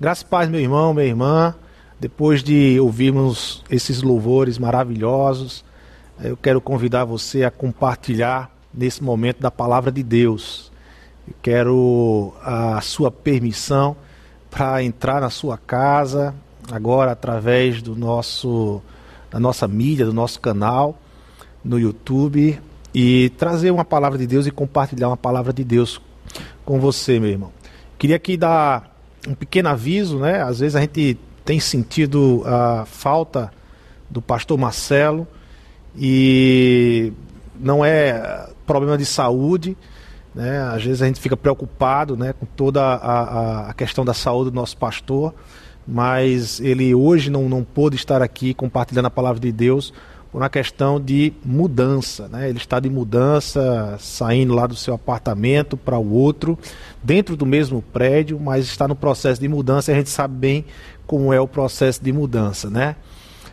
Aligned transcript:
Graças 0.00 0.22
e 0.22 0.26
paz, 0.26 0.48
meu 0.48 0.60
irmão, 0.60 0.94
minha 0.94 1.06
irmã. 1.06 1.52
Depois 1.98 2.40
de 2.40 2.78
ouvirmos 2.78 3.64
esses 3.68 4.00
louvores 4.00 4.56
maravilhosos, 4.56 5.64
eu 6.22 6.36
quero 6.36 6.60
convidar 6.60 7.04
você 7.04 7.42
a 7.42 7.50
compartilhar 7.50 8.48
nesse 8.72 9.02
momento 9.02 9.40
da 9.40 9.50
palavra 9.50 9.90
de 9.90 10.04
Deus. 10.04 10.70
Eu 11.26 11.34
quero 11.42 12.32
a 12.44 12.80
sua 12.80 13.10
permissão 13.10 13.96
para 14.48 14.84
entrar 14.84 15.20
na 15.20 15.30
sua 15.30 15.58
casa 15.58 16.32
agora 16.70 17.10
através 17.10 17.82
do 17.82 17.96
nosso 17.96 18.80
da 19.28 19.40
nossa 19.40 19.66
mídia, 19.66 20.06
do 20.06 20.12
nosso 20.12 20.38
canal 20.38 20.96
no 21.64 21.76
YouTube 21.76 22.60
e 22.94 23.30
trazer 23.30 23.72
uma 23.72 23.84
palavra 23.84 24.16
de 24.16 24.28
Deus 24.28 24.46
e 24.46 24.52
compartilhar 24.52 25.08
uma 25.08 25.16
palavra 25.16 25.52
de 25.52 25.64
Deus 25.64 26.00
com 26.64 26.78
você, 26.78 27.18
meu 27.18 27.30
irmão. 27.30 27.50
Queria 27.98 28.14
aqui 28.14 28.36
dar 28.36 28.96
um 29.26 29.34
pequeno 29.34 29.68
aviso, 29.68 30.18
né? 30.18 30.42
Às 30.42 30.60
vezes 30.60 30.76
a 30.76 30.80
gente 30.80 31.18
tem 31.44 31.58
sentido 31.58 32.42
a 32.44 32.84
falta 32.86 33.50
do 34.08 34.20
pastor 34.20 34.58
Marcelo 34.58 35.26
e 35.96 37.12
não 37.58 37.84
é 37.84 38.48
problema 38.66 38.96
de 38.96 39.04
saúde, 39.04 39.76
né? 40.34 40.60
Às 40.62 40.84
vezes 40.84 41.02
a 41.02 41.06
gente 41.06 41.20
fica 41.20 41.36
preocupado, 41.36 42.16
né, 42.16 42.32
com 42.32 42.46
toda 42.46 42.82
a, 42.82 43.70
a 43.70 43.74
questão 43.74 44.04
da 44.04 44.14
saúde 44.14 44.50
do 44.50 44.54
nosso 44.54 44.76
pastor, 44.76 45.34
mas 45.86 46.60
ele 46.60 46.94
hoje 46.94 47.30
não, 47.30 47.48
não 47.48 47.64
pôde 47.64 47.96
estar 47.96 48.22
aqui 48.22 48.52
compartilhando 48.54 49.06
a 49.06 49.10
palavra 49.10 49.40
de 49.40 49.50
Deus 49.50 49.92
por 50.38 50.42
uma 50.44 50.48
questão 50.48 51.00
de 51.00 51.32
mudança. 51.44 52.28
Né? 52.28 52.48
Ele 52.48 52.58
está 52.58 52.78
de 52.78 52.88
mudança, 52.88 53.96
saindo 53.98 54.54
lá 54.54 54.68
do 54.68 54.76
seu 54.76 54.94
apartamento 54.94 55.76
para 55.76 55.98
o 55.98 56.12
outro, 56.12 56.56
dentro 57.02 57.36
do 57.36 57.44
mesmo 57.44 57.82
prédio, 57.82 58.38
mas 58.38 58.64
está 58.66 58.86
no 58.86 58.94
processo 58.94 59.40
de 59.40 59.48
mudança 59.48 59.90
e 59.90 59.94
a 59.94 59.98
gente 59.98 60.10
sabe 60.10 60.36
bem 60.36 60.64
como 61.08 61.32
é 61.32 61.40
o 61.40 61.48
processo 61.48 62.00
de 62.04 62.12
mudança. 62.12 62.70
Né? 62.70 62.94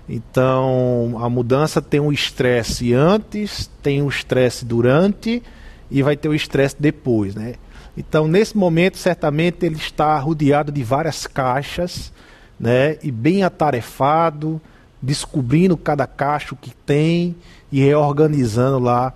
Então, 0.07 1.17
a 1.19 1.27
mudança 1.27 1.81
tem 1.81 1.99
um 1.99 2.11
estresse 2.11 2.93
antes, 2.93 3.67
tem 3.81 4.03
um 4.03 4.07
estresse 4.07 4.63
durante 4.63 5.41
e 5.89 6.03
vai 6.03 6.15
ter 6.15 6.29
o 6.29 6.35
estresse 6.35 6.75
depois. 6.79 7.33
Né? 7.33 7.55
Então, 7.97 8.27
nesse 8.27 8.55
momento, 8.55 8.99
certamente 8.99 9.65
ele 9.65 9.77
está 9.77 10.19
rodeado 10.19 10.71
de 10.71 10.83
várias 10.83 11.25
caixas 11.25 12.13
né? 12.59 12.99
e 13.01 13.09
bem 13.09 13.41
atarefado 13.41 14.61
descobrindo 15.05 15.77
cada 15.77 16.07
cacho 16.07 16.55
que 16.55 16.71
tem 16.85 17.35
e 17.71 17.79
reorganizando 17.79 18.79
lá 18.79 19.13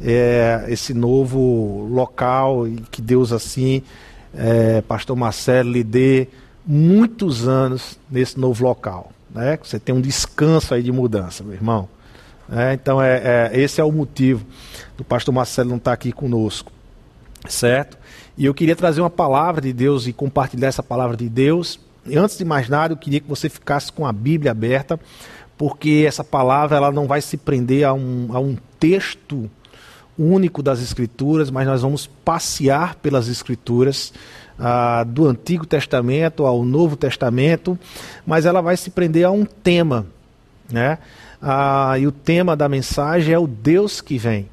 é, 0.00 0.64
esse 0.68 0.92
novo 0.92 1.86
local 1.90 2.66
e 2.66 2.76
que 2.90 3.00
Deus 3.00 3.32
assim, 3.32 3.82
é, 4.34 4.80
Pastor 4.82 5.16
Marcelo, 5.16 5.70
lhe 5.70 5.84
dê 5.84 6.28
muitos 6.66 7.46
anos 7.46 7.98
nesse 8.10 8.38
novo 8.38 8.64
local. 8.64 9.12
Né? 9.32 9.58
Você 9.62 9.78
tem 9.78 9.94
um 9.94 10.00
descanso 10.00 10.74
aí 10.74 10.82
de 10.82 10.90
mudança, 10.90 11.44
meu 11.44 11.54
irmão. 11.54 11.88
É, 12.52 12.72
então 12.72 13.00
é, 13.00 13.50
é, 13.52 13.60
esse 13.60 13.80
é 13.80 13.84
o 13.84 13.92
motivo 13.92 14.44
do 14.96 15.04
Pastor 15.04 15.32
Marcelo 15.32 15.70
não 15.70 15.76
estar 15.76 15.92
aqui 15.92 16.10
conosco, 16.10 16.72
certo? 17.48 17.96
E 18.36 18.44
eu 18.44 18.52
queria 18.52 18.74
trazer 18.74 19.00
uma 19.00 19.10
palavra 19.10 19.60
de 19.60 19.72
Deus 19.72 20.08
e 20.08 20.12
compartilhar 20.12 20.66
essa 20.66 20.82
palavra 20.82 21.16
de 21.16 21.28
Deus 21.28 21.78
antes 22.16 22.38
de 22.38 22.44
mais 22.44 22.68
nada, 22.68 22.92
eu 22.94 22.96
queria 22.96 23.20
que 23.20 23.28
você 23.28 23.48
ficasse 23.48 23.92
com 23.92 24.06
a 24.06 24.12
Bíblia 24.12 24.50
aberta, 24.50 24.98
porque 25.56 26.04
essa 26.06 26.24
palavra 26.24 26.76
ela 26.76 26.90
não 26.90 27.06
vai 27.06 27.20
se 27.20 27.36
prender 27.36 27.84
a 27.84 27.92
um, 27.92 28.28
a 28.32 28.40
um 28.40 28.56
texto 28.78 29.50
único 30.18 30.62
das 30.62 30.80
Escrituras, 30.82 31.50
mas 31.50 31.66
nós 31.66 31.82
vamos 31.82 32.06
passear 32.06 32.94
pelas 32.96 33.28
Escrituras, 33.28 34.12
ah, 34.58 35.04
do 35.04 35.26
Antigo 35.26 35.66
Testamento 35.66 36.44
ao 36.44 36.64
Novo 36.64 36.94
Testamento, 36.96 37.78
mas 38.26 38.44
ela 38.44 38.60
vai 38.60 38.76
se 38.76 38.90
prender 38.90 39.24
a 39.24 39.30
um 39.30 39.44
tema. 39.44 40.06
Né? 40.70 40.98
Ah, 41.40 41.98
e 41.98 42.06
o 42.06 42.12
tema 42.12 42.54
da 42.54 42.68
mensagem 42.68 43.32
é 43.32 43.38
o 43.38 43.46
Deus 43.46 44.00
que 44.00 44.18
vem. 44.18 44.48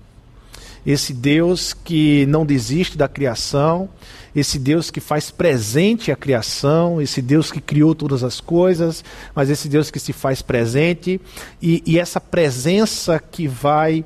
Esse 0.87 1.13
Deus 1.13 1.73
que 1.73 2.25
não 2.27 2.45
desiste 2.45 2.97
da 2.97 3.09
criação, 3.09 3.89
esse 4.33 4.57
Deus 4.57 4.89
que 4.89 5.01
faz 5.01 5.29
presente 5.29 6.13
a 6.13 6.15
criação, 6.15 7.01
esse 7.01 7.21
Deus 7.21 7.51
que 7.51 7.59
criou 7.59 7.93
todas 7.93 8.23
as 8.23 8.39
coisas, 8.39 9.03
mas 9.35 9.49
esse 9.49 9.67
Deus 9.67 9.91
que 9.91 9.99
se 9.99 10.13
faz 10.13 10.41
presente, 10.41 11.19
e, 11.61 11.83
e 11.85 11.99
essa 11.99 12.21
presença 12.21 13.19
que 13.19 13.49
vai 13.49 14.05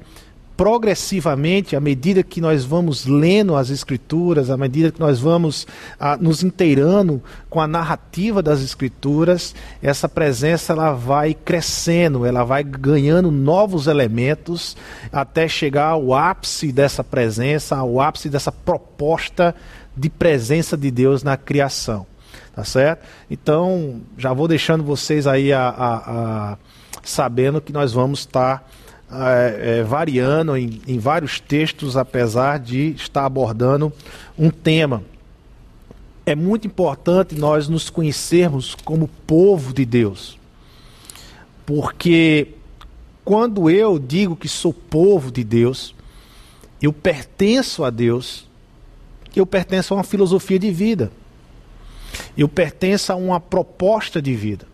progressivamente, 0.55 1.75
à 1.75 1.79
medida 1.79 2.23
que 2.23 2.39
nós 2.39 2.63
vamos 2.63 3.05
lendo 3.05 3.55
as 3.55 3.69
Escrituras, 3.69 4.49
à 4.49 4.57
medida 4.57 4.91
que 4.91 4.99
nós 4.99 5.19
vamos 5.19 5.65
ah, 5.99 6.17
nos 6.17 6.43
inteirando 6.43 7.21
com 7.49 7.59
a 7.59 7.67
narrativa 7.67 8.41
das 8.41 8.61
Escrituras, 8.61 9.55
essa 9.81 10.07
presença 10.07 10.73
ela 10.73 10.93
vai 10.93 11.33
crescendo, 11.33 12.25
ela 12.25 12.43
vai 12.43 12.63
ganhando 12.63 13.31
novos 13.31 13.87
elementos 13.87 14.77
até 15.11 15.47
chegar 15.47 15.87
ao 15.87 16.13
ápice 16.13 16.71
dessa 16.71 17.03
presença, 17.03 17.77
ao 17.77 17.99
ápice 17.99 18.29
dessa 18.29 18.51
proposta 18.51 19.55
de 19.95 20.09
presença 20.09 20.77
de 20.77 20.91
Deus 20.91 21.23
na 21.23 21.37
criação. 21.37 22.05
Tá 22.53 22.63
certo? 22.63 23.05
Então, 23.29 24.01
já 24.17 24.33
vou 24.33 24.47
deixando 24.47 24.83
vocês 24.83 25.25
aí 25.25 25.53
a, 25.53 25.69
a, 25.69 25.95
a 26.51 26.57
sabendo 27.01 27.61
que 27.61 27.71
nós 27.71 27.93
vamos 27.93 28.19
estar 28.19 28.69
é, 29.11 29.79
é, 29.79 29.83
variando 29.83 30.55
em, 30.55 30.81
em 30.87 30.97
vários 30.97 31.39
textos, 31.39 31.97
apesar 31.97 32.59
de 32.59 32.91
estar 32.91 33.25
abordando 33.25 33.91
um 34.37 34.49
tema. 34.49 35.03
É 36.25 36.35
muito 36.35 36.65
importante 36.65 37.35
nós 37.35 37.67
nos 37.67 37.89
conhecermos 37.89 38.75
como 38.75 39.09
povo 39.27 39.73
de 39.73 39.85
Deus. 39.85 40.37
Porque 41.65 42.49
quando 43.25 43.69
eu 43.69 43.99
digo 43.99 44.35
que 44.35 44.47
sou 44.47 44.73
povo 44.73 45.31
de 45.31 45.43
Deus, 45.43 45.93
eu 46.81 46.93
pertenço 46.93 47.83
a 47.83 47.89
Deus, 47.89 48.47
eu 49.35 49.45
pertenço 49.45 49.93
a 49.93 49.97
uma 49.97 50.03
filosofia 50.03 50.57
de 50.57 50.71
vida. 50.71 51.11
Eu 52.37 52.47
pertenço 52.47 53.11
a 53.11 53.15
uma 53.15 53.39
proposta 53.39 54.21
de 54.21 54.33
vida. 54.33 54.70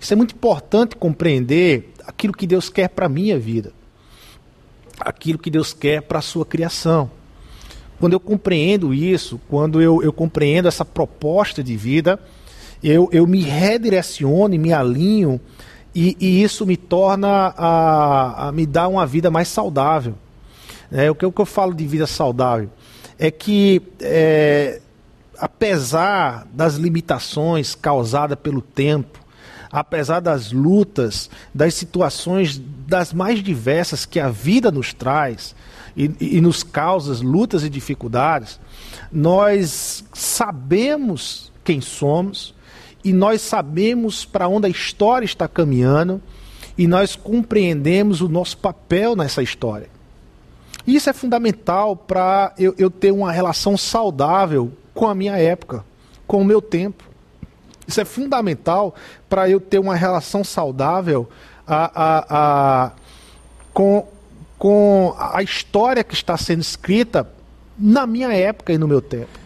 Isso 0.00 0.12
é 0.12 0.16
muito 0.16 0.34
importante 0.34 0.96
compreender 0.96 1.92
aquilo 2.06 2.32
que 2.32 2.46
Deus 2.46 2.68
quer 2.68 2.88
para 2.88 3.06
a 3.06 3.08
minha 3.08 3.38
vida, 3.38 3.72
aquilo 4.98 5.38
que 5.38 5.50
Deus 5.50 5.72
quer 5.72 6.02
para 6.02 6.18
a 6.18 6.22
sua 6.22 6.44
criação. 6.44 7.10
Quando 8.00 8.14
eu 8.14 8.20
compreendo 8.20 8.94
isso, 8.94 9.38
quando 9.48 9.80
eu, 9.80 10.02
eu 10.02 10.12
compreendo 10.12 10.66
essa 10.66 10.84
proposta 10.84 11.62
de 11.62 11.76
vida, 11.76 12.18
eu, 12.82 13.08
eu 13.12 13.26
me 13.26 13.42
redireciono 13.42 14.54
e 14.54 14.58
me 14.58 14.72
alinho, 14.72 15.38
e, 15.94 16.16
e 16.18 16.42
isso 16.42 16.64
me 16.64 16.78
torna 16.78 17.52
a, 17.56 18.48
a, 18.48 18.52
me 18.52 18.64
dar 18.64 18.88
uma 18.88 19.06
vida 19.06 19.30
mais 19.30 19.48
saudável. 19.48 20.14
É, 20.90 21.10
o, 21.10 21.14
que, 21.14 21.26
o 21.26 21.30
que 21.30 21.40
eu 21.40 21.46
falo 21.46 21.74
de 21.74 21.86
vida 21.86 22.06
saudável? 22.06 22.70
é 23.20 23.30
que, 23.30 23.82
é, 24.00 24.80
apesar 25.38 26.46
das 26.54 26.76
limitações 26.76 27.74
causadas 27.74 28.38
pelo 28.38 28.62
tempo, 28.62 29.19
apesar 29.70 30.20
das 30.20 30.52
lutas, 30.52 31.30
das 31.54 31.74
situações 31.74 32.60
das 32.86 33.12
mais 33.12 33.42
diversas 33.42 34.04
que 34.04 34.18
a 34.18 34.28
vida 34.28 34.70
nos 34.70 34.92
traz 34.92 35.54
e, 35.96 36.10
e 36.20 36.40
nos 36.40 36.62
causa 36.62 37.24
lutas 37.24 37.62
e 37.62 37.68
dificuldades, 37.68 38.58
nós 39.12 40.04
sabemos 40.12 41.52
quem 41.62 41.80
somos 41.80 42.54
e 43.04 43.12
nós 43.12 43.40
sabemos 43.40 44.24
para 44.24 44.48
onde 44.48 44.66
a 44.66 44.70
história 44.70 45.24
está 45.24 45.46
caminhando 45.46 46.20
e 46.76 46.86
nós 46.86 47.14
compreendemos 47.14 48.20
o 48.20 48.28
nosso 48.28 48.58
papel 48.58 49.14
nessa 49.14 49.42
história. 49.42 49.88
Isso 50.86 51.10
é 51.10 51.12
fundamental 51.12 51.94
para 51.94 52.54
eu, 52.58 52.74
eu 52.78 52.90
ter 52.90 53.12
uma 53.12 53.30
relação 53.30 53.76
saudável 53.76 54.72
com 54.94 55.06
a 55.06 55.14
minha 55.14 55.36
época, 55.36 55.84
com 56.26 56.40
o 56.42 56.44
meu 56.44 56.60
tempo. 56.60 57.09
Isso 57.90 58.00
é 58.00 58.04
fundamental 58.04 58.94
para 59.28 59.50
eu 59.50 59.60
ter 59.60 59.80
uma 59.80 59.96
relação 59.96 60.44
saudável 60.44 61.28
a, 61.66 61.90
a, 61.94 62.26
a, 62.84 62.92
com, 63.74 64.06
com 64.56 65.12
a 65.18 65.42
história 65.42 66.04
que 66.04 66.14
está 66.14 66.36
sendo 66.36 66.60
escrita 66.60 67.28
na 67.76 68.06
minha 68.06 68.32
época 68.32 68.72
e 68.72 68.78
no 68.78 68.86
meu 68.86 69.02
tempo. 69.02 69.40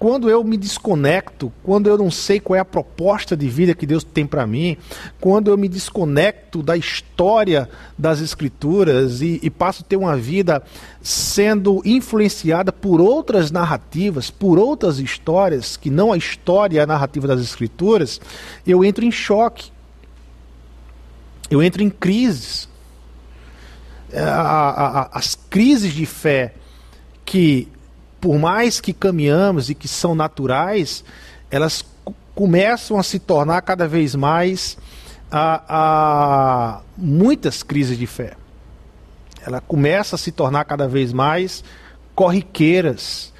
Quando 0.00 0.30
eu 0.30 0.42
me 0.42 0.56
desconecto, 0.56 1.52
quando 1.62 1.86
eu 1.86 1.98
não 1.98 2.10
sei 2.10 2.40
qual 2.40 2.56
é 2.56 2.60
a 2.60 2.64
proposta 2.64 3.36
de 3.36 3.46
vida 3.50 3.74
que 3.74 3.84
Deus 3.84 4.02
tem 4.02 4.26
para 4.26 4.46
mim, 4.46 4.78
quando 5.20 5.50
eu 5.50 5.58
me 5.58 5.68
desconecto 5.68 6.62
da 6.62 6.74
história 6.74 7.68
das 7.98 8.18
Escrituras 8.18 9.20
e, 9.20 9.38
e 9.42 9.50
passo 9.50 9.82
a 9.82 9.86
ter 9.86 9.96
uma 9.96 10.16
vida 10.16 10.62
sendo 11.02 11.82
influenciada 11.84 12.72
por 12.72 12.98
outras 12.98 13.50
narrativas, 13.50 14.30
por 14.30 14.58
outras 14.58 14.98
histórias, 14.98 15.76
que 15.76 15.90
não 15.90 16.14
a 16.14 16.16
história 16.16 16.78
e 16.78 16.80
a 16.80 16.86
narrativa 16.86 17.28
das 17.28 17.42
Escrituras, 17.42 18.22
eu 18.66 18.82
entro 18.82 19.04
em 19.04 19.12
choque. 19.12 19.70
Eu 21.50 21.62
entro 21.62 21.82
em 21.82 21.90
crises. 21.90 22.70
É, 24.10 24.22
a, 24.22 24.40
a, 24.40 25.00
a, 25.02 25.18
as 25.18 25.34
crises 25.34 25.92
de 25.92 26.06
fé 26.06 26.54
que 27.22 27.68
por 28.20 28.38
mais 28.38 28.80
que 28.80 28.92
caminhamos 28.92 29.70
e 29.70 29.74
que 29.74 29.88
são 29.88 30.14
naturais, 30.14 31.02
elas 31.50 31.84
começam 32.34 32.98
a 32.98 33.02
se 33.02 33.18
tornar 33.18 33.62
cada 33.62 33.88
vez 33.88 34.14
mais 34.14 34.76
a, 35.30 35.62
a 35.68 36.80
muitas 36.96 37.62
crises 37.62 37.98
de 37.98 38.06
fé. 38.06 38.34
Ela 39.44 39.60
começa 39.60 40.16
a 40.16 40.18
se 40.18 40.30
tornar 40.30 40.64
cada 40.64 40.86
vez 40.86 41.12
mais 41.12 41.64
corriqueiras, 42.14 43.32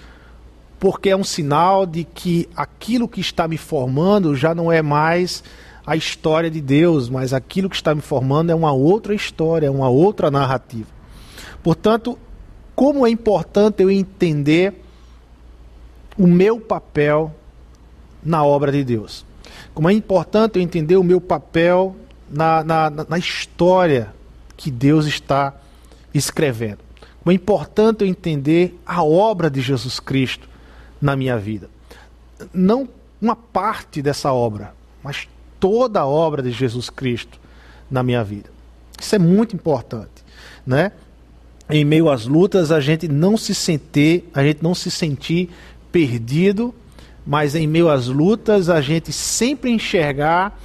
porque 0.79 1.11
é 1.11 1.17
um 1.17 1.25
sinal 1.25 1.85
de 1.85 2.05
que 2.05 2.49
aquilo 2.57 3.07
que 3.07 3.21
está 3.21 3.47
me 3.47 3.59
formando 3.59 4.35
já 4.35 4.55
não 4.55 4.73
é 4.73 4.81
mais 4.81 5.45
a 5.87 5.97
história 5.97 6.51
de 6.51 6.61
Deus, 6.61 7.11
mas 7.11 7.35
aquilo 7.35 7.69
que 7.69 7.77
está 7.77 7.95
me 7.95 8.01
formando 8.01 8.51
é 8.51 8.55
uma 8.55 8.73
outra 8.73 9.15
história, 9.15 9.67
é 9.67 9.71
uma 9.71 9.89
outra 9.89 10.31
narrativa. 10.31 10.89
Portanto, 11.63 12.19
como 12.75 13.07
é 13.07 13.11
importante 13.11 13.83
eu 13.83 13.91
entender 13.91 14.75
o 16.19 16.27
meu 16.27 16.61
papel 16.61 17.35
na 18.23 18.45
obra 18.45 18.71
de 18.73 18.85
Deus. 18.85 19.25
Como 19.75 19.89
é 19.89 19.93
importante 19.93 20.59
eu 20.59 20.63
entender 20.63 20.97
o 20.97 21.05
meu 21.05 21.21
papel 21.21 21.97
na, 22.31 22.63
na, 22.63 22.91
na 22.91 23.19
história 23.19 24.13
que 24.57 24.71
Deus 24.71 25.07
está 25.07 25.55
escrevendo. 26.13 26.79
Como 27.23 27.33
é 27.33 27.35
importante 27.35 28.03
eu 28.03 28.09
entender 28.09 28.79
a 28.85 29.03
obra 29.03 29.51
de 29.51 29.61
Jesus 29.61 30.01
Cristo 30.01 30.49
na 31.01 31.17
minha 31.17 31.39
vida. 31.39 31.69
Não 32.53 32.89
uma 33.21 33.37
parte 33.37 34.01
dessa 34.01 34.33
obra, 34.33 34.75
mas 35.03 35.29
toda 35.59 36.01
a 36.01 36.07
obra 36.07 36.43
de 36.43 36.51
Jesus 36.51 36.89
Cristo 36.89 37.39
na 37.91 38.03
minha 38.03 38.25
vida. 38.25 38.51
Isso 38.99 39.15
é 39.15 39.19
muito 39.19 39.55
importante, 39.55 40.25
né? 40.67 40.93
Em 41.71 41.85
meio 41.85 42.11
às 42.11 42.27
lutas, 42.27 42.73
a 42.73 42.81
gente 42.81 43.07
não 43.07 43.37
se 43.37 43.55
sentir, 43.55 44.29
a 44.35 44.43
gente 44.43 44.63
não 44.63 44.75
se 44.75 44.91
sentir 44.91 45.51
perdido 45.93 46.75
mas 47.27 47.55
em 47.55 47.67
meio 47.67 47.89
às 47.89 48.07
lutas 48.07 48.69
a 48.69 48.81
gente 48.81 49.13
sempre 49.13 49.71
enxergar 49.71 50.59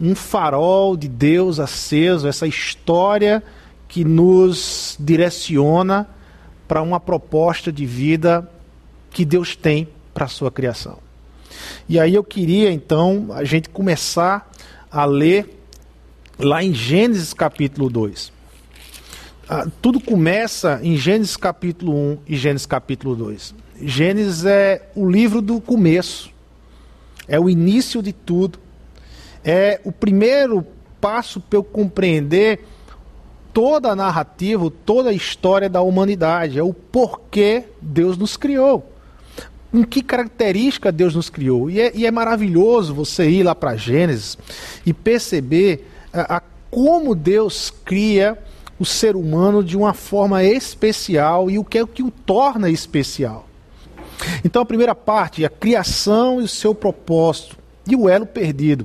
um 0.00 0.14
farol 0.14 0.96
de 0.96 1.08
Deus 1.08 1.60
aceso, 1.60 2.26
essa 2.26 2.46
história 2.46 3.42
que 3.88 4.04
nos 4.04 4.96
direciona 4.98 6.08
para 6.66 6.82
uma 6.82 6.98
proposta 6.98 7.70
de 7.70 7.84
vida 7.84 8.48
que 9.10 9.24
Deus 9.24 9.54
tem 9.54 9.88
para 10.14 10.24
a 10.24 10.28
sua 10.28 10.50
criação. 10.50 10.98
E 11.88 12.00
aí 12.00 12.14
eu 12.14 12.24
queria 12.24 12.72
então 12.72 13.28
a 13.30 13.44
gente 13.44 13.68
começar 13.68 14.50
a 14.90 15.04
ler 15.04 15.60
lá 16.38 16.64
em 16.64 16.72
Gênesis 16.72 17.32
capítulo 17.32 17.90
2. 17.90 18.31
Ah, 19.48 19.66
tudo 19.82 19.98
começa 19.98 20.78
em 20.84 20.96
Gênesis 20.96 21.36
capítulo 21.36 21.92
1 21.92 22.18
e 22.28 22.36
Gênesis 22.36 22.64
capítulo 22.64 23.16
2. 23.16 23.54
Gênesis 23.82 24.44
é 24.44 24.88
o 24.94 25.10
livro 25.10 25.42
do 25.42 25.60
começo, 25.60 26.30
é 27.26 27.40
o 27.40 27.50
início 27.50 28.00
de 28.00 28.12
tudo, 28.12 28.60
é 29.44 29.80
o 29.82 29.90
primeiro 29.90 30.64
passo 31.00 31.40
para 31.40 31.56
eu 31.56 31.64
compreender 31.64 32.64
toda 33.52 33.90
a 33.90 33.96
narrativa, 33.96 34.72
toda 34.86 35.10
a 35.10 35.12
história 35.12 35.68
da 35.68 35.82
humanidade, 35.82 36.56
é 36.56 36.62
o 36.62 36.72
porquê 36.72 37.64
Deus 37.80 38.16
nos 38.16 38.36
criou. 38.36 38.88
Com 39.72 39.84
que 39.84 40.02
característica 40.02 40.92
Deus 40.92 41.16
nos 41.16 41.28
criou. 41.28 41.68
E 41.68 41.80
é, 41.80 41.92
e 41.96 42.06
é 42.06 42.10
maravilhoso 42.12 42.94
você 42.94 43.28
ir 43.28 43.42
lá 43.42 43.56
para 43.56 43.74
Gênesis 43.74 44.38
e 44.86 44.94
perceber 44.94 45.88
a, 46.12 46.36
a 46.36 46.42
como 46.70 47.14
Deus 47.14 47.72
cria 47.84 48.38
o 48.82 48.84
ser 48.84 49.14
humano 49.14 49.62
de 49.62 49.76
uma 49.76 49.94
forma 49.94 50.42
especial 50.42 51.48
e 51.48 51.56
o 51.56 51.64
que 51.64 51.78
é 51.78 51.84
o 51.84 51.86
que 51.86 52.02
o 52.02 52.10
torna 52.10 52.68
especial. 52.68 53.48
Então, 54.44 54.60
a 54.60 54.66
primeira 54.66 54.92
parte, 54.92 55.44
a 55.44 55.48
criação 55.48 56.40
e 56.40 56.44
o 56.44 56.48
seu 56.48 56.74
propósito, 56.74 57.56
e 57.88 57.94
o 57.94 58.08
elo 58.08 58.26
perdido. 58.26 58.84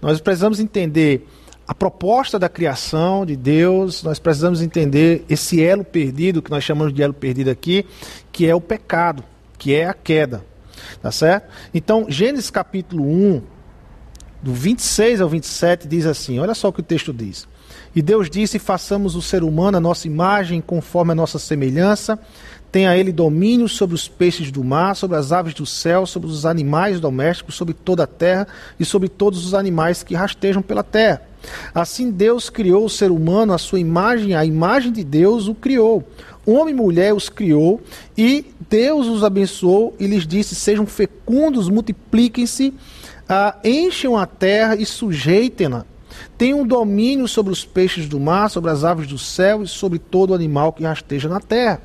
Nós 0.00 0.20
precisamos 0.20 0.60
entender 0.60 1.26
a 1.66 1.74
proposta 1.74 2.38
da 2.38 2.48
criação 2.48 3.26
de 3.26 3.34
Deus, 3.34 4.04
nós 4.04 4.20
precisamos 4.20 4.62
entender 4.62 5.24
esse 5.28 5.60
elo 5.60 5.82
perdido, 5.82 6.40
que 6.40 6.50
nós 6.50 6.62
chamamos 6.62 6.94
de 6.94 7.02
elo 7.02 7.12
perdido 7.12 7.50
aqui, 7.50 7.84
que 8.30 8.46
é 8.46 8.54
o 8.54 8.60
pecado, 8.60 9.24
que 9.58 9.74
é 9.74 9.86
a 9.86 9.94
queda. 9.94 10.44
Tá 11.00 11.10
certo? 11.10 11.50
Então, 11.74 12.06
Gênesis 12.08 12.48
capítulo 12.48 13.04
1, 13.04 13.42
do 14.40 14.54
26 14.54 15.20
ao 15.20 15.28
27, 15.28 15.88
diz 15.88 16.06
assim: 16.06 16.38
olha 16.38 16.54
só 16.54 16.68
o 16.68 16.72
que 16.72 16.80
o 16.80 16.84
texto 16.84 17.12
diz. 17.12 17.48
E 17.94 18.02
Deus 18.02 18.30
disse: 18.30 18.58
façamos 18.58 19.14
o 19.14 19.22
ser 19.22 19.42
humano 19.42 19.76
a 19.76 19.80
nossa 19.80 20.06
imagem, 20.06 20.60
conforme 20.60 21.12
a 21.12 21.14
nossa 21.14 21.38
semelhança 21.38 22.18
Tenha 22.72 22.96
ele 22.96 23.12
domínio 23.12 23.68
sobre 23.68 23.94
os 23.94 24.08
peixes 24.08 24.50
do 24.50 24.64
mar, 24.64 24.96
sobre 24.96 25.18
as 25.18 25.30
aves 25.30 25.52
do 25.52 25.66
céu, 25.66 26.06
sobre 26.06 26.30
os 26.30 26.46
animais 26.46 26.98
domésticos, 26.98 27.54
sobre 27.54 27.74
toda 27.74 28.04
a 28.04 28.06
terra 28.06 28.48
e 28.80 28.84
sobre 28.84 29.10
todos 29.10 29.44
os 29.44 29.52
animais 29.52 30.02
que 30.02 30.14
rastejam 30.14 30.62
pela 30.62 30.82
terra. 30.82 31.20
Assim 31.74 32.10
Deus 32.10 32.48
criou 32.48 32.86
o 32.86 32.88
ser 32.88 33.10
humano, 33.10 33.52
a 33.52 33.58
sua 33.58 33.78
imagem, 33.78 34.34
a 34.34 34.42
imagem 34.42 34.90
de 34.90 35.04
Deus 35.04 35.48
o 35.48 35.54
criou. 35.54 36.02
Homem 36.46 36.72
e 36.72 36.76
mulher 36.76 37.12
os 37.12 37.28
criou 37.28 37.82
e 38.16 38.46
Deus 38.70 39.06
os 39.06 39.22
abençoou 39.22 39.94
e 40.00 40.06
lhes 40.06 40.26
disse: 40.26 40.54
Sejam 40.54 40.86
fecundos, 40.86 41.68
multipliquem-se, 41.68 42.72
ah, 43.28 43.54
encham 43.62 44.16
a 44.16 44.24
terra 44.24 44.76
e 44.76 44.86
sujeitem-na. 44.86 45.84
Tenham 46.36 46.66
domínio 46.66 47.28
sobre 47.28 47.52
os 47.52 47.64
peixes 47.64 48.08
do 48.08 48.18
mar, 48.18 48.50
sobre 48.50 48.70
as 48.70 48.84
aves 48.84 49.06
do 49.06 49.18
céu 49.18 49.62
e 49.62 49.68
sobre 49.68 49.98
todo 49.98 50.34
animal 50.34 50.72
que 50.72 50.84
rasteja 50.84 51.28
na 51.28 51.40
terra. 51.40 51.80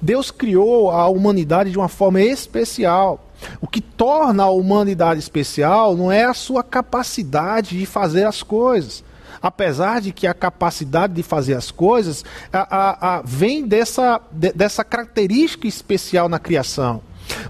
Deus 0.00 0.30
criou 0.30 0.90
a 0.90 1.08
humanidade 1.08 1.70
de 1.70 1.78
uma 1.78 1.88
forma 1.88 2.20
especial. 2.20 3.26
O 3.60 3.66
que 3.66 3.80
torna 3.80 4.44
a 4.44 4.50
humanidade 4.50 5.20
especial 5.20 5.96
não 5.96 6.10
é 6.10 6.24
a 6.24 6.34
sua 6.34 6.62
capacidade 6.62 7.78
de 7.78 7.86
fazer 7.86 8.24
as 8.24 8.42
coisas. 8.42 9.04
Apesar 9.42 10.00
de 10.00 10.12
que 10.12 10.26
a 10.26 10.34
capacidade 10.34 11.12
de 11.12 11.22
fazer 11.22 11.54
as 11.54 11.70
coisas 11.70 12.24
a, 12.52 12.76
a, 12.76 13.16
a, 13.16 13.22
vem 13.22 13.66
dessa, 13.66 14.20
de, 14.32 14.52
dessa 14.52 14.82
característica 14.82 15.66
especial 15.66 16.28
na 16.28 16.38
criação. 16.38 17.02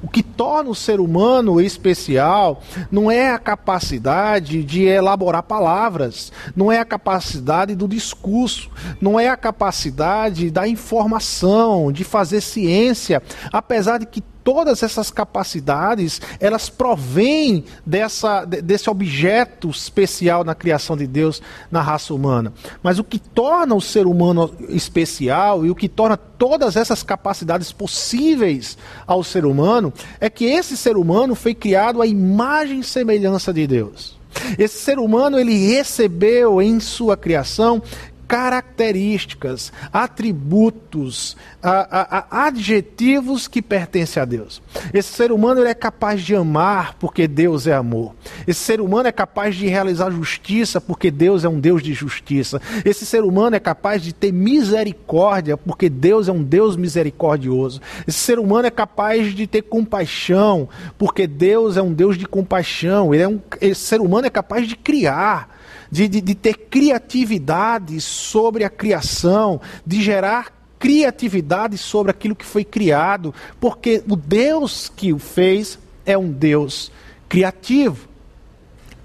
O 0.03 0.09
que 0.09 0.23
torna 0.23 0.71
o 0.71 0.75
ser 0.75 1.01
humano 1.01 1.61
especial 1.61 2.63
não 2.91 3.11
é 3.11 3.31
a 3.31 3.39
capacidade 3.39 4.63
de 4.63 4.85
elaborar 4.85 5.43
palavras, 5.43 6.33
não 6.55 6.71
é 6.71 6.79
a 6.79 6.85
capacidade 6.85 7.75
do 7.75 7.89
discurso, 7.89 8.71
não 9.01 9.19
é 9.19 9.29
a 9.29 9.37
capacidade 9.37 10.51
da 10.51 10.67
informação, 10.69 11.91
de 11.91 12.05
fazer 12.05 12.41
ciência, 12.41 13.23
apesar 13.53 13.99
de 13.99 14.07
que 14.07 14.23
todas 14.47 14.85
essas 14.85 15.11
capacidades, 15.11 16.21
elas 16.39 16.69
provêm 16.69 17.65
dessa, 17.85 18.45
desse 18.45 18.89
objeto 18.89 19.69
especial 19.69 20.45
na 20.45 20.55
criação 20.55 20.97
de 20.97 21.05
Deus 21.05 21.43
na 21.69 21.83
raça 21.83 22.15
humana. 22.15 22.53
Mas 22.81 23.01
o 23.01 23.05
que 23.05 23.19
torna 23.19 23.75
o 23.75 23.81
ser 23.81 24.07
humano 24.07 24.55
especial 24.69 25.67
e 25.67 25.71
o 25.71 25.75
que 25.75 25.89
torna 25.89 26.17
todas 26.17 26.77
essas 26.77 27.03
capacidades 27.03 27.73
possíveis 27.73 28.79
ao 29.05 29.25
ser 29.25 29.45
humano 29.45 29.93
é 30.21 30.31
que 30.31 30.45
esse 30.45 30.77
ser 30.77 30.97
humano 30.97 31.35
foi 31.35 31.53
criado 31.53 32.01
à 32.01 32.07
imagem 32.07 32.79
e 32.79 32.85
semelhança 32.85 33.53
de 33.53 33.67
Deus. 33.67 34.15
Esse 34.57 34.79
ser 34.79 35.01
humano 35.01 35.41
ele 35.41 35.75
recebeu 35.75 36.63
em 36.63 36.79
sua 36.79 37.17
criação 37.17 37.83
características, 38.27 39.73
atributos, 39.93 41.37
a, 41.63 41.71
a, 41.71 42.27
a 42.31 42.47
adjetivos 42.47 43.47
que 43.49 43.63
pertencem 43.63 44.23
a 44.23 44.27
Deus. 44.27 44.61
Esse 44.93 45.13
ser 45.13 45.33
humano 45.33 45.65
é 45.65 45.75
capaz 45.75 46.23
de 46.23 46.35
amar 46.35 46.95
porque 46.95 47.29
Deus 47.29 47.67
é 47.67 47.75
amor. 47.75 48.15
Esse 48.47 48.61
ser 48.61 48.81
humano 48.81 49.09
é 49.09 49.13
capaz 49.13 49.55
de 49.55 49.67
realizar 49.67 50.11
justiça 50.11 50.81
porque 50.81 51.11
Deus 51.11 51.45
é 51.45 51.49
um 51.49 51.61
Deus 51.61 51.83
de 51.83 51.95
justiça. 51.95 52.61
Esse 52.85 53.07
ser 53.07 53.23
humano 53.23 53.57
é 53.57 53.61
capaz 53.61 54.03
de 54.03 54.13
ter 54.13 54.33
misericórdia 54.33 55.57
porque 55.57 55.89
Deus 55.89 56.29
é 56.29 56.33
um 56.33 56.43
Deus 56.43 56.77
misericordioso. 56.77 57.81
Esse 58.07 58.19
ser 58.19 58.39
humano 58.39 58.67
é 58.67 58.71
capaz 58.71 59.35
de 59.35 59.47
ter 59.47 59.63
compaixão 59.63 60.69
porque 60.99 61.27
Deus 61.27 61.77
é 61.77 61.83
um 61.83 61.93
Deus 61.93 62.19
de 62.19 62.27
compaixão. 62.27 63.15
Ele 63.15 63.23
é 63.23 63.29
um, 63.29 63.41
esse 63.61 63.81
ser 63.81 64.01
humano 64.01 64.27
é 64.27 64.31
capaz 64.31 64.67
de 64.67 64.77
criar 64.77 65.57
de, 65.91 66.09
de, 66.09 66.21
de 66.21 66.35
ter 66.35 66.55
criatividade 66.55 68.01
sobre 68.01 68.65
a 68.65 68.71
criação, 68.71 69.61
de 69.85 70.03
gerar 70.03 70.53
criatividade 70.79 71.79
sobre 71.79 72.11
aquilo 72.11 72.37
que 72.37 72.45
foi 72.45 72.65
criado, 72.65 73.35
porque 73.61 74.03
o 74.09 74.17
Deus 74.17 74.93
que 74.95 75.13
o 75.13 75.19
fez 75.19 75.79
é 76.05 76.17
um 76.17 76.31
Deus 76.31 76.93
criativo. 77.29 78.09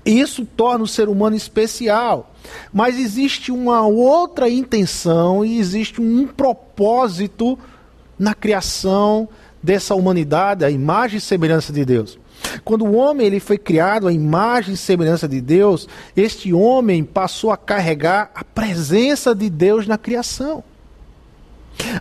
Isso 0.05 0.45
torna 0.45 0.83
o 0.83 0.87
ser 0.87 1.07
humano 1.09 1.35
especial. 1.35 2.33
Mas 2.73 2.99
existe 2.99 3.51
uma 3.51 3.85
outra 3.85 4.49
intenção 4.49 5.45
e 5.45 5.59
existe 5.59 6.01
um 6.01 6.27
propósito 6.27 7.57
na 8.17 8.33
criação 8.33 9.29
dessa 9.61 9.93
humanidade, 9.93 10.65
a 10.65 10.71
imagem 10.71 11.17
e 11.17 11.21
semelhança 11.21 11.71
de 11.71 11.85
Deus. 11.85 12.17
Quando 12.63 12.85
o 12.85 12.95
homem 12.95 13.27
ele 13.27 13.39
foi 13.39 13.57
criado 13.57 14.07
à 14.07 14.13
imagem 14.13 14.73
e 14.73 14.77
semelhança 14.77 15.27
de 15.27 15.41
Deus, 15.41 15.87
este 16.15 16.53
homem 16.53 17.03
passou 17.03 17.51
a 17.51 17.57
carregar 17.57 18.31
a 18.35 18.43
presença 18.43 19.33
de 19.33 19.49
Deus 19.49 19.87
na 19.87 19.97
criação. 19.97 20.63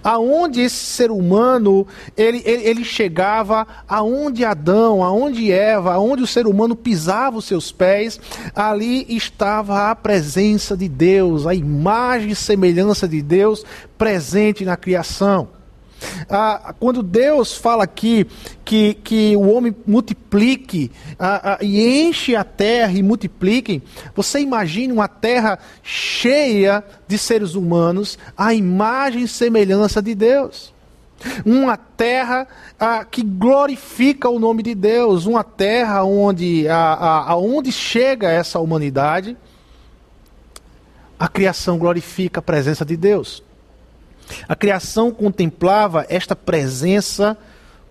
aonde 0.03 0.61
esse 0.61 0.77
ser 0.77 1.11
humano 1.11 1.87
ele, 2.17 2.43
ele, 2.45 2.65
ele, 2.65 2.85
chegava, 2.85 3.67
aonde 3.89 4.45
Adão, 4.45 5.03
aonde 5.03 5.51
Eva, 5.51 5.95
aonde 5.95 6.23
o 6.23 6.27
ser 6.27 6.47
humano 6.47 6.75
pisava 6.77 7.39
os 7.39 7.45
seus 7.45 7.71
pés, 7.73 8.21
ali 8.55 9.07
estava 9.09 9.91
a 9.91 9.95
presença 9.95 10.77
de 10.77 10.89
Deus, 10.89 11.47
a 11.47 11.55
imagem 11.55 12.31
e 12.31 12.37
semelhança 12.37 13.07
de 13.07 13.23
Deus 13.23 13.65
presente 13.97 14.65
na 14.65 14.77
criação. 14.77 15.60
Ah, 16.29 16.75
quando 16.79 17.03
Deus 17.03 17.57
fala 17.57 17.85
aqui 17.85 18.27
que, 18.65 18.95
que 18.95 19.37
o 19.37 19.49
homem 19.51 19.75
multiplique 19.87 20.91
ah, 21.19 21.55
ah, 21.55 21.59
e 21.61 22.03
enche 22.03 22.35
a 22.35 22.45
terra 22.45 22.93
e 22.93 23.03
multiplique, 23.03 23.83
você 24.15 24.41
imagine 24.41 24.93
uma 24.93 25.09
terra 25.09 25.59
cheia 25.83 26.85
de 27.07 27.19
seres 27.19 27.55
humanos, 27.55 28.19
a 28.37 28.55
imagem 28.55 29.25
e 29.25 29.29
semelhança 29.29 30.01
de 30.01 30.15
Deus. 30.15 30.73
Uma 31.45 31.77
terra 31.77 32.49
ah, 32.79 33.05
que 33.05 33.23
glorifica 33.23 34.29
o 34.29 34.39
nome 34.39 34.63
de 34.63 34.75
Deus, 34.75 35.27
uma 35.27 35.45
terra 35.45 36.03
onde, 36.03 36.67
aonde 36.69 37.71
chega 37.71 38.31
essa 38.31 38.59
humanidade, 38.59 39.37
a 41.19 41.29
criação 41.29 41.77
glorifica 41.77 42.41
a 42.41 42.43
presença 42.43 42.83
de 42.83 42.97
Deus. 42.97 43.43
A 44.49 44.55
criação 44.55 45.11
contemplava 45.11 46.07
esta 46.09 46.35
presença 46.35 47.37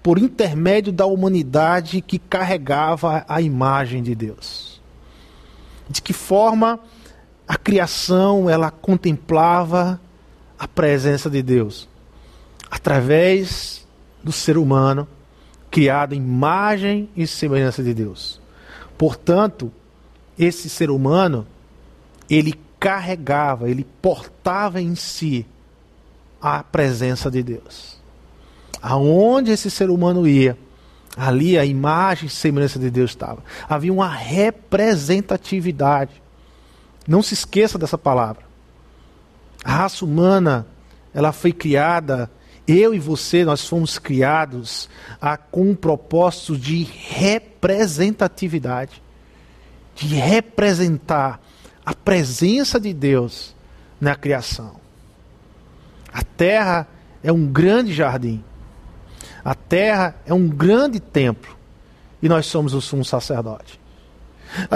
por 0.01 0.17
intermédio 0.17 0.91
da 0.91 1.05
humanidade 1.05 2.01
que 2.01 2.17
carregava 2.17 3.25
a 3.27 3.41
imagem 3.41 4.01
de 4.01 4.15
Deus. 4.15 4.81
De 5.89 6.01
que 6.01 6.13
forma 6.13 6.79
a 7.47 7.57
criação 7.57 8.49
ela 8.49 8.71
contemplava 8.71 9.99
a 10.57 10.67
presença 10.67 11.29
de 11.29 11.41
Deus? 11.41 11.87
Através 12.69 13.87
do 14.23 14.31
ser 14.31 14.57
humano 14.57 15.07
criado 15.69 16.13
em 16.13 16.17
imagem 16.17 17.09
e 17.15 17.27
semelhança 17.27 17.83
de 17.83 17.93
Deus. 17.93 18.41
Portanto, 18.97 19.71
esse 20.37 20.69
ser 20.69 20.89
humano 20.89 21.45
ele 22.29 22.53
carregava, 22.79 23.69
ele 23.69 23.85
portava 24.01 24.81
em 24.81 24.95
si 24.95 25.45
a 26.41 26.63
presença 26.63 27.29
de 27.29 27.43
Deus. 27.43 27.99
Aonde 28.81 29.51
esse 29.51 29.69
ser 29.69 29.89
humano 29.89 30.25
ia, 30.27 30.57
ali 31.17 31.57
a 31.57 31.65
imagem 31.65 32.27
e 32.27 32.29
semelhança 32.29 32.79
de 32.79 32.89
Deus 32.89 33.11
estava. 33.11 33.43
Havia 33.67 33.91
uma 33.91 34.07
representatividade. 34.07 36.21
Não 37.07 37.21
se 37.21 37.33
esqueça 37.33 37.77
dessa 37.77 37.97
palavra. 37.97 38.47
A 39.63 39.73
raça 39.73 40.03
humana, 40.05 40.65
ela 41.13 41.33
foi 41.33 41.51
criada, 41.51 42.31
eu 42.65 42.93
e 42.93 42.99
você, 42.99 43.43
nós 43.43 43.67
fomos 43.67 43.99
criados 43.99 44.87
a, 45.19 45.35
com 45.35 45.71
um 45.71 45.75
propósito 45.75 46.55
de 46.55 46.83
representatividade, 46.83 49.03
de 49.95 50.15
representar 50.15 51.41
a 51.85 51.93
presença 51.93 52.79
de 52.79 52.93
Deus 52.93 53.53
na 53.99 54.15
criação. 54.15 54.78
A 56.11 56.23
terra 56.23 56.87
é 57.23 57.31
um 57.31 57.45
grande 57.45 57.93
jardim. 57.93 58.43
A 59.43 59.55
terra 59.55 60.15
é 60.25 60.33
um 60.33 60.47
grande 60.47 60.99
templo. 60.99 61.57
E 62.21 62.27
nós 62.27 62.45
somos 62.45 62.73
o 62.73 62.81
sumo 62.81 63.05
sacerdote. 63.05 63.79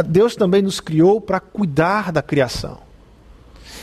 Deus 0.08 0.36
também 0.36 0.62
nos 0.62 0.80
criou 0.80 1.20
para 1.20 1.40
cuidar 1.40 2.12
da 2.12 2.22
criação. 2.22 2.80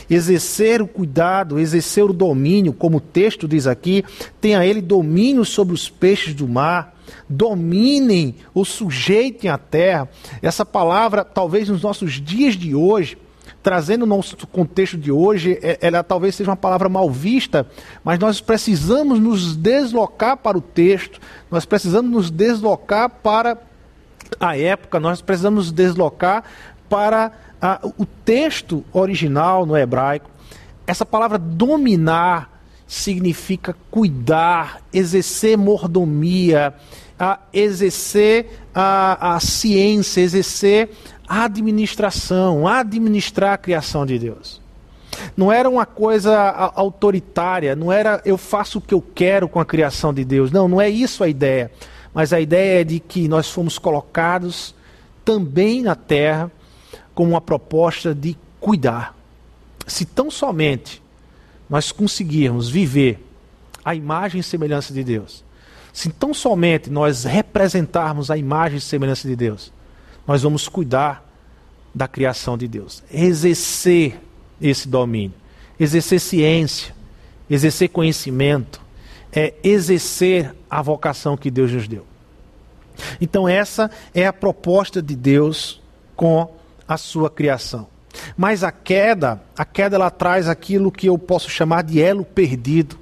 Exercer 0.09 0.83
o 0.83 0.89
cuidado, 0.89 1.59
exercer 1.59 2.05
o 2.05 2.13
domínio, 2.13 2.73
como 2.73 2.99
o 2.99 3.01
texto 3.01 3.47
diz 3.47 3.67
aqui, 3.67 4.05
tenha 4.41 4.65
ele 4.65 4.81
domínio 4.81 5.45
sobre 5.45 5.75
os 5.75 5.89
peixes 5.89 6.35
do 6.35 6.49
mar, 6.49 6.97
dominem 7.29 8.35
ou 8.55 8.65
sujeitem 8.65 9.51
a 9.51 9.59
terra. 9.59 10.09
Essa 10.43 10.65
palavra, 10.65 11.25
talvez 11.25 11.69
nos 11.69 11.83
nossos 11.83 12.21
dias 12.21 12.57
de 12.57 12.75
hoje, 12.75 13.19
trazendo 13.63 14.03
o 14.03 14.07
nosso 14.07 14.37
contexto 14.47 14.97
de 14.97 15.13
hoje, 15.13 15.59
é, 15.63 15.79
ela 15.81 16.03
talvez 16.03 16.35
seja 16.35 16.51
uma 16.51 16.57
palavra 16.57 16.89
mal 16.89 17.11
vista, 17.11 17.67
mas 18.03 18.19
nós 18.19 18.41
precisamos 18.41 19.19
nos 19.19 19.57
deslocar 19.57 20.37
para 20.37 20.57
o 20.57 20.61
texto, 20.61 21.21
nós 21.51 21.65
precisamos 21.65 22.11
nos 22.11 22.31
deslocar 22.31 23.09
para 23.09 23.59
a 24.39 24.57
época, 24.57 25.01
nós 25.01 25.21
precisamos 25.21 25.67
nos 25.67 25.73
deslocar 25.73 26.45
para 26.89 27.33
a, 27.61 27.81
o 27.99 28.07
texto 28.07 28.85
original 28.93 29.67
no 29.67 29.77
hebraico. 29.77 30.31
Essa 30.87 31.05
palavra 31.05 31.39
dominar 31.39 32.61
significa 32.87 33.77
cuidar, 33.91 34.81
exercer 34.93 35.57
mordomia, 35.57 36.75
a 37.19 37.39
exercer 37.53 38.63
a, 38.75 39.37
a 39.37 39.41
ciência, 39.41 40.23
exercer 40.23 40.91
administração, 41.31 42.67
administrar 42.67 43.53
a 43.53 43.59
criação 43.59 44.05
de 44.05 44.19
Deus. 44.19 44.61
Não 45.37 45.53
era 45.53 45.71
uma 45.71 45.87
coisa 45.87 46.37
autoritária, 46.75 47.77
não 47.77 47.93
era 47.93 48.21
eu 48.25 48.37
faço 48.37 48.79
o 48.79 48.81
que 48.81 48.93
eu 48.93 49.01
quero 49.01 49.49
com 49.49 49.61
a 49.61 49.65
criação 49.65 50.13
de 50.13 50.25
Deus. 50.25 50.51
Não, 50.51 50.67
não 50.67 50.81
é 50.81 50.91
isso 50.91 51.23
a 51.23 51.29
ideia. 51.29 51.71
Mas 52.13 52.33
a 52.33 52.41
ideia 52.41 52.81
é 52.81 52.85
de 52.85 52.99
que 52.99 53.29
nós 53.29 53.49
fomos 53.49 53.79
colocados 53.79 54.75
também 55.25 55.83
na 55.83 55.95
terra 55.95 56.51
com 57.15 57.23
uma 57.29 57.41
proposta 57.41 58.13
de 58.13 58.37
cuidar. 58.59 59.15
Se 59.87 60.05
tão 60.05 60.33
somente 60.33 61.01
nós 61.69 61.93
conseguirmos 61.93 62.69
viver 62.69 63.25
a 63.85 63.95
imagem 63.95 64.41
e 64.41 64.45
semelhança 64.45 64.93
de 64.93 65.05
Deus, 65.05 65.45
se 65.93 66.09
tão 66.11 66.35
somente 66.35 66.91
nós 66.91 67.23
representarmos 67.23 68.33
a 68.33 68.37
imagem 68.37 68.79
e 68.79 68.81
semelhança 68.81 69.29
de 69.29 69.37
Deus, 69.37 69.73
nós 70.31 70.43
vamos 70.43 70.69
cuidar 70.69 71.29
da 71.93 72.07
criação 72.07 72.57
de 72.57 72.69
Deus. 72.69 73.03
Exercer 73.13 74.21
esse 74.63 74.87
domínio, 74.87 75.35
exercer 75.77 76.21
ciência, 76.21 76.95
exercer 77.51 77.89
conhecimento, 77.89 78.81
é 79.33 79.55
exercer 79.65 80.55
a 80.71 80.81
vocação 80.83 81.37
que 81.37 81.51
Deus 81.51 81.73
nos 81.73 81.89
deu. 81.89 82.07
Então, 83.21 83.49
essa 83.49 83.91
é 84.15 84.25
a 84.25 84.33
proposta 84.33 85.03
de 85.03 85.17
Deus 85.17 85.83
com 86.15 86.55
a 86.87 86.97
sua 86.97 87.29
criação. 87.29 87.89
Mas 88.37 88.63
a 88.63 88.71
queda, 88.71 89.43
a 89.59 89.65
queda 89.65 89.97
ela 89.97 90.11
traz 90.13 90.49
aquilo 90.49 90.93
que 90.93 91.09
eu 91.09 91.19
posso 91.19 91.51
chamar 91.51 91.83
de 91.83 92.01
elo 92.01 92.25
perdido, 92.25 92.97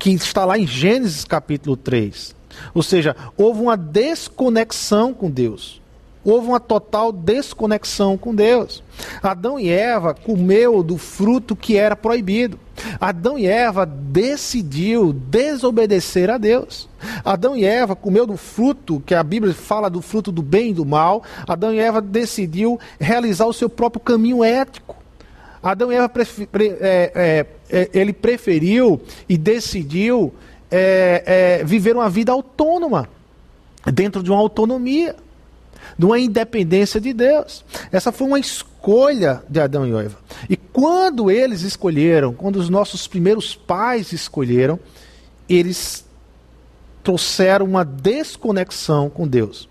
que 0.00 0.10
está 0.10 0.44
lá 0.44 0.58
em 0.58 0.66
Gênesis 0.66 1.24
capítulo 1.24 1.76
3. 1.76 2.34
Ou 2.74 2.82
seja, 2.82 3.14
houve 3.36 3.60
uma 3.60 3.76
desconexão 3.76 5.14
com 5.14 5.30
Deus 5.30 5.85
houve 6.26 6.48
uma 6.48 6.58
total 6.58 7.12
desconexão 7.12 8.18
com 8.18 8.34
Deus. 8.34 8.82
Adão 9.22 9.60
e 9.60 9.68
Eva 9.68 10.12
comeu 10.12 10.82
do 10.82 10.98
fruto 10.98 11.54
que 11.54 11.76
era 11.76 11.94
proibido. 11.94 12.58
Adão 13.00 13.38
e 13.38 13.46
Eva 13.46 13.86
decidiu 13.86 15.12
desobedecer 15.12 16.28
a 16.28 16.36
Deus. 16.36 16.88
Adão 17.24 17.56
e 17.56 17.64
Eva 17.64 17.94
comeu 17.94 18.26
do 18.26 18.36
fruto, 18.36 19.00
que 19.06 19.14
a 19.14 19.22
Bíblia 19.22 19.54
fala 19.54 19.88
do 19.88 20.02
fruto 20.02 20.32
do 20.32 20.42
bem 20.42 20.70
e 20.70 20.74
do 20.74 20.84
mal. 20.84 21.22
Adão 21.46 21.72
e 21.72 21.78
Eva 21.78 22.02
decidiu 22.02 22.78
realizar 22.98 23.46
o 23.46 23.52
seu 23.52 23.68
próprio 23.68 24.00
caminho 24.00 24.42
ético. 24.42 24.96
Adão 25.62 25.92
e 25.92 25.94
Eva 25.94 26.10
é, 26.80 27.12
é, 27.14 27.46
é, 27.70 27.90
ele 27.94 28.12
preferiu 28.12 29.00
e 29.28 29.38
decidiu 29.38 30.34
é, 30.70 31.58
é, 31.60 31.64
viver 31.64 31.94
uma 31.94 32.10
vida 32.10 32.32
autônoma, 32.32 33.08
dentro 33.92 34.24
de 34.24 34.30
uma 34.32 34.40
autonomia 34.40 35.14
de 35.98 36.04
uma 36.04 36.18
independência 36.18 37.00
de 37.00 37.12
Deus. 37.12 37.64
Essa 37.90 38.12
foi 38.12 38.26
uma 38.26 38.38
escolha 38.38 39.42
de 39.48 39.60
Adão 39.60 39.86
e 39.86 39.92
Eva. 39.92 40.18
E 40.48 40.56
quando 40.56 41.30
eles 41.30 41.62
escolheram, 41.62 42.32
quando 42.32 42.56
os 42.56 42.68
nossos 42.68 43.06
primeiros 43.06 43.54
pais 43.54 44.12
escolheram, 44.12 44.78
eles 45.48 46.04
trouxeram 47.02 47.66
uma 47.66 47.84
desconexão 47.84 49.08
com 49.08 49.28
Deus. 49.28 49.68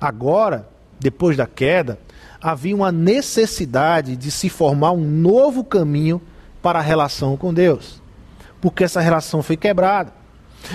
Agora, 0.00 0.68
depois 0.98 1.36
da 1.36 1.46
queda, 1.46 1.98
havia 2.40 2.74
uma 2.74 2.90
necessidade 2.90 4.16
de 4.16 4.30
se 4.30 4.48
formar 4.48 4.92
um 4.92 5.04
novo 5.04 5.62
caminho 5.62 6.20
para 6.62 6.78
a 6.78 6.82
relação 6.82 7.36
com 7.36 7.52
Deus, 7.52 8.00
porque 8.60 8.84
essa 8.84 9.00
relação 9.00 9.42
foi 9.42 9.56
quebrada. 9.56 10.12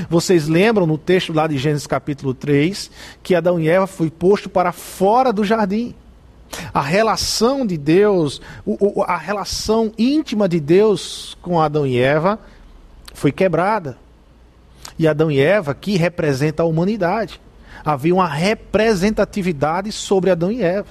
Vocês 0.10 0.48
lembram 0.48 0.86
no 0.86 0.98
texto 0.98 1.34
lá 1.34 1.48
de 1.48 1.58
Gênesis 1.58 1.88
capítulo 1.88 2.34
3 2.34 2.92
que 3.24 3.36
Adão 3.36 3.60
e 3.60 3.70
Eva 3.70 3.88
foi 3.88 4.10
posto 4.10 4.50
para 4.50 4.72
fora 4.72 5.32
do 5.32 5.44
jardim. 5.44 5.96
A 6.74 6.82
relação 6.82 7.66
de 7.66 7.78
Deus, 7.78 8.42
a 9.06 9.18
relação 9.18 9.92
íntima 9.98 10.48
de 10.48 10.60
Deus 10.60 11.38
com 11.42 11.62
Adão 11.62 11.86
e 11.86 12.00
Eva 12.00 12.40
foi 13.14 13.32
quebrada. 13.32 13.98
E 14.98 15.08
Adão 15.08 15.30
e 15.30 15.40
Eva 15.40 15.72
aqui 15.72 15.98
representa 15.98 16.64
a 16.64 16.66
humanidade. 16.66 17.40
Havia 17.84 18.14
uma 18.14 18.28
representatividade 18.28 19.92
sobre 19.92 20.32
Adão 20.32 20.52
e 20.52 20.64
Eva. 20.64 20.90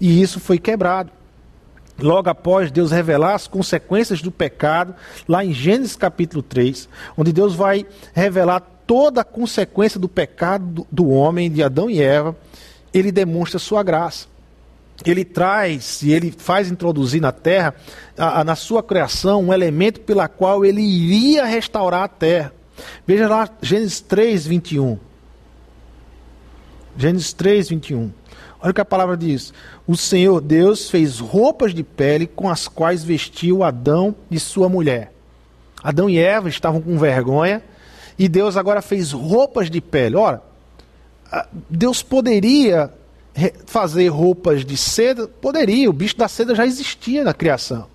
E 0.00 0.20
isso 0.20 0.38
foi 0.40 0.58
quebrado. 0.58 1.10
Logo 1.98 2.28
após 2.28 2.70
Deus 2.70 2.90
revelar 2.90 3.34
as 3.34 3.46
consequências 3.46 4.20
do 4.22 4.30
pecado, 4.30 4.94
lá 5.28 5.44
em 5.44 5.52
Gênesis 5.52 5.96
capítulo 5.96 6.42
3, 6.42 6.88
onde 7.16 7.32
Deus 7.32 7.54
vai 7.54 7.86
revelar 8.12 8.60
toda 8.86 9.20
a 9.20 9.24
consequência 9.24 9.98
do 9.98 10.08
pecado 10.08 10.86
do, 10.90 11.08
homem, 11.08 11.50
de 11.50 11.62
Adão 11.62 11.88
e 11.88 12.00
Eva, 12.02 12.36
ele 12.92 13.12
demonstra 13.12 13.58
sua 13.58 13.82
graça. 13.82 14.26
Ele 15.04 15.24
traz 15.24 16.02
e 16.02 16.12
ele 16.12 16.30
faz 16.30 16.70
introduzir 16.70 17.20
na 17.20 17.32
terra, 17.32 17.74
a, 18.16 18.40
a, 18.40 18.44
na 18.44 18.54
sua 18.54 18.82
criação, 18.82 19.44
um 19.44 19.52
elemento 19.52 20.00
pela 20.00 20.28
qual 20.28 20.64
ele 20.64 20.82
iria 20.82 21.44
restaurar 21.44 22.02
a 22.04 22.08
terra. 22.08 22.52
Veja 23.06 23.28
lá 23.28 23.48
Gênesis 23.60 24.00
3, 24.00 24.46
21. 24.46 24.98
Gênesis 26.96 27.32
3, 27.32 27.70
21. 27.70 28.12
Olha 28.62 28.70
o 28.70 28.74
que 28.74 28.80
a 28.80 28.84
palavra 28.84 29.16
diz. 29.16 29.52
O 29.88 29.96
Senhor 29.96 30.40
Deus 30.40 30.88
fez 30.88 31.18
roupas 31.18 31.74
de 31.74 31.82
pele 31.82 32.28
com 32.28 32.48
as 32.48 32.68
quais 32.68 33.02
vestiu 33.02 33.64
Adão 33.64 34.14
e 34.30 34.38
sua 34.38 34.68
mulher. 34.68 35.12
Adão 35.82 36.08
e 36.08 36.16
Eva 36.16 36.48
estavam 36.48 36.80
com 36.80 36.96
vergonha 36.96 37.60
e 38.16 38.28
Deus 38.28 38.56
agora 38.56 38.80
fez 38.80 39.10
roupas 39.10 39.68
de 39.68 39.80
pele. 39.80 40.14
Ora, 40.14 40.40
Deus 41.68 42.04
poderia 42.04 42.88
fazer 43.66 44.06
roupas 44.08 44.64
de 44.64 44.76
seda? 44.76 45.26
Poderia, 45.26 45.90
o 45.90 45.92
bicho 45.92 46.16
da 46.16 46.28
seda 46.28 46.54
já 46.54 46.64
existia 46.64 47.24
na 47.24 47.34
criação. 47.34 47.86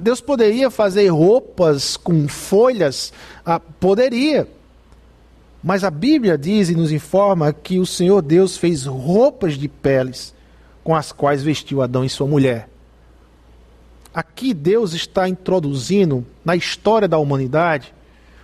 Deus 0.00 0.20
poderia 0.20 0.68
fazer 0.68 1.08
roupas 1.08 1.96
com 1.96 2.26
folhas? 2.26 3.12
Poderia. 3.78 4.48
Mas 5.62 5.84
a 5.84 5.90
Bíblia 5.90 6.36
diz 6.36 6.70
e 6.70 6.74
nos 6.74 6.90
informa 6.90 7.52
que 7.52 7.78
o 7.78 7.86
Senhor 7.86 8.20
Deus 8.20 8.56
fez 8.56 8.84
roupas 8.84 9.54
de 9.54 9.68
peles 9.68 10.34
com 10.82 10.94
as 10.94 11.12
quais 11.12 11.44
vestiu 11.44 11.80
Adão 11.80 12.04
e 12.04 12.08
sua 12.08 12.26
mulher. 12.26 12.68
Aqui 14.12 14.52
Deus 14.52 14.92
está 14.92 15.28
introduzindo 15.28 16.26
na 16.44 16.56
história 16.56 17.06
da 17.06 17.16
humanidade 17.16 17.94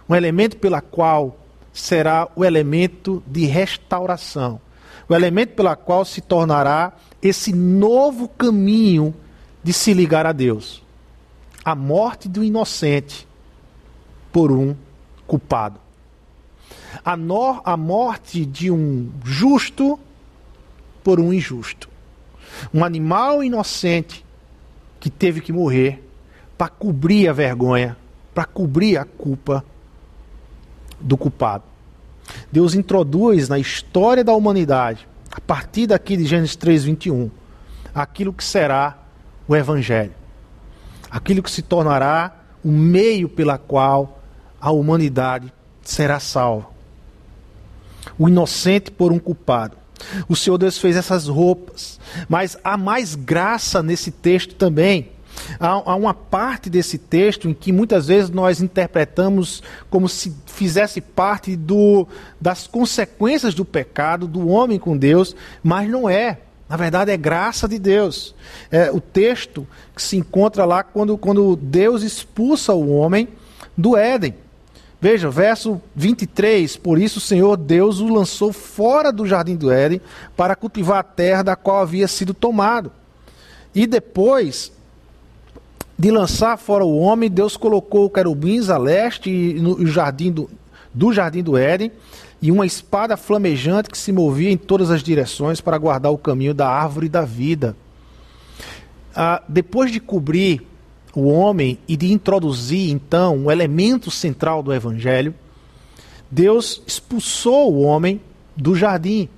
um 0.08 0.14
elemento 0.14 0.56
pela 0.58 0.80
qual 0.80 1.36
será 1.72 2.28
o 2.36 2.44
elemento 2.44 3.22
de 3.26 3.46
restauração, 3.46 4.60
o 5.08 5.14
elemento 5.14 5.54
pela 5.54 5.74
qual 5.74 6.04
se 6.04 6.20
tornará 6.20 6.92
esse 7.20 7.52
novo 7.52 8.28
caminho 8.28 9.12
de 9.62 9.72
se 9.72 9.92
ligar 9.92 10.24
a 10.24 10.32
Deus. 10.32 10.82
A 11.64 11.74
morte 11.74 12.28
do 12.28 12.44
inocente 12.44 13.26
por 14.32 14.52
um 14.52 14.74
culpado 15.26 15.87
a, 17.04 17.16
no, 17.16 17.60
a 17.64 17.76
morte 17.76 18.44
de 18.44 18.70
um 18.70 19.10
justo 19.24 19.98
por 21.02 21.20
um 21.20 21.32
injusto. 21.32 21.88
Um 22.72 22.84
animal 22.84 23.42
inocente 23.42 24.24
que 25.00 25.10
teve 25.10 25.40
que 25.40 25.52
morrer 25.52 26.04
para 26.56 26.68
cobrir 26.68 27.28
a 27.28 27.32
vergonha, 27.32 27.96
para 28.34 28.44
cobrir 28.44 28.96
a 28.96 29.04
culpa 29.04 29.64
do 31.00 31.16
culpado. 31.16 31.64
Deus 32.50 32.74
introduz 32.74 33.48
na 33.48 33.58
história 33.58 34.24
da 34.24 34.34
humanidade, 34.34 35.06
a 35.30 35.40
partir 35.40 35.86
daqui 35.86 36.16
de 36.16 36.24
Gênesis 36.24 36.56
3:21, 36.56 37.30
aquilo 37.94 38.32
que 38.32 38.44
será 38.44 38.98
o 39.46 39.54
evangelho. 39.54 40.12
Aquilo 41.10 41.42
que 41.42 41.50
se 41.50 41.62
tornará 41.62 42.36
o 42.62 42.70
meio 42.70 43.28
pela 43.28 43.56
qual 43.56 44.20
a 44.60 44.70
humanidade 44.70 45.52
será 45.80 46.20
salva 46.20 46.77
o 48.18 48.28
inocente 48.28 48.90
por 48.90 49.12
um 49.12 49.18
culpado. 49.18 49.76
O 50.28 50.36
Senhor 50.36 50.58
Deus 50.58 50.78
fez 50.78 50.96
essas 50.96 51.26
roupas, 51.26 51.98
mas 52.28 52.56
há 52.62 52.76
mais 52.76 53.14
graça 53.14 53.82
nesse 53.82 54.10
texto 54.10 54.54
também. 54.54 55.10
Há, 55.58 55.68
há, 55.68 55.94
uma 55.94 56.14
parte 56.14 56.68
desse 56.68 56.98
texto 56.98 57.48
em 57.48 57.54
que 57.54 57.72
muitas 57.72 58.08
vezes 58.08 58.30
nós 58.30 58.60
interpretamos 58.60 59.62
como 59.88 60.08
se 60.08 60.34
fizesse 60.46 61.00
parte 61.00 61.56
do, 61.56 62.06
das 62.40 62.66
consequências 62.66 63.54
do 63.54 63.64
pecado 63.64 64.26
do 64.26 64.48
homem 64.48 64.78
com 64.78 64.96
Deus, 64.96 65.34
mas 65.62 65.88
não 65.88 66.08
é. 66.08 66.38
Na 66.68 66.76
verdade, 66.76 67.10
é 67.10 67.16
graça 67.16 67.66
de 67.66 67.78
Deus. 67.78 68.34
É 68.70 68.90
o 68.90 69.00
texto 69.00 69.66
que 69.94 70.02
se 70.02 70.16
encontra 70.16 70.64
lá 70.64 70.82
quando, 70.82 71.16
quando 71.16 71.56
Deus 71.56 72.02
expulsa 72.02 72.74
o 72.74 72.90
homem 72.90 73.28
do 73.76 73.96
Éden. 73.96 74.34
Veja, 75.00 75.30
verso 75.30 75.80
23: 75.94 76.76
Por 76.76 77.00
isso 77.00 77.18
o 77.18 77.22
Senhor 77.22 77.56
Deus 77.56 78.00
o 78.00 78.08
lançou 78.08 78.52
fora 78.52 79.12
do 79.12 79.26
jardim 79.26 79.56
do 79.56 79.70
Éden 79.70 80.00
para 80.36 80.56
cultivar 80.56 80.98
a 80.98 81.04
terra 81.04 81.42
da 81.42 81.56
qual 81.56 81.80
havia 81.80 82.08
sido 82.08 82.34
tomado. 82.34 82.90
E 83.74 83.86
depois 83.86 84.72
de 85.96 86.10
lançar 86.10 86.56
fora 86.56 86.84
o 86.84 86.98
homem, 86.98 87.30
Deus 87.30 87.56
colocou 87.56 88.10
querubins 88.10 88.70
a 88.70 88.78
leste 88.78 89.54
no 89.54 89.86
jardim 89.86 90.32
do, 90.32 90.50
do 90.92 91.12
jardim 91.12 91.42
do 91.42 91.56
Éden 91.56 91.92
e 92.40 92.50
uma 92.50 92.66
espada 92.66 93.16
flamejante 93.16 93.90
que 93.90 93.98
se 93.98 94.12
movia 94.12 94.50
em 94.50 94.56
todas 94.56 94.90
as 94.90 95.02
direções 95.02 95.60
para 95.60 95.78
guardar 95.78 96.12
o 96.12 96.18
caminho 96.18 96.54
da 96.54 96.68
árvore 96.68 97.08
da 97.08 97.22
vida. 97.22 97.76
Ah, 99.14 99.42
depois 99.48 99.90
de 99.90 99.98
cobrir 99.98 100.66
o 101.14 101.28
homem 101.28 101.78
e 101.88 101.96
de 101.96 102.12
introduzir 102.12 102.90
então 102.90 103.36
um 103.36 103.50
elemento 103.50 104.10
central 104.10 104.62
do 104.62 104.72
evangelho, 104.72 105.34
Deus 106.30 106.82
expulsou 106.86 107.72
o 107.72 107.82
homem 107.82 108.20
do 108.56 108.74
jardim, 108.74 109.28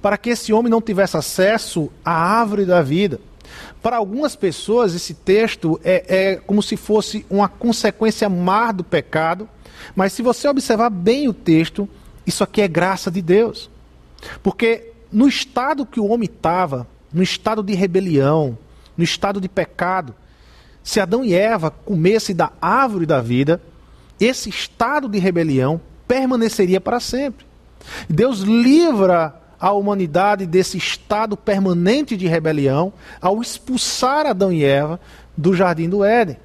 para 0.00 0.16
que 0.16 0.30
esse 0.30 0.52
homem 0.52 0.70
não 0.70 0.80
tivesse 0.80 1.16
acesso 1.16 1.90
à 2.04 2.12
árvore 2.12 2.64
da 2.64 2.82
vida. 2.82 3.20
Para 3.82 3.96
algumas 3.96 4.36
pessoas, 4.36 4.94
esse 4.94 5.14
texto 5.14 5.80
é, 5.82 6.04
é 6.08 6.36
como 6.36 6.62
se 6.62 6.76
fosse 6.76 7.24
uma 7.30 7.48
consequência 7.48 8.28
má 8.28 8.72
do 8.72 8.84
pecado, 8.84 9.48
mas 9.94 10.12
se 10.12 10.22
você 10.22 10.48
observar 10.48 10.90
bem 10.90 11.28
o 11.28 11.34
texto, 11.34 11.88
isso 12.26 12.44
aqui 12.44 12.60
é 12.60 12.68
graça 12.68 13.10
de 13.10 13.22
Deus. 13.22 13.70
Porque 14.42 14.92
no 15.10 15.26
estado 15.26 15.86
que 15.86 15.98
o 15.98 16.06
homem 16.06 16.28
estava, 16.32 16.86
no 17.12 17.22
estado 17.22 17.62
de 17.62 17.74
rebelião, 17.74 18.56
no 18.96 19.02
estado 19.02 19.40
de 19.40 19.48
pecado, 19.48 20.14
se 20.90 20.98
Adão 20.98 21.24
e 21.24 21.32
Eva 21.32 21.70
comessem 21.70 22.34
da 22.34 22.50
árvore 22.60 23.06
da 23.06 23.20
vida, 23.20 23.62
esse 24.18 24.48
estado 24.48 25.08
de 25.08 25.20
rebelião 25.20 25.80
permaneceria 26.08 26.80
para 26.80 26.98
sempre. 26.98 27.46
Deus 28.08 28.40
livra 28.40 29.32
a 29.60 29.70
humanidade 29.70 30.46
desse 30.46 30.76
estado 30.76 31.36
permanente 31.36 32.16
de 32.16 32.26
rebelião 32.26 32.92
ao 33.22 33.40
expulsar 33.40 34.26
Adão 34.26 34.52
e 34.52 34.64
Eva 34.64 34.98
do 35.36 35.54
jardim 35.54 35.88
do 35.88 36.02
Éden. 36.02 36.38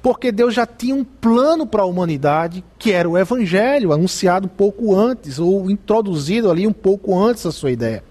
Porque 0.00 0.30
Deus 0.30 0.54
já 0.54 0.64
tinha 0.64 0.94
um 0.94 1.02
plano 1.02 1.66
para 1.66 1.82
a 1.82 1.86
humanidade, 1.86 2.62
que 2.78 2.92
era 2.92 3.10
o 3.10 3.18
evangelho, 3.18 3.92
anunciado 3.92 4.46
um 4.46 4.56
pouco 4.56 4.94
antes, 4.94 5.40
ou 5.40 5.68
introduzido 5.68 6.48
ali 6.48 6.68
um 6.68 6.72
pouco 6.72 7.18
antes 7.20 7.42
da 7.42 7.50
sua 7.50 7.72
ideia. 7.72 8.04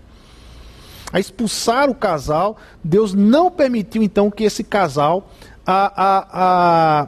A 1.14 1.20
expulsar 1.20 1.90
o 1.90 1.96
casal, 1.96 2.58
Deus 2.84 3.14
não 3.14 3.52
permitiu 3.52 4.02
então 4.02 4.32
que 4.32 4.46
esse 4.46 4.64
casal 4.64 5.30
a, 5.66 5.94
a, 5.96 7.02
a 7.02 7.08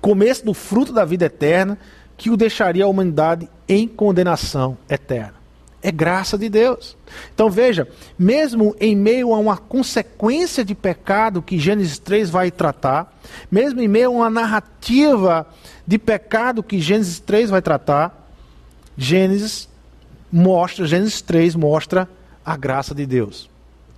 começo 0.00 0.44
do 0.44 0.54
fruto 0.54 0.92
da 0.92 1.04
vida 1.04 1.26
eterna 1.26 1.78
que 2.16 2.30
o 2.30 2.36
deixaria 2.36 2.84
a 2.84 2.88
humanidade 2.88 3.48
em 3.68 3.88
condenação 3.88 4.76
eterna. 4.88 5.34
É 5.82 5.90
graça 5.90 6.36
de 6.36 6.50
Deus. 6.50 6.96
Então 7.34 7.48
veja, 7.48 7.88
mesmo 8.18 8.76
em 8.78 8.94
meio 8.94 9.32
a 9.34 9.38
uma 9.38 9.56
consequência 9.56 10.62
de 10.62 10.74
pecado 10.74 11.40
que 11.40 11.58
Gênesis 11.58 11.98
3 11.98 12.28
vai 12.28 12.50
tratar, 12.50 13.18
mesmo 13.50 13.80
em 13.80 13.88
meio 13.88 14.08
a 14.08 14.10
uma 14.10 14.30
narrativa 14.30 15.46
de 15.86 15.98
pecado 15.98 16.62
que 16.62 16.78
Gênesis 16.78 17.18
3 17.20 17.48
vai 17.48 17.62
tratar, 17.62 18.28
Gênesis 18.96 19.68
mostra, 20.30 20.86
Gênesis 20.86 21.22
3 21.22 21.54
mostra 21.54 22.06
a 22.44 22.56
graça 22.56 22.94
de 22.94 23.06
Deus, 23.06 23.48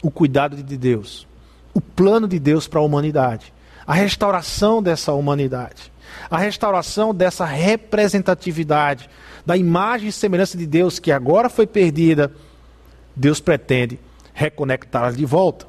o 0.00 0.10
cuidado 0.10 0.56
de 0.56 0.76
Deus, 0.76 1.26
o 1.74 1.80
plano 1.80 2.28
de 2.28 2.38
Deus 2.38 2.68
para 2.68 2.78
a 2.78 2.84
humanidade, 2.84 3.51
a 3.86 3.94
restauração 3.94 4.82
dessa 4.82 5.12
humanidade, 5.12 5.92
a 6.30 6.38
restauração 6.38 7.14
dessa 7.14 7.44
representatividade, 7.44 9.08
da 9.44 9.56
imagem 9.56 10.08
e 10.08 10.12
semelhança 10.12 10.56
de 10.56 10.66
Deus 10.66 10.98
que 10.98 11.10
agora 11.10 11.48
foi 11.48 11.66
perdida, 11.66 12.32
Deus 13.14 13.40
pretende 13.40 13.98
reconectá-la 14.32 15.10
de 15.10 15.24
volta. 15.24 15.66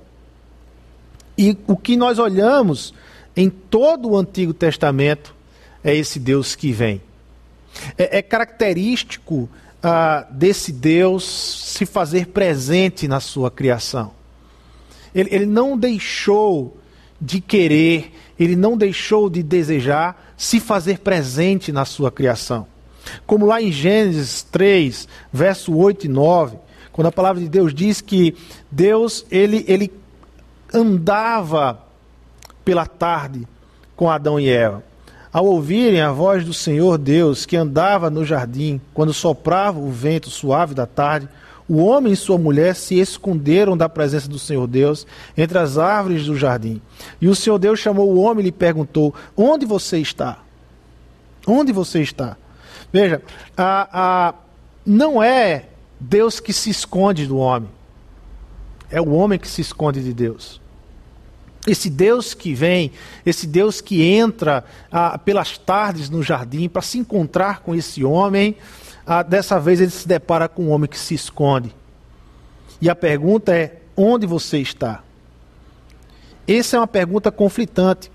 E 1.37 1.57
o 1.67 1.75
que 1.75 1.97
nós 1.97 2.19
olhamos 2.19 2.93
em 3.35 3.49
todo 3.49 4.09
o 4.09 4.17
Antigo 4.17 4.53
Testamento 4.53 5.35
é 5.83 5.95
esse 5.95 6.19
Deus 6.19 6.55
que 6.55 6.71
vem. 6.71 7.01
É, 7.97 8.19
é 8.19 8.21
característico 8.21 9.49
ah, 9.81 10.27
desse 10.29 10.71
Deus 10.71 11.23
se 11.73 11.85
fazer 11.85 12.27
presente 12.27 13.07
na 13.07 13.19
sua 13.19 13.49
criação. 13.49 14.11
Ele, 15.13 15.29
ele 15.33 15.45
não 15.45 15.77
deixou 15.77 16.77
de 17.23 17.39
querer, 17.39 18.11
ele 18.37 18.55
não 18.55 18.75
deixou 18.75 19.29
de 19.29 19.41
desejar 19.41 20.33
se 20.35 20.59
fazer 20.59 20.99
presente 20.99 21.71
na 21.71 21.85
sua 21.85 22.11
criação. 22.11 22.67
Como 23.25 23.45
lá 23.45 23.61
em 23.61 23.71
Gênesis 23.71 24.43
3, 24.43 25.07
verso 25.31 25.73
8 25.73 26.05
e 26.05 26.09
9, 26.09 26.57
quando 26.91 27.07
a 27.07 27.11
palavra 27.11 27.41
de 27.41 27.47
Deus 27.47 27.73
diz 27.73 28.01
que 28.01 28.35
Deus 28.69 29.25
ele, 29.31 29.63
ele 29.67 29.91
andava 30.73 31.81
pela 32.65 32.85
tarde 32.85 33.47
com 33.95 34.09
Adão 34.09 34.37
e 34.37 34.49
Eva. 34.49 34.83
Ao 35.31 35.45
ouvirem 35.45 36.01
a 36.01 36.11
voz 36.11 36.45
do 36.45 36.53
Senhor 36.53 36.97
Deus 36.97 37.45
que 37.45 37.55
andava 37.55 38.09
no 38.09 38.25
jardim, 38.25 38.79
quando 38.93 39.13
soprava 39.13 39.79
o 39.79 39.89
vento 39.89 40.29
suave 40.29 40.75
da 40.75 40.85
tarde, 40.85 41.27
o 41.67 41.77
homem 41.77 42.13
e 42.13 42.17
sua 42.17 42.37
mulher 42.37 42.75
se 42.75 42.99
esconderam 42.99 43.77
da 43.77 43.87
presença 43.87 44.27
do 44.27 44.37
Senhor 44.37 44.67
Deus 44.67 45.07
entre 45.37 45.57
as 45.57 45.77
árvores 45.77 46.25
do 46.25 46.37
jardim. 46.37 46.81
E 47.21 47.27
o 47.27 47.35
Senhor 47.35 47.57
Deus 47.57 47.79
chamou 47.79 48.09
o 48.11 48.19
homem 48.19 48.43
e 48.43 48.45
lhe 48.45 48.51
perguntou: 48.51 49.13
Onde 49.35 49.65
você 49.65 49.99
está? 49.99 50.39
Onde 51.47 51.71
você 51.71 52.01
está? 52.01 52.37
Veja, 52.91 53.21
a, 53.57 53.89
a, 53.91 54.33
não 54.85 55.23
é 55.23 55.65
Deus 55.99 56.39
que 56.39 56.53
se 56.53 56.69
esconde 56.69 57.25
do 57.25 57.37
homem, 57.37 57.69
é 58.91 59.01
o 59.01 59.11
homem 59.11 59.39
que 59.39 59.47
se 59.47 59.61
esconde 59.61 60.03
de 60.03 60.13
Deus. 60.13 60.61
Esse 61.65 61.89
Deus 61.89 62.33
que 62.33 62.53
vem, 62.53 62.91
esse 63.25 63.47
Deus 63.47 63.79
que 63.79 64.03
entra 64.03 64.65
pelas 65.23 65.57
tardes 65.57 66.09
no 66.09 66.21
jardim 66.21 66.67
para 66.67 66.81
se 66.81 66.97
encontrar 66.97 67.61
com 67.61 67.73
esse 67.73 68.03
homem, 68.03 68.57
ah, 69.05 69.23
dessa 69.23 69.59
vez 69.59 69.81
ele 69.81 69.91
se 69.91 70.07
depara 70.07 70.47
com 70.47 70.65
um 70.65 70.71
homem 70.71 70.89
que 70.89 70.97
se 70.97 71.13
esconde. 71.13 71.73
E 72.81 72.89
a 72.89 72.95
pergunta 72.95 73.55
é: 73.55 73.77
onde 73.95 74.25
você 74.25 74.59
está? 74.59 75.03
Essa 76.47 76.77
é 76.77 76.79
uma 76.79 76.87
pergunta 76.87 77.31
conflitante. 77.31 78.11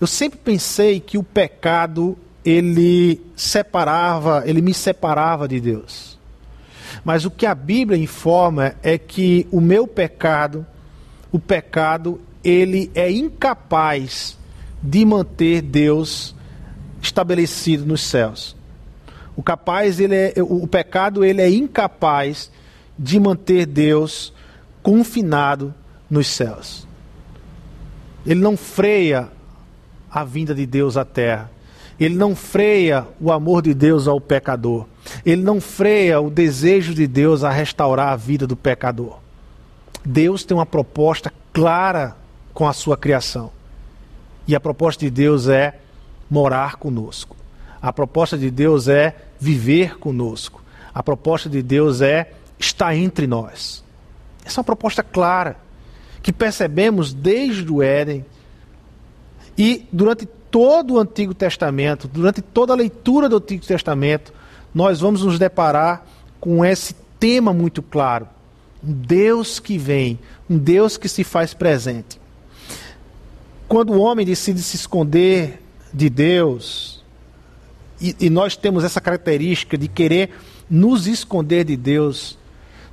Eu 0.00 0.06
sempre 0.06 0.38
pensei 0.38 1.00
que 1.00 1.18
o 1.18 1.22
pecado 1.22 2.16
ele 2.44 3.20
separava, 3.34 4.42
ele 4.46 4.60
me 4.60 4.74
separava 4.74 5.48
de 5.48 5.60
Deus. 5.60 6.18
Mas 7.04 7.24
o 7.24 7.30
que 7.30 7.46
a 7.46 7.54
Bíblia 7.54 7.98
informa 7.98 8.74
é 8.82 8.98
que 8.98 9.46
o 9.50 9.60
meu 9.60 9.86
pecado, 9.86 10.64
o 11.32 11.38
pecado, 11.38 12.20
ele 12.42 12.90
é 12.94 13.10
incapaz 13.10 14.38
de 14.82 15.04
manter 15.04 15.62
Deus 15.62 16.34
estabelecido 17.00 17.86
nos 17.86 18.02
céus. 18.02 18.54
O 19.36 19.42
capaz, 19.42 19.98
ele 19.98 20.14
é, 20.14 20.34
o 20.38 20.66
pecado, 20.66 21.24
ele 21.24 21.40
é 21.42 21.50
incapaz 21.50 22.50
de 22.98 23.18
manter 23.18 23.66
Deus 23.66 24.32
confinado 24.82 25.74
nos 26.08 26.28
céus. 26.28 26.86
Ele 28.26 28.40
não 28.40 28.56
freia 28.56 29.28
a 30.10 30.24
vinda 30.24 30.54
de 30.54 30.64
Deus 30.64 30.96
à 30.96 31.04
terra. 31.04 31.50
Ele 31.98 32.14
não 32.14 32.34
freia 32.34 33.06
o 33.20 33.30
amor 33.32 33.62
de 33.62 33.74
Deus 33.74 34.06
ao 34.08 34.20
pecador. 34.20 34.86
Ele 35.24 35.42
não 35.42 35.60
freia 35.60 36.20
o 36.20 36.30
desejo 36.30 36.94
de 36.94 37.06
Deus 37.06 37.44
a 37.44 37.50
restaurar 37.50 38.08
a 38.08 38.16
vida 38.16 38.46
do 38.46 38.56
pecador. 38.56 39.18
Deus 40.04 40.44
tem 40.44 40.56
uma 40.56 40.66
proposta 40.66 41.32
clara 41.52 42.16
com 42.52 42.68
a 42.68 42.72
sua 42.72 42.96
criação. 42.96 43.50
E 44.46 44.54
a 44.54 44.60
proposta 44.60 45.04
de 45.04 45.10
Deus 45.10 45.48
é 45.48 45.78
morar 46.30 46.76
conosco. 46.76 47.36
A 47.80 47.92
proposta 47.92 48.36
de 48.36 48.50
Deus 48.50 48.88
é 48.88 49.14
viver 49.38 49.98
conosco. 49.98 50.62
A 50.94 51.02
proposta 51.02 51.48
de 51.48 51.62
Deus 51.62 52.00
é 52.00 52.32
estar 52.58 52.94
entre 52.94 53.26
nós. 53.26 53.82
Essa 54.44 54.58
é 54.58 54.60
uma 54.60 54.64
proposta 54.64 55.02
clara, 55.02 55.56
que 56.22 56.32
percebemos 56.32 57.12
desde 57.12 57.70
o 57.70 57.82
Éden 57.82 58.24
e 59.56 59.86
durante 59.92 60.26
todo 60.50 60.94
o 60.94 61.00
Antigo 61.00 61.34
Testamento, 61.34 62.08
durante 62.08 62.40
toda 62.40 62.72
a 62.72 62.76
leitura 62.76 63.28
do 63.28 63.36
Antigo 63.38 63.64
Testamento, 63.64 64.32
nós 64.74 65.00
vamos 65.00 65.22
nos 65.22 65.38
deparar 65.38 66.06
com 66.40 66.64
esse 66.64 66.94
tema 67.18 67.52
muito 67.52 67.82
claro. 67.82 68.28
Um 68.82 68.92
Deus 68.92 69.58
que 69.58 69.78
vem, 69.78 70.18
um 70.48 70.58
Deus 70.58 70.96
que 70.96 71.08
se 71.08 71.24
faz 71.24 71.54
presente. 71.54 72.20
Quando 73.66 73.94
o 73.94 74.00
homem 74.00 74.26
decide 74.26 74.62
se 74.62 74.76
esconder 74.76 75.62
de 75.92 76.10
Deus, 76.10 76.93
e, 78.00 78.16
e 78.20 78.30
nós 78.30 78.56
temos 78.56 78.84
essa 78.84 79.00
característica 79.00 79.78
de 79.78 79.88
querer 79.88 80.30
nos 80.68 81.06
esconder 81.06 81.64
de 81.64 81.76
Deus, 81.76 82.38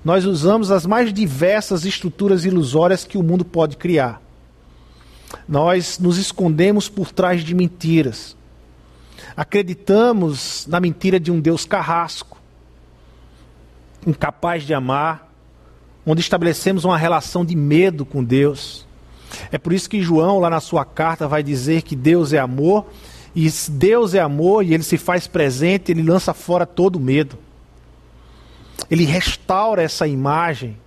nós 0.04 0.26
usamos 0.26 0.72
as 0.72 0.86
mais 0.86 1.14
diversas 1.14 1.86
estruturas 1.86 2.44
ilusórias 2.46 3.06
que 3.06 3.18
o 3.18 3.24
mundo 3.24 3.46
pode 3.46 3.78
criar. 3.78 4.22
Nós 5.48 6.00
nos 6.00 6.18
escondemos 6.18 6.90
por 6.90 7.12
trás 7.12 7.44
de 7.44 7.54
mentiras. 7.54 8.36
Acreditamos 9.38 10.66
na 10.68 10.80
mentira 10.80 11.20
de 11.20 11.32
um 11.32 11.40
Deus 11.40 11.66
carrasco, 11.66 12.38
incapaz 14.06 14.64
de 14.64 14.74
amar, 14.74 15.32
onde 16.06 16.22
estabelecemos 16.22 16.84
uma 16.84 16.98
relação 16.98 17.46
de 17.46 17.56
medo 17.56 18.06
com 18.06 18.24
Deus. 18.24 18.88
É 19.52 19.58
por 19.58 19.72
isso 19.72 19.90
que 19.90 20.02
João, 20.02 20.40
lá 20.40 20.50
na 20.50 20.60
sua 20.60 20.84
carta, 20.84 21.28
vai 21.28 21.44
dizer 21.44 21.84
que 21.84 21.96
Deus 21.96 22.34
é 22.34 22.40
amor 22.40 22.88
e 23.36 23.50
Deus 23.70 24.13
é 24.13 24.20
amor 24.20 24.65
e 24.65 24.74
ele 24.74 24.84
se 24.84 24.98
faz 24.98 25.28
presente, 25.28 25.91
ele 25.91 26.04
lança 26.04 26.34
fora 26.34 26.65
todo 26.65 27.00
medo. 27.00 27.38
Ele 28.89 29.06
restaura 29.06 29.82
essa 29.82 30.08
imagem. 30.08 30.78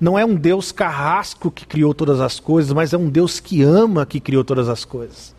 Não 0.00 0.18
é 0.18 0.24
um 0.24 0.34
Deus 0.34 0.72
carrasco 0.72 1.50
que 1.50 1.66
criou 1.66 1.92
todas 1.92 2.20
as 2.20 2.38
coisas, 2.38 2.72
mas 2.72 2.92
é 2.92 2.96
um 2.96 3.08
Deus 3.08 3.40
que 3.40 3.62
ama 3.62 4.06
que 4.06 4.20
criou 4.20 4.44
todas 4.44 4.68
as 4.68 4.84
coisas. 4.84 5.34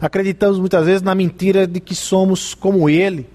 Acreditamos 0.00 0.58
muitas 0.58 0.86
vezes 0.86 1.02
na 1.02 1.14
mentira 1.14 1.66
de 1.66 1.78
que 1.78 1.94
somos 1.94 2.54
como 2.54 2.88
Ele 2.88 3.28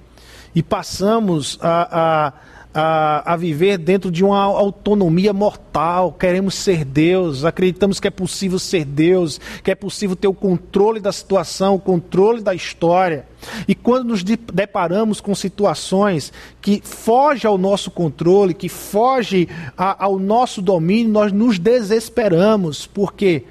e 0.53 0.63
passamos 0.63 1.59
a, 1.61 2.27
a 2.27 2.33
a, 2.73 3.33
a, 3.33 3.35
viver 3.35 3.77
dentro 3.77 4.11
de 4.11 4.23
uma 4.23 4.41
autonomia 4.41 5.33
mortal. 5.33 6.13
Queremos 6.13 6.55
ser 6.55 6.85
Deus, 6.85 7.43
acreditamos 7.43 7.99
que 7.99 8.07
é 8.07 8.11
possível 8.11 8.59
ser 8.59 8.85
Deus, 8.85 9.39
que 9.63 9.71
é 9.71 9.75
possível 9.75 10.15
ter 10.15 10.27
o 10.27 10.33
controle 10.33 10.99
da 10.99 11.11
situação, 11.11 11.75
o 11.75 11.79
controle 11.79 12.41
da 12.41 12.53
história. 12.53 13.25
E 13.67 13.73
quando 13.73 14.09
nos 14.09 14.23
deparamos 14.23 15.19
com 15.19 15.33
situações 15.33 16.31
que 16.61 16.81
fogem 16.83 17.49
ao 17.49 17.57
nosso 17.57 17.89
controle, 17.89 18.53
que 18.53 18.69
fogem 18.69 19.47
ao 19.75 20.19
nosso 20.19 20.61
domínio, 20.61 21.11
nós 21.11 21.31
nos 21.31 21.57
desesperamos, 21.57 22.85
porque 22.85 23.45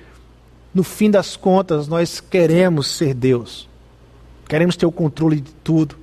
no 0.72 0.84
fim 0.84 1.10
das 1.10 1.36
contas 1.36 1.88
nós 1.88 2.20
queremos 2.20 2.86
ser 2.86 3.14
Deus, 3.14 3.68
queremos 4.48 4.76
ter 4.76 4.86
o 4.86 4.92
controle 4.92 5.40
de 5.40 5.52
tudo. 5.64 5.96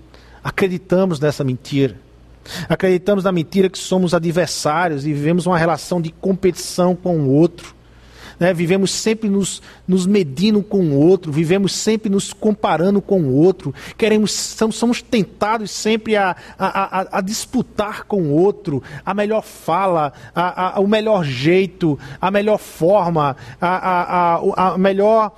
Acreditamos 0.43 1.19
nessa 1.19 1.43
mentira. 1.43 2.04
Acreditamos 2.69 3.23
na 3.23 3.31
mentira 3.31 3.69
que 3.69 3.77
somos 3.77 4.13
adversários 4.13 5.05
e 5.05 5.13
vivemos 5.13 5.45
uma 5.45 5.57
relação 5.57 6.01
de 6.01 6.11
competição 6.11 6.95
com 6.95 7.17
o 7.19 7.29
outro. 7.29 7.75
Né? 8.39 8.53
Vivemos 8.53 8.91
sempre 8.91 9.29
nos, 9.29 9.61
nos 9.87 10.05
medindo 10.05 10.61
com 10.61 10.79
o 10.79 10.99
outro, 10.99 11.31
vivemos 11.31 11.73
sempre 11.73 12.09
nos 12.09 12.33
comparando 12.33 13.01
com 13.01 13.21
o 13.21 13.33
outro, 13.33 13.73
queremos, 13.97 14.31
somos, 14.31 14.75
somos 14.75 15.01
tentados 15.01 15.71
sempre 15.71 16.15
a, 16.15 16.35
a, 16.57 16.99
a, 17.01 17.17
a, 17.19 17.21
disputar 17.21 18.03
com 18.03 18.23
o 18.23 18.31
outro 18.31 18.83
a 19.05 19.13
melhor 19.13 19.41
fala, 19.41 20.11
a, 20.33 20.77
a, 20.77 20.79
o 20.79 20.87
melhor 20.87 21.23
jeito, 21.23 21.97
a 22.19 22.29
melhor 22.29 22.57
forma, 22.57 23.37
a, 23.59 24.35
a, 24.37 24.73
a, 24.73 24.77
melhor, 24.77 25.31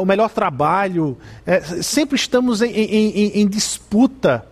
o 0.00 0.04
melhor 0.04 0.30
trabalho. 0.30 1.16
É, 1.46 1.60
sempre 1.60 2.16
estamos 2.16 2.60
em, 2.60 2.70
em, 2.70 3.10
em, 3.10 3.40
em 3.40 3.48
disputa 3.48 4.44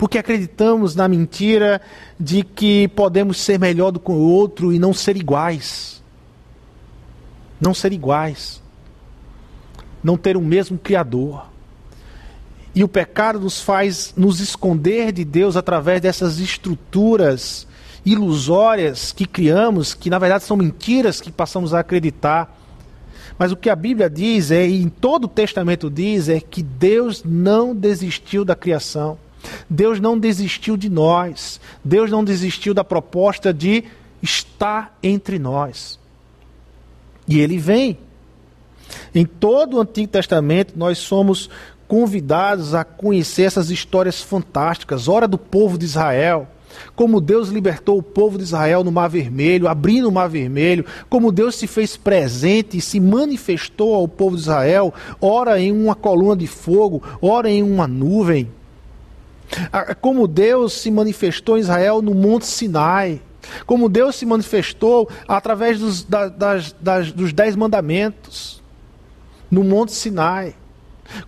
porque 0.00 0.16
acreditamos 0.16 0.96
na 0.96 1.06
mentira 1.06 1.78
de 2.18 2.42
que 2.42 2.88
podemos 2.88 3.38
ser 3.38 3.58
melhor 3.58 3.90
do 3.90 4.00
que 4.00 4.10
o 4.10 4.14
outro 4.14 4.72
e 4.72 4.78
não 4.78 4.94
ser 4.94 5.14
iguais. 5.14 6.02
Não 7.60 7.74
ser 7.74 7.92
iguais. 7.92 8.62
Não 10.02 10.16
ter 10.16 10.38
o 10.38 10.40
mesmo 10.40 10.78
Criador. 10.78 11.50
E 12.74 12.82
o 12.82 12.88
pecado 12.88 13.38
nos 13.38 13.60
faz 13.60 14.14
nos 14.16 14.40
esconder 14.40 15.12
de 15.12 15.22
Deus 15.22 15.54
através 15.54 16.00
dessas 16.00 16.38
estruturas 16.38 17.66
ilusórias 18.02 19.12
que 19.12 19.26
criamos, 19.26 19.92
que 19.92 20.08
na 20.08 20.18
verdade 20.18 20.44
são 20.44 20.56
mentiras 20.56 21.20
que 21.20 21.30
passamos 21.30 21.74
a 21.74 21.80
acreditar. 21.80 22.58
Mas 23.38 23.52
o 23.52 23.56
que 23.56 23.68
a 23.68 23.76
Bíblia 23.76 24.08
diz, 24.08 24.50
é, 24.50 24.66
e 24.66 24.80
em 24.80 24.88
todo 24.88 25.24
o 25.24 25.28
Testamento 25.28 25.90
diz, 25.90 26.30
é 26.30 26.40
que 26.40 26.62
Deus 26.62 27.22
não 27.22 27.76
desistiu 27.76 28.46
da 28.46 28.56
criação. 28.56 29.18
Deus 29.68 30.00
não 30.00 30.18
desistiu 30.18 30.76
de 30.76 30.88
nós. 30.88 31.60
Deus 31.84 32.10
não 32.10 32.24
desistiu 32.24 32.74
da 32.74 32.84
proposta 32.84 33.52
de 33.52 33.84
estar 34.22 34.96
entre 35.02 35.38
nós. 35.38 35.98
E 37.26 37.40
ele 37.40 37.58
vem. 37.58 37.98
Em 39.14 39.24
todo 39.24 39.76
o 39.76 39.80
Antigo 39.80 40.08
Testamento, 40.08 40.74
nós 40.76 40.98
somos 40.98 41.48
convidados 41.86 42.74
a 42.74 42.84
conhecer 42.84 43.42
essas 43.42 43.70
histórias 43.70 44.20
fantásticas. 44.20 45.08
Ora 45.08 45.26
do 45.26 45.38
povo 45.38 45.78
de 45.78 45.84
Israel, 45.84 46.48
como 46.94 47.20
Deus 47.20 47.48
libertou 47.48 47.98
o 47.98 48.02
povo 48.02 48.38
de 48.38 48.44
Israel 48.44 48.84
no 48.84 48.92
Mar 48.92 49.08
Vermelho, 49.08 49.68
abrindo 49.68 50.08
o 50.08 50.12
Mar 50.12 50.28
Vermelho, 50.28 50.84
como 51.08 51.32
Deus 51.32 51.56
se 51.56 51.66
fez 51.66 51.96
presente 51.96 52.76
e 52.76 52.80
se 52.80 53.00
manifestou 53.00 53.94
ao 53.94 54.06
povo 54.06 54.36
de 54.36 54.42
Israel, 54.42 54.94
ora 55.20 55.60
em 55.60 55.72
uma 55.72 55.94
coluna 55.94 56.36
de 56.36 56.46
fogo, 56.46 57.02
ora 57.20 57.50
em 57.50 57.62
uma 57.62 57.86
nuvem. 57.86 58.48
Como 60.00 60.26
Deus 60.26 60.72
se 60.74 60.90
manifestou 60.90 61.56
em 61.56 61.60
Israel 61.60 62.02
no 62.02 62.14
Monte 62.14 62.46
Sinai. 62.46 63.20
Como 63.66 63.88
Deus 63.88 64.16
se 64.16 64.26
manifestou 64.26 65.08
através 65.26 65.78
dos, 65.78 66.04
das, 66.04 66.72
das, 66.80 67.12
dos 67.12 67.32
Dez 67.32 67.56
Mandamentos. 67.56 68.60
no 69.50 69.64
Monte 69.64 69.92
Sinai. 69.92 70.54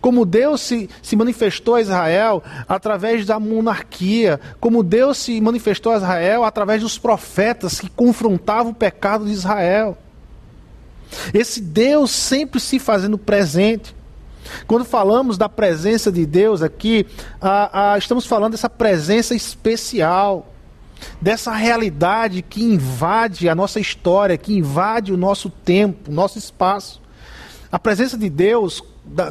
Como 0.01 0.25
Deus 0.25 0.61
se, 0.61 0.89
se 1.03 1.17
manifestou 1.17 1.75
a 1.75 1.81
Israel 1.81 2.43
através 2.69 3.27
da 3.27 3.41
monarquia, 3.41 4.39
como 4.61 4.83
Deus 4.83 5.19
se 5.19 5.41
manifestou 5.41 5.93
a 5.93 5.97
Israel 5.97 6.45
através 6.45 6.83
dos 6.83 6.99
profetas 6.99 7.81
que 7.81 7.91
confrontavam 7.91 8.71
o 8.71 8.75
pecado 8.75 9.25
de 9.25 9.33
Israel. 9.33 9.99
Esse 11.35 11.61
Deus 11.61 12.13
sempre 12.13 12.61
se 12.61 12.79
fazendo 12.79 13.19
presente. 13.19 13.95
Quando 14.67 14.85
falamos 14.85 15.39
da 15.39 15.49
presença 15.49 16.11
de 16.11 16.27
Deus 16.27 16.63
aqui, 16.63 17.07
estamos 17.99 18.27
falando 18.27 18.53
dessa 18.53 18.71
presença 18.71 19.35
especial, 19.35 20.53
dessa 21.21 21.53
realidade 21.53 22.43
que 22.43 22.63
invade 22.63 23.49
a 23.49 23.55
nossa 23.55 23.81
história, 23.81 24.37
que 24.37 24.55
invade 24.55 25.13
o 25.13 25.17
nosso 25.17 25.51
tempo, 25.51 26.11
nosso 26.11 26.39
espaço. 26.39 27.01
A 27.71 27.79
presença 27.79 28.19
de 28.19 28.29
Deus 28.29 28.83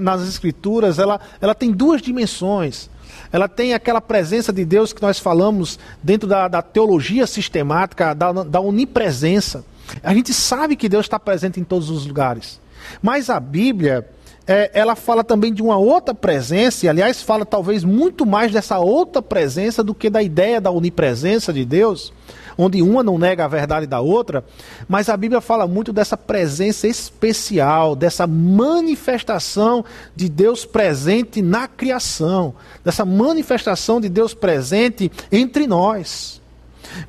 nas 0.02 0.28
Escrituras, 0.28 1.00
ela, 1.00 1.20
ela 1.40 1.56
tem 1.56 1.72
duas 1.72 2.02
dimensões. 2.02 2.90
Ela 3.32 3.48
tem 3.48 3.74
aquela 3.74 4.02
presença 4.02 4.52
de 4.52 4.66
Deus 4.66 4.92
que 4.92 5.02
nós 5.02 5.18
falamos 5.20 5.80
dentro 6.04 6.28
da, 6.28 6.48
da 6.48 6.62
teologia 6.62 7.26
sistemática, 7.26 8.14
da, 8.14 8.32
da 8.32 8.60
onipresença. 8.60 9.64
A 10.04 10.14
gente 10.14 10.34
sabe 10.34 10.76
que 10.76 10.90
Deus 10.90 11.06
está 11.06 11.20
presente 11.20 11.60
em 11.60 11.64
todos 11.64 11.90
os 11.90 12.06
lugares. 12.06 12.60
Mas 13.02 13.30
a 13.30 13.40
Bíblia, 13.40 14.08
é, 14.52 14.70
ela 14.74 14.98
fala 14.98 15.24
também 15.24 15.54
de 15.54 15.62
uma 15.62 15.78
outra 15.78 16.14
presença, 16.14 16.86
e 16.86 16.90
aliás, 16.90 17.22
fala 17.22 17.46
talvez 17.46 17.86
muito 17.86 18.26
mais 18.26 18.52
dessa 18.52 18.80
outra 18.80 19.22
presença 19.22 19.82
do 19.82 19.96
que 19.96 20.10
da 20.10 20.22
ideia 20.22 20.60
da 20.60 20.70
onipresença 20.70 21.54
de 21.54 21.64
Deus, 21.64 22.12
onde 22.58 22.82
uma 22.82 23.02
não 23.02 23.18
nega 23.18 23.46
a 23.46 23.48
verdade 23.48 23.88
da 23.88 24.02
outra, 24.02 24.44
mas 24.90 25.08
a 25.08 25.16
Bíblia 25.16 25.40
fala 25.40 25.66
muito 25.66 25.94
dessa 25.94 26.18
presença 26.18 26.86
especial, 26.86 27.96
dessa 27.96 28.28
manifestação 28.28 29.86
de 30.14 30.28
Deus 30.28 30.66
presente 30.66 31.42
na 31.42 31.66
criação, 31.66 32.54
dessa 32.84 33.06
manifestação 33.06 34.02
de 34.02 34.10
Deus 34.10 34.34
presente 34.34 35.10
entre 35.32 35.66
nós. 35.66 36.42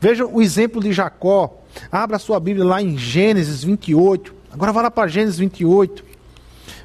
Veja 0.00 0.24
o 0.24 0.40
exemplo 0.40 0.81
de 0.81 0.92
Jacó. 0.92 1.59
Abra 1.90 2.20
sua 2.20 2.38
Bíblia 2.38 2.64
lá 2.64 2.81
em 2.81 2.96
Gênesis 2.96 3.64
28. 3.64 4.33
Agora 4.52 4.70
vá 4.70 4.83
lá 4.83 4.90
para 4.92 5.09
Gênesis 5.09 5.38
28. 5.38 6.12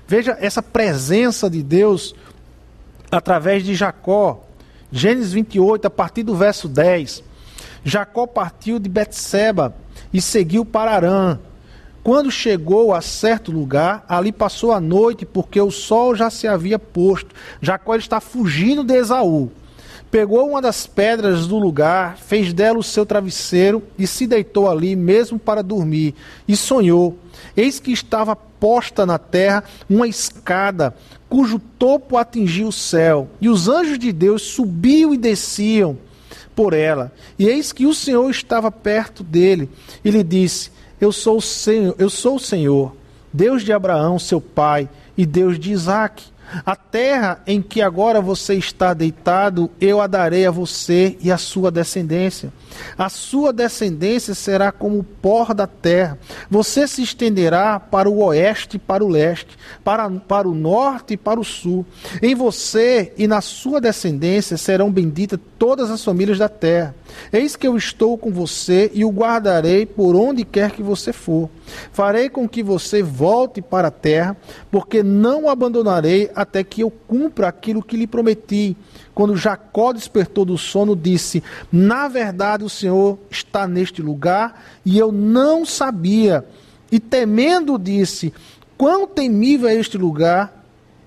Veja 0.08 0.38
essa 0.40 0.64
presença 0.64 1.50
de 1.50 1.62
Deus 1.62 2.16
através 3.12 3.64
de 3.64 3.76
Jacó. 3.76 4.44
Gênesis 4.90 5.34
28, 5.34 5.86
a 5.86 5.90
partir 5.90 6.24
do 6.24 6.34
verso 6.34 6.70
10. 6.70 7.24
Jacó 7.84 8.26
partiu 8.26 8.80
de 8.80 8.88
Betseba 8.88 9.76
e 10.14 10.22
seguiu 10.22 10.64
para 10.64 10.92
Arã. 10.92 11.40
Quando 12.04 12.32
chegou 12.32 12.94
a 12.94 13.02
certo 13.02 13.52
lugar, 13.52 14.06
ali 14.08 14.32
passou 14.32 14.72
a 14.72 14.80
noite, 14.80 15.26
porque 15.26 15.60
o 15.60 15.70
sol 15.70 16.16
já 16.16 16.30
se 16.30 16.48
havia 16.48 16.80
posto. 16.80 17.36
Jacó 17.62 17.96
está 17.96 18.22
fugindo 18.22 18.82
de 18.82 18.94
Esaú. 18.94 19.52
Pegou 20.10 20.50
uma 20.50 20.62
das 20.62 20.88
pedras 20.88 21.48
do 21.48 21.60
lugar, 21.60 22.16
fez 22.16 22.54
dela 22.54 22.80
o 22.80 22.84
seu 22.84 23.06
travesseiro 23.06 23.84
e 24.00 24.08
se 24.08 24.26
deitou 24.26 24.70
ali 24.70 24.96
mesmo 24.96 25.38
para 25.38 25.62
dormir. 25.62 26.16
E 26.48 26.56
sonhou. 26.56 27.18
Eis 27.58 27.78
que 27.82 27.92
estava 27.92 28.38
posta 28.60 29.06
na 29.06 29.18
terra 29.18 29.64
uma 29.90 30.08
escada, 30.08 30.96
cujo 31.30 31.60
topo 31.60 32.18
atingia 32.18 32.68
o 32.68 32.72
céu. 32.72 33.28
E 33.40 33.50
os 33.50 33.68
anjos 33.68 34.00
de 34.00 34.12
Deus 34.12 34.42
subiam 34.42 35.14
e 35.14 35.18
desciam 35.18 35.98
por 36.56 36.74
ela. 36.74 37.12
E 37.38 37.48
eis 37.48 37.72
que 37.72 37.86
o 37.86 37.94
Senhor 37.94 38.30
estava 38.30 38.72
perto 38.72 39.24
dele 39.24 39.70
e 40.04 40.10
lhe 40.10 40.24
disse: 40.24 40.72
Eu 41.00 41.12
sou 41.12 41.38
o 41.38 41.42
Senhor, 41.42 41.96
eu 41.98 42.10
sou 42.10 42.36
o 42.38 42.40
Senhor, 42.40 42.96
Deus 43.32 43.64
de 43.64 43.72
Abraão, 43.72 44.18
seu 44.18 44.42
pai, 44.42 44.90
e 45.18 45.26
Deus 45.26 45.60
de 45.60 45.72
Isaque. 45.72 46.26
A 46.66 46.76
terra 46.76 47.42
em 47.46 47.62
que 47.62 47.82
agora 47.82 48.22
você 48.22 48.56
está 48.56 48.94
deitado, 48.94 49.70
eu 49.82 50.00
a 50.00 50.08
darei 50.08 50.46
a 50.46 50.52
você 50.52 51.18
e 51.22 51.30
a 51.30 51.38
sua 51.38 51.70
descendência. 51.70 52.54
A 52.98 53.10
sua 53.10 53.54
descendência 53.54 54.34
será 54.34 54.72
como 54.72 55.00
o 55.00 55.04
pó 55.04 55.54
da 55.54 55.68
terra. 55.68 56.18
Você 56.50 56.88
se 56.88 57.02
estenderá 57.02 57.80
para 57.80 58.10
o 58.10 58.24
oeste 58.24 58.78
e 58.78 58.80
para 58.80 59.04
o 59.04 59.08
leste, 59.08 59.58
para, 59.84 60.10
para 60.10 60.48
o 60.48 60.56
norte 60.56 61.14
e 61.14 61.18
para 61.18 61.40
o 61.40 61.44
sul. 61.44 61.86
Em 62.22 62.36
você 62.36 63.14
e 63.18 63.28
na 63.28 63.42
sua 63.42 63.80
descendência 63.80 64.58
serão 64.58 64.92
benditas 64.92 65.40
todas 65.58 65.90
as 65.90 66.04
famílias 66.04 66.38
da 66.38 66.50
terra. 66.50 66.96
Eis 67.32 67.56
que 67.56 67.68
eu 67.68 67.78
estou 67.78 68.18
com 68.18 68.32
você 68.32 68.92
e 68.94 69.04
o 69.04 69.10
guardarei 69.10 69.86
por 69.86 70.16
onde 70.16 70.44
quer 70.44 70.72
que 70.72 70.84
você 70.84 71.12
for. 71.12 71.50
Farei 71.92 72.30
com 72.30 72.48
que 72.48 72.64
você 72.64 73.02
volte 73.02 73.62
para 73.62 73.90
a 73.90 73.92
terra, 73.92 74.38
porque 74.72 75.04
não 75.04 75.44
o 75.44 75.50
abandonarei 75.50 76.30
até 76.36 76.64
que 76.64 76.82
eu 76.82 76.92
cumpra 76.92 77.48
aquilo 77.48 77.84
que 77.84 77.98
lhe 77.98 78.08
prometi. 78.08 78.76
Quando 79.18 79.36
Jacó 79.36 79.94
despertou 79.94 80.46
do 80.46 80.60
sono, 80.60 80.96
disse: 80.96 81.44
Na 81.72 82.08
verdade, 82.08 82.64
o 82.64 82.70
Senhor 82.70 83.18
está 83.32 83.68
neste 83.68 84.00
lugar 84.00 84.64
e 84.86 84.96
eu 84.96 85.12
não 85.12 85.66
sabia. 85.66 86.46
E 86.92 87.00
temendo, 87.00 87.80
disse: 87.80 88.32
Quão 88.78 89.08
temível 89.08 89.68
é 89.68 89.74
este 89.74 89.98
lugar! 89.98 90.54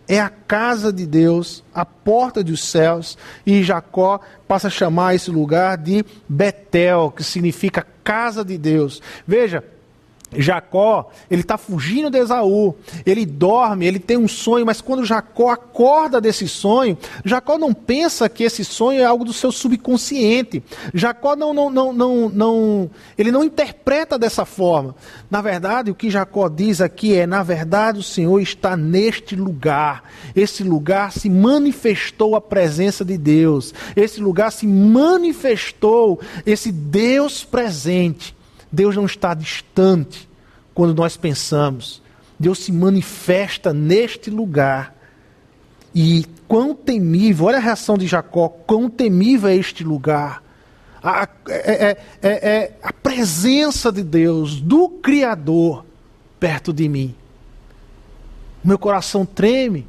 é 0.09 0.19
a 0.19 0.29
casa 0.29 0.93
de 0.93 1.07
Deus, 1.07 1.63
a 1.73 1.85
porta 1.87 2.43
dos 2.43 2.65
céus, 2.65 3.17
e 3.47 3.63
Jacó 3.63 4.19
passa 4.49 4.67
a 4.67 4.71
chamar 4.71 5.15
esse 5.15 5.31
lugar 5.31 5.79
de 5.79 6.05
Betel, 6.29 7.13
que 7.15 7.23
significa 7.23 7.87
casa 8.03 8.45
de 8.45 8.59
Deus. 8.59 9.01
Veja, 9.25 9.63
Jacó, 10.37 11.11
ele 11.31 11.43
está 11.43 11.59
fugindo 11.59 12.11
de 12.11 12.19
Esaú, 12.19 12.75
ele 13.05 13.27
dorme, 13.27 13.87
ele 13.87 13.99
tem 13.99 14.17
um 14.17 14.29
sonho, 14.29 14.65
mas 14.65 14.81
quando 14.81 15.05
Jacó 15.05 15.51
acorda 15.51 16.21
desse 16.21 16.47
sonho, 16.47 16.97
Jacó 17.25 17.59
não 17.59 17.75
pensa 17.75 18.29
que 18.29 18.45
esse 18.45 18.65
sonho 18.65 19.01
é 19.01 19.05
algo 19.05 19.25
do 19.25 19.33
seu 19.33 19.51
subconsciente. 19.51 20.63
Jacó 20.95 21.35
não, 21.35 21.53
não, 21.53 21.71
não, 21.71 21.93
não, 21.93 22.29
não, 22.29 22.91
ele 23.19 23.33
não 23.33 23.43
interpreta 23.43 24.19
dessa 24.19 24.45
forma. 24.45 24.95
Na 25.31 25.43
verdade, 25.43 25.91
o 25.91 25.95
que 25.95 26.11
Jacó 26.11 26.49
diz 26.49 26.81
aqui 26.81 27.15
é: 27.15 27.27
na 27.27 27.43
verdade, 27.43 27.99
o 27.99 28.03
Senhor 28.03 28.41
está 28.41 28.77
neste 28.77 29.35
lugar. 29.35 30.05
Esse 30.35 30.63
lugar 30.63 31.13
se 31.13 31.29
manifestou 31.29 32.37
a 32.37 32.41
presença 32.41 33.05
de 33.05 33.19
Deus. 33.19 33.75
Esse 33.97 34.21
lugar 34.21 34.53
se 34.53 34.67
manifestou 34.67 36.21
esse 36.47 36.71
Deus 36.71 37.45
presente. 37.45 38.40
Deus 38.71 38.97
não 38.97 39.07
está 39.07 39.35
distante 39.35 40.29
quando 40.75 40.95
nós 40.95 41.17
pensamos. 41.17 42.03
Deus 42.39 42.61
se 42.61 42.73
manifesta 42.73 43.73
neste 43.73 44.31
lugar. 44.31 44.97
E 45.95 46.25
quão 46.47 46.75
temível, 46.75 47.47
olha 47.47 47.59
a 47.59 47.61
reação 47.61 47.99
de 47.99 48.07
Jacó, 48.07 48.49
quão 48.49 48.89
temível 48.89 49.49
é 49.49 49.57
este 49.57 49.83
lugar. 49.83 50.43
A, 51.03 51.29
é, 51.49 51.73
é, 51.73 51.97
é, 52.23 52.29
é 52.31 52.79
a 52.83 52.93
presença 52.93 53.91
de 53.91 54.03
Deus, 54.03 54.61
do 54.61 54.89
Criador, 54.89 55.85
perto 56.39 56.73
de 56.73 56.89
mim. 56.89 57.15
Meu 58.63 58.79
coração 58.79 59.25
treme. 59.27 59.87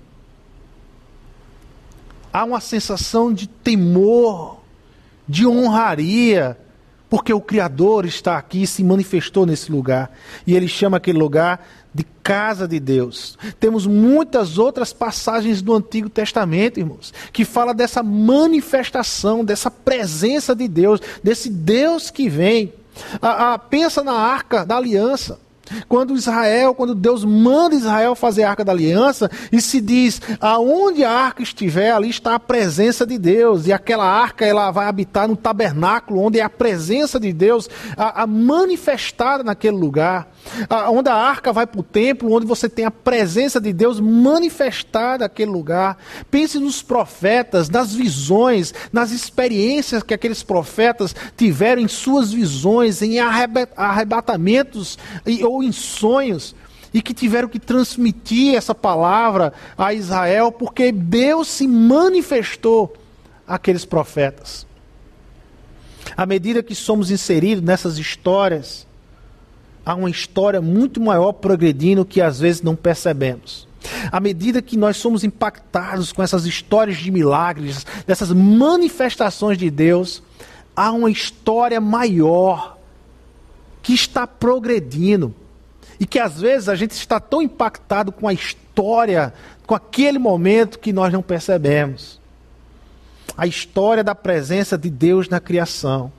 Há 2.33 2.45
uma 2.45 2.61
sensação 2.61 3.33
de 3.33 3.47
temor, 3.47 4.61
de 5.27 5.45
honraria, 5.45 6.57
porque 7.11 7.33
o 7.33 7.41
Criador 7.41 8.05
está 8.05 8.37
aqui 8.37 8.63
e 8.63 8.67
se 8.67 8.81
manifestou 8.85 9.45
nesse 9.45 9.69
lugar. 9.69 10.09
E 10.47 10.55
ele 10.55 10.69
chama 10.69 10.95
aquele 10.95 11.19
lugar 11.19 11.67
de 11.93 12.05
casa 12.23 12.65
de 12.65 12.79
Deus. 12.79 13.37
Temos 13.59 13.85
muitas 13.85 14.57
outras 14.57 14.93
passagens 14.93 15.61
do 15.61 15.75
Antigo 15.75 16.09
Testamento, 16.09 16.79
irmãos, 16.79 17.13
que 17.33 17.43
fala 17.43 17.73
dessa 17.73 18.01
manifestação, 18.01 19.43
dessa 19.43 19.69
presença 19.69 20.55
de 20.55 20.69
Deus, 20.69 21.01
desse 21.21 21.49
Deus 21.49 22.09
que 22.09 22.29
vem. 22.29 22.71
A, 23.21 23.55
a, 23.55 23.59
pensa 23.59 24.01
na 24.01 24.13
arca 24.13 24.65
da 24.65 24.77
aliança. 24.77 25.37
Quando 25.87 26.15
Israel, 26.15 26.73
quando 26.73 26.95
Deus 26.95 27.23
manda 27.23 27.75
Israel 27.75 28.15
fazer 28.15 28.43
a 28.43 28.49
arca 28.49 28.63
da 28.63 28.71
aliança, 28.71 29.29
e 29.51 29.61
se 29.61 29.81
diz, 29.81 30.21
aonde 30.39 31.03
a 31.03 31.11
arca 31.11 31.43
estiver, 31.43 31.91
ali 31.91 32.09
está 32.09 32.35
a 32.35 32.39
presença 32.39 33.05
de 33.05 33.17
Deus, 33.17 33.67
e 33.67 33.73
aquela 33.73 34.05
arca 34.05 34.45
ela 34.45 34.71
vai 34.71 34.87
habitar 34.87 35.27
no 35.27 35.35
tabernáculo, 35.35 36.21
onde 36.21 36.39
é 36.39 36.43
a 36.43 36.49
presença 36.49 37.19
de 37.19 37.31
Deus 37.33 37.69
a, 37.97 38.23
a 38.23 38.27
manifestada 38.27 39.43
naquele 39.43 39.77
lugar 39.77 40.31
onde 40.89 41.09
a 41.09 41.15
arca 41.15 41.53
vai 41.53 41.65
para 41.65 41.79
o 41.79 41.83
templo, 41.83 42.33
onde 42.33 42.45
você 42.45 42.67
tem 42.67 42.85
a 42.85 42.91
presença 42.91 43.59
de 43.59 43.71
Deus 43.71 43.99
manifestada 43.99 45.25
naquele 45.25 45.51
lugar. 45.51 45.97
Pense 46.29 46.59
nos 46.59 46.81
profetas, 46.81 47.69
nas 47.69 47.93
visões, 47.93 48.73
nas 48.91 49.11
experiências 49.11 50.03
que 50.03 50.13
aqueles 50.13 50.43
profetas 50.43 51.15
tiveram 51.37 51.81
em 51.81 51.87
suas 51.87 52.31
visões, 52.31 53.01
em 53.01 53.19
arrebatamentos 53.19 54.97
ou 55.43 55.60
em 55.63 55.71
sonhos 55.71 56.55
e 56.93 57.01
que 57.01 57.13
tiveram 57.13 57.47
que 57.47 57.59
transmitir 57.59 58.55
essa 58.55 58.75
palavra 58.75 59.53
a 59.77 59.93
Israel, 59.93 60.51
porque 60.51 60.91
Deus 60.91 61.47
se 61.47 61.67
manifestou 61.67 62.93
àqueles 63.47 63.85
profetas. 63.85 64.65
À 66.15 66.25
medida 66.25 66.63
que 66.63 66.75
somos 66.75 67.09
inseridos 67.11 67.63
nessas 67.63 67.97
histórias, 67.97 68.85
há 69.85 69.95
uma 69.95 70.09
história 70.09 70.61
muito 70.61 70.99
maior 70.99 71.33
progredindo 71.33 72.05
que 72.05 72.21
às 72.21 72.39
vezes 72.39 72.61
não 72.61 72.75
percebemos. 72.75 73.67
À 74.11 74.19
medida 74.19 74.61
que 74.61 74.77
nós 74.77 74.97
somos 74.97 75.23
impactados 75.23 76.11
com 76.11 76.21
essas 76.21 76.45
histórias 76.45 76.97
de 76.97 77.09
milagres, 77.09 77.85
dessas 78.05 78.31
manifestações 78.31 79.57
de 79.57 79.69
Deus, 79.71 80.21
há 80.75 80.91
uma 80.91 81.09
história 81.09 81.81
maior 81.81 82.77
que 83.81 83.93
está 83.93 84.27
progredindo. 84.27 85.33
E 86.01 86.05
que 86.07 86.17
às 86.17 86.41
vezes 86.41 86.67
a 86.67 86.73
gente 86.73 86.93
está 86.93 87.19
tão 87.19 87.43
impactado 87.43 88.11
com 88.11 88.27
a 88.27 88.33
história, 88.33 89.31
com 89.67 89.75
aquele 89.75 90.17
momento 90.17 90.79
que 90.79 90.91
nós 90.91 91.13
não 91.13 91.21
percebemos. 91.21 92.19
A 93.37 93.45
história 93.45 94.03
da 94.03 94.15
presença 94.15 94.75
de 94.79 94.89
Deus 94.89 95.29
na 95.29 95.39
criação. 95.39 96.11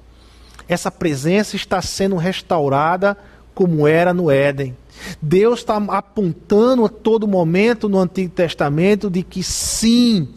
Essa 0.68 0.88
presença 0.88 1.56
está 1.56 1.82
sendo 1.82 2.14
restaurada 2.14 3.18
como 3.56 3.84
era 3.84 4.14
no 4.14 4.30
Éden. 4.30 4.76
Deus 5.20 5.58
está 5.58 5.76
apontando 5.76 6.84
a 6.84 6.88
todo 6.88 7.26
momento 7.26 7.88
no 7.88 7.98
Antigo 7.98 8.30
Testamento 8.30 9.10
de 9.10 9.24
que 9.24 9.42
sim, 9.42 10.28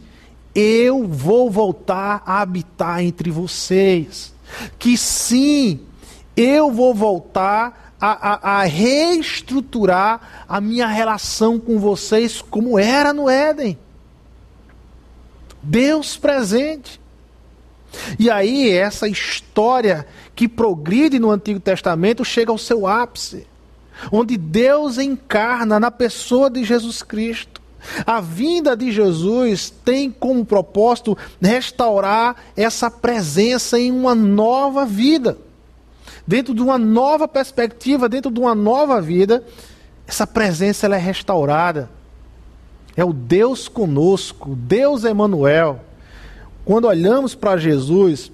eu 0.55 1.07
vou 1.07 1.51
voltar 1.51 2.23
a 2.25 2.41
habitar 2.41 3.03
entre 3.03 3.29
vocês. 3.29 4.33
Que 4.79 4.97
sim, 4.97 5.81
eu 6.35 6.71
vou 6.71 6.95
voltar 6.95 7.84
a, 7.99 8.33
a, 8.33 8.59
a, 8.59 8.63
reestruturar 8.63 10.45
a 10.47 10.59
minha 10.59 10.87
relação 10.87 11.59
com 11.59 11.79
vocês 11.79 12.41
como 12.41 12.77
era 12.77 13.13
no 13.13 13.29
Éden. 13.29 13.77
Deus 15.61 16.17
presente. 16.17 16.99
E 18.19 18.29
aí, 18.29 18.71
essa 18.71 19.07
história 19.07 20.05
que 20.35 20.47
progride 20.47 21.17
no 21.17 21.31
Antigo 21.31 21.59
Testamento 21.59 22.25
chega 22.25 22.51
ao 22.51 22.57
seu 22.57 22.85
ápice, 22.85 23.47
onde 24.11 24.37
Deus 24.37 24.97
encarna 24.97 25.79
na 25.79 25.89
pessoa 25.89 26.49
de 26.49 26.63
Jesus 26.63 27.01
Cristo. 27.01 27.61
A 28.05 28.19
vinda 28.19 28.75
de 28.75 28.91
Jesus 28.91 29.69
tem 29.69 30.11
como 30.11 30.43
propósito 30.43 31.17
restaurar 31.39 32.35
essa 32.57 32.89
presença 32.89 33.79
em 33.79 33.91
uma 33.91 34.15
nova 34.15 34.85
vida. 34.85 35.37
Dentro 36.27 36.53
de 36.53 36.61
uma 36.61 36.77
nova 36.77 37.27
perspectiva, 37.27 38.09
dentro 38.09 38.31
de 38.31 38.39
uma 38.39 38.55
nova 38.55 39.01
vida, 39.01 39.43
essa 40.07 40.25
presença 40.25 40.85
ela 40.85 40.95
é 40.95 40.99
restaurada. 40.99 41.89
É 42.95 43.03
o 43.03 43.13
Deus 43.13 43.67
conosco, 43.67 44.55
Deus 44.55 45.03
Emanuel. 45.03 45.81
Quando 46.63 46.85
olhamos 46.87 47.35
para 47.35 47.57
Jesus 47.57 48.31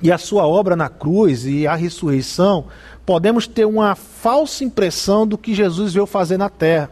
e 0.00 0.10
a 0.10 0.16
sua 0.16 0.46
obra 0.46 0.74
na 0.76 0.88
cruz 0.88 1.44
e 1.44 1.66
a 1.66 1.74
ressurreição, 1.74 2.66
podemos 3.04 3.46
ter 3.46 3.66
uma 3.66 3.94
falsa 3.94 4.64
impressão 4.64 5.26
do 5.26 5.36
que 5.36 5.54
Jesus 5.54 5.92
veio 5.92 6.06
fazer 6.06 6.38
na 6.38 6.48
terra. 6.48 6.90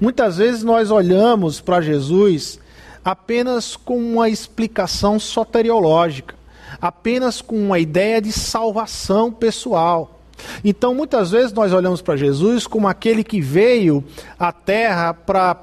Muitas 0.00 0.38
vezes 0.38 0.62
nós 0.62 0.90
olhamos 0.90 1.60
para 1.60 1.80
Jesus 1.80 2.58
apenas 3.04 3.76
com 3.76 3.98
uma 3.98 4.28
explicação 4.28 5.18
soteriológica, 5.18 6.34
apenas 6.80 7.40
com 7.40 7.56
uma 7.56 7.78
ideia 7.78 8.20
de 8.20 8.32
salvação 8.32 9.32
pessoal. 9.32 10.20
Então, 10.64 10.94
muitas 10.94 11.30
vezes 11.30 11.52
nós 11.52 11.72
olhamos 11.72 12.00
para 12.00 12.16
Jesus 12.16 12.66
como 12.66 12.88
aquele 12.88 13.24
que 13.24 13.40
veio 13.40 14.04
à 14.38 14.52
terra 14.52 15.12
para 15.12 15.56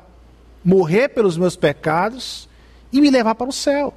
morrer 0.64 1.10
pelos 1.10 1.38
meus 1.38 1.56
pecados 1.56 2.50
e 2.92 3.00
me 3.00 3.10
levar 3.10 3.36
para 3.36 3.48
o 3.48 3.54
céu. 3.54 3.94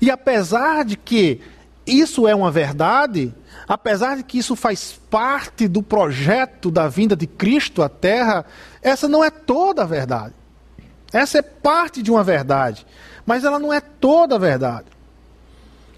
E 0.00 0.10
apesar 0.10 0.84
de 0.84 0.96
que 0.96 1.40
isso 1.86 2.26
é 2.26 2.34
uma 2.34 2.50
verdade, 2.50 3.32
apesar 3.68 4.16
de 4.16 4.22
que 4.22 4.38
isso 4.38 4.56
faz 4.56 4.98
parte 5.08 5.68
do 5.68 5.82
projeto 5.82 6.70
da 6.70 6.88
vinda 6.88 7.14
de 7.14 7.26
Cristo 7.26 7.82
à 7.82 7.88
Terra, 7.88 8.44
essa 8.82 9.06
não 9.06 9.22
é 9.22 9.30
toda 9.30 9.82
a 9.82 9.86
verdade. 9.86 10.34
Essa 11.12 11.38
é 11.38 11.42
parte 11.42 12.02
de 12.02 12.10
uma 12.10 12.24
verdade, 12.24 12.84
mas 13.24 13.44
ela 13.44 13.58
não 13.58 13.72
é 13.72 13.80
toda 13.80 14.34
a 14.34 14.38
verdade. 14.38 14.86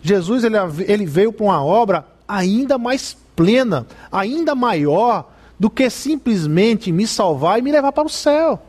Jesus 0.02 0.44
ele, 0.44 0.56
ele 0.87 1.06
veio 1.06 1.32
para 1.32 1.44
uma 1.44 1.64
obra 1.64 2.06
ainda 2.26 2.78
mais 2.78 3.16
plena, 3.34 3.87
ainda 4.11 4.54
maior 4.54 5.30
do 5.58 5.68
que 5.68 5.88
simplesmente 5.90 6.92
me 6.92 7.06
salvar 7.06 7.58
e 7.58 7.62
me 7.62 7.72
levar 7.72 7.92
para 7.92 8.06
o 8.06 8.11
céu. 8.11 8.61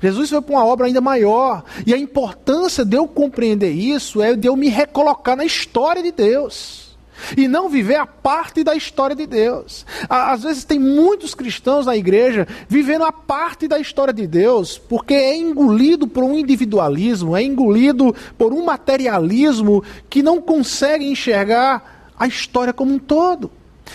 Jesus 0.00 0.30
foi 0.30 0.40
para 0.40 0.54
uma 0.54 0.64
obra 0.64 0.86
ainda 0.86 1.00
maior. 1.00 1.64
E 1.86 1.92
a 1.92 1.98
importância 1.98 2.84
de 2.84 2.96
eu 2.96 3.06
compreender 3.06 3.70
isso 3.70 4.22
é 4.22 4.34
de 4.34 4.48
eu 4.48 4.56
me 4.56 4.68
recolocar 4.68 5.36
na 5.36 5.44
história 5.44 6.02
de 6.02 6.12
Deus. 6.12 6.93
E 7.36 7.48
não 7.48 7.68
viver 7.68 7.96
a 7.96 8.06
parte 8.06 8.64
da 8.64 8.74
história 8.74 9.14
de 9.14 9.26
Deus. 9.26 9.86
Às 10.08 10.42
vezes 10.42 10.64
tem 10.64 10.78
muitos 10.78 11.34
cristãos 11.34 11.86
na 11.86 11.96
igreja 11.96 12.46
vivendo 12.68 13.04
a 13.04 13.12
parte 13.12 13.66
da 13.68 13.78
história 13.78 14.12
de 14.12 14.26
Deus, 14.26 14.78
porque 14.78 15.14
é 15.14 15.36
engolido 15.36 16.06
por 16.06 16.24
um 16.24 16.36
individualismo, 16.36 17.36
é 17.36 17.42
engolido 17.42 18.14
por 18.36 18.52
um 18.52 18.64
materialismo 18.64 19.82
que 20.08 20.22
não 20.22 20.40
consegue 20.40 21.06
enxergar 21.06 22.12
a 22.18 22.26
história 22.26 22.72
como 22.72 22.94
um 22.94 22.98
todo 22.98 23.50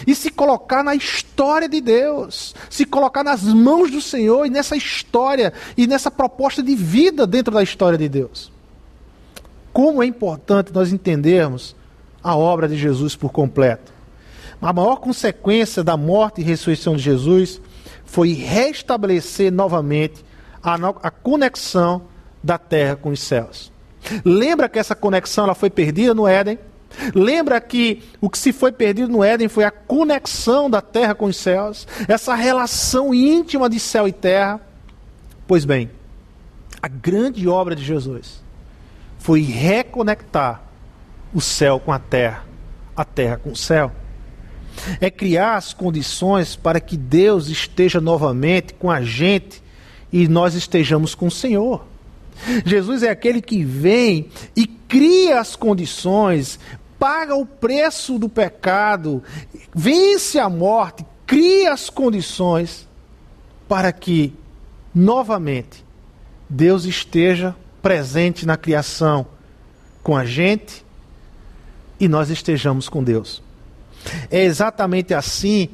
e 0.05 0.13
se 0.15 0.29
colocar 0.29 0.83
na 0.83 0.95
história 0.95 1.67
de 1.67 1.81
Deus, 1.81 2.55
se 2.69 2.85
colocar 2.85 3.23
nas 3.23 3.43
mãos 3.43 3.91
do 3.91 4.01
Senhor 4.01 4.45
e 4.45 4.49
nessa 4.49 4.75
história 4.75 5.53
e 5.75 5.87
nessa 5.87 6.11
proposta 6.11 6.61
de 6.61 6.75
vida 6.75 7.25
dentro 7.25 7.53
da 7.53 7.63
história 7.63 7.97
de 7.97 8.07
Deus. 8.07 8.51
Como 9.73 10.01
é 10.01 10.05
importante 10.05 10.73
nós 10.73 10.91
entendermos 10.91 11.75
a 12.23 12.35
obra 12.35 12.67
de 12.67 12.77
Jesus 12.77 13.15
por 13.15 13.31
completo. 13.31 13.93
A 14.61 14.73
maior 14.73 14.97
consequência 14.97 15.83
da 15.83 15.95
morte 15.95 16.41
e 16.41 16.43
ressurreição 16.43 16.95
de 16.95 17.01
Jesus 17.01 17.61
foi 18.03 18.33
restabelecer 18.33 19.51
novamente 19.51 20.25
a, 20.61 20.75
a 21.03 21.11
conexão 21.11 22.03
da 22.43 22.57
terra 22.57 22.95
com 22.95 23.09
os 23.09 23.21
céus. 23.21 23.71
Lembra 24.25 24.67
que 24.67 24.79
essa 24.79 24.95
conexão 24.95 25.45
ela 25.45 25.55
foi 25.55 25.69
perdida 25.69 26.13
no 26.13 26.27
Éden? 26.27 26.59
Lembra 27.13 27.61
que 27.61 28.03
o 28.19 28.29
que 28.29 28.37
se 28.37 28.51
foi 28.51 28.71
perdido 28.71 29.11
no 29.11 29.23
Éden 29.23 29.47
foi 29.47 29.63
a 29.63 29.71
conexão 29.71 30.69
da 30.69 30.81
terra 30.81 31.13
com 31.13 31.25
os 31.25 31.37
céus, 31.37 31.87
essa 32.07 32.33
relação 32.33 33.13
íntima 33.13 33.69
de 33.69 33.79
céu 33.79 34.07
e 34.07 34.11
terra? 34.11 34.59
Pois 35.47 35.65
bem, 35.65 35.89
a 36.81 36.87
grande 36.87 37.47
obra 37.47 37.75
de 37.75 37.83
Jesus 37.83 38.41
foi 39.19 39.41
reconectar 39.41 40.63
o 41.33 41.41
céu 41.41 41.79
com 41.79 41.91
a 41.91 41.99
terra, 41.99 42.43
a 42.95 43.05
terra 43.05 43.37
com 43.37 43.51
o 43.51 43.55
céu. 43.55 43.91
É 45.01 45.09
criar 45.09 45.55
as 45.55 45.73
condições 45.73 46.55
para 46.55 46.79
que 46.79 46.95
Deus 46.95 47.49
esteja 47.49 47.99
novamente 47.99 48.73
com 48.73 48.89
a 48.89 49.01
gente 49.01 49.61
e 50.11 50.27
nós 50.27 50.55
estejamos 50.55 51.13
com 51.13 51.27
o 51.27 51.31
Senhor. 51.31 51.85
Jesus 52.65 53.03
é 53.03 53.09
aquele 53.09 53.41
que 53.41 53.63
vem 53.63 54.29
e 54.55 54.65
cria 54.65 55.39
as 55.39 55.55
condições 55.55 56.57
paga 56.99 57.33
o 57.33 57.45
preço 57.45 58.19
do 58.19 58.27
pecado, 58.27 59.23
vence 59.73 60.37
a 60.37 60.49
morte, 60.49 61.05
cria 61.25 61.71
as 61.71 61.89
condições 61.89 62.87
para 63.67 63.91
que, 63.93 64.33
novamente, 64.93 65.85
Deus 66.49 66.83
esteja 66.83 67.55
presente 67.81 68.45
na 68.45 68.57
criação 68.57 69.25
com 70.03 70.17
a 70.17 70.25
gente 70.25 70.85
e 71.99 72.07
nós 72.07 72.29
estejamos 72.29 72.87
com 72.87 73.03
Deus. 73.03 73.41
É 74.31 74.43
exatamente 74.43 75.13
assim 75.13 75.69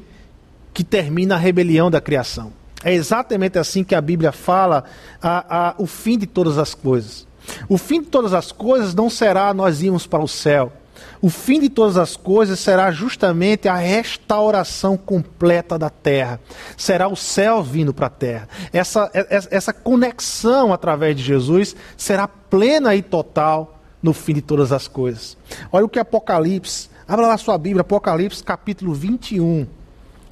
que 0.74 0.84
termina 0.84 1.36
a 1.36 1.38
rebelião 1.38 1.90
da 1.90 2.00
criação. 2.00 2.52
É 2.84 2.92
exatamente 2.92 3.58
assim 3.58 3.82
que 3.82 3.94
a 3.94 4.00
Bíblia 4.00 4.32
fala 4.32 4.84
a, 5.22 5.68
a, 5.68 5.74
o 5.78 5.86
fim 5.86 6.18
de 6.18 6.26
todas 6.26 6.58
as 6.58 6.74
coisas. 6.74 7.26
O 7.68 7.78
fim 7.78 8.00
de 8.00 8.08
todas 8.08 8.34
as 8.34 8.52
coisas 8.52 8.94
não 8.94 9.08
será 9.08 9.54
nós 9.54 9.82
irmos 9.82 10.06
para 10.06 10.22
o 10.22 10.28
céu. 10.28 10.72
O 11.20 11.30
fim 11.30 11.60
de 11.60 11.68
todas 11.68 11.96
as 11.96 12.16
coisas 12.16 12.58
será 12.58 12.90
justamente 12.90 13.68
a 13.68 13.76
restauração 13.76 14.96
completa 14.96 15.78
da 15.78 15.88
terra. 15.88 16.40
Será 16.76 17.08
o 17.08 17.16
céu 17.16 17.62
vindo 17.62 17.94
para 17.94 18.06
a 18.06 18.10
terra. 18.10 18.48
Essa, 18.72 19.10
essa 19.50 19.72
conexão 19.72 20.72
através 20.72 21.16
de 21.16 21.22
Jesus 21.22 21.74
será 21.96 22.28
plena 22.28 22.94
e 22.94 23.02
total 23.02 23.75
no 24.06 24.12
fim 24.12 24.34
de 24.34 24.40
todas 24.40 24.70
as 24.70 24.86
coisas. 24.86 25.36
Olha 25.72 25.84
o 25.84 25.88
que 25.88 25.98
Apocalipse, 25.98 26.88
abra 27.06 27.26
lá 27.26 27.36
sua 27.36 27.58
Bíblia, 27.58 27.80
Apocalipse 27.80 28.42
capítulo 28.42 28.94
21, 28.94 29.66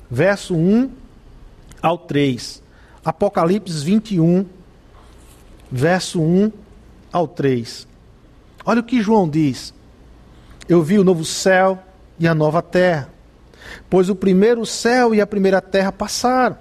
verso 0.09 0.55
1 0.55 0.91
ao 1.83 1.99
3. 1.99 2.62
Apocalipse 3.05 3.85
21, 3.85 4.47
verso 5.70 6.22
1 6.22 6.53
ao 7.12 7.27
3. 7.27 7.89
Olha 8.64 8.81
o 8.81 8.85
que 8.85 9.03
João 9.03 9.29
diz 9.29 9.75
eu 10.68 10.83
vi 10.83 10.99
o 10.99 11.05
novo 11.05 11.25
céu 11.25 11.79
e 12.18 12.27
a 12.27 12.35
nova 12.35 12.62
terra, 12.62 13.11
pois 13.91 14.09
o 14.09 14.14
primeiro 14.14 14.64
céu 14.64 15.14
e 15.14 15.20
a 15.20 15.27
primeira 15.27 15.61
terra 15.61 15.93
passaram, 15.93 16.57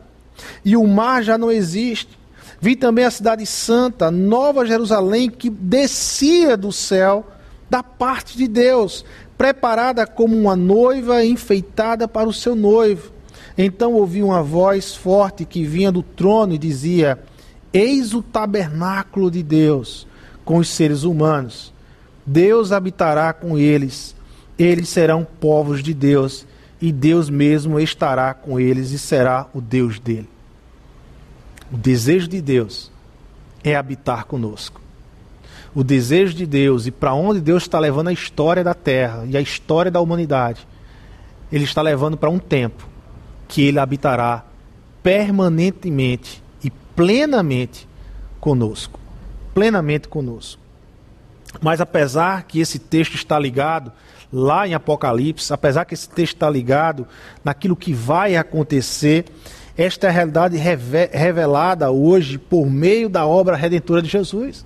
e 0.65 0.75
o 0.75 0.85
mar 0.85 1.23
já 1.23 1.37
não 1.37 1.51
existe. 1.51 2.19
Vi 2.63 2.77
também 2.77 3.03
a 3.03 3.11
cidade 3.11 3.45
santa, 3.45 4.09
Nova 4.09 4.65
Jerusalém, 4.65 5.29
que 5.29 5.49
descia 5.49 6.55
do 6.55 6.71
céu 6.71 7.27
da 7.69 7.83
parte 7.83 8.37
de 8.37 8.47
Deus, 8.47 9.03
preparada 9.37 10.07
como 10.07 10.33
uma 10.33 10.55
noiva 10.55 11.25
enfeitada 11.25 12.07
para 12.07 12.29
o 12.29 12.31
seu 12.31 12.55
noivo. 12.55 13.11
Então 13.57 13.91
ouvi 13.91 14.23
uma 14.23 14.41
voz 14.41 14.95
forte 14.95 15.43
que 15.43 15.65
vinha 15.65 15.91
do 15.91 16.01
trono 16.01 16.53
e 16.53 16.57
dizia: 16.57 17.19
Eis 17.73 18.13
o 18.13 18.21
tabernáculo 18.21 19.29
de 19.29 19.43
Deus 19.43 20.07
com 20.45 20.55
os 20.55 20.69
seres 20.69 21.03
humanos. 21.03 21.73
Deus 22.25 22.71
habitará 22.71 23.33
com 23.33 23.57
eles, 23.57 24.15
eles 24.57 24.87
serão 24.87 25.27
povos 25.41 25.83
de 25.83 25.93
Deus, 25.93 26.47
e 26.81 26.93
Deus 26.93 27.29
mesmo 27.29 27.77
estará 27.77 28.33
com 28.33 28.57
eles 28.57 28.91
e 28.91 28.97
será 28.97 29.47
o 29.53 29.59
Deus 29.59 29.99
dele. 29.99 30.32
O 31.73 31.77
desejo 31.77 32.27
de 32.27 32.39
Deus 32.39 32.91
é 33.63 33.75
habitar 33.75 34.25
conosco. 34.25 34.79
O 35.73 35.83
desejo 35.83 36.35
de 36.35 36.45
Deus 36.45 36.85
e 36.85 36.91
para 36.91 37.15
onde 37.15 37.41
Deus 37.41 37.63
está 37.63 37.79
levando 37.79 38.09
a 38.09 38.13
história 38.13 38.63
da 38.63 38.75
terra 38.75 39.25
e 39.27 39.35
a 39.35 39.41
história 39.41 39.89
da 39.89 39.99
humanidade, 39.99 40.67
Ele 41.51 41.63
está 41.63 41.81
levando 41.81 42.15
para 42.15 42.29
um 42.29 42.37
tempo 42.37 42.87
que 43.47 43.63
Ele 43.63 43.79
habitará 43.79 44.45
permanentemente 45.01 46.43
e 46.63 46.69
plenamente 46.69 47.87
conosco. 48.39 48.99
Plenamente 49.51 50.07
conosco. 50.07 50.61
Mas 51.59 51.81
apesar 51.81 52.43
que 52.43 52.59
esse 52.59 52.77
texto 52.77 53.15
está 53.15 53.39
ligado 53.39 53.91
lá 54.31 54.67
em 54.67 54.75
Apocalipse, 54.75 55.51
apesar 55.51 55.85
que 55.85 55.95
esse 55.95 56.07
texto 56.07 56.35
está 56.35 56.49
ligado 56.51 57.07
naquilo 57.43 57.75
que 57.75 57.93
vai 57.93 58.35
acontecer, 58.35 59.25
esta 59.77 60.07
é 60.07 60.09
a 60.09 60.13
realidade 60.13 60.57
revelada 60.57 61.89
hoje 61.89 62.37
por 62.37 62.69
meio 62.69 63.09
da 63.09 63.25
obra 63.25 63.55
redentora 63.55 64.01
de 64.01 64.09
Jesus. 64.09 64.65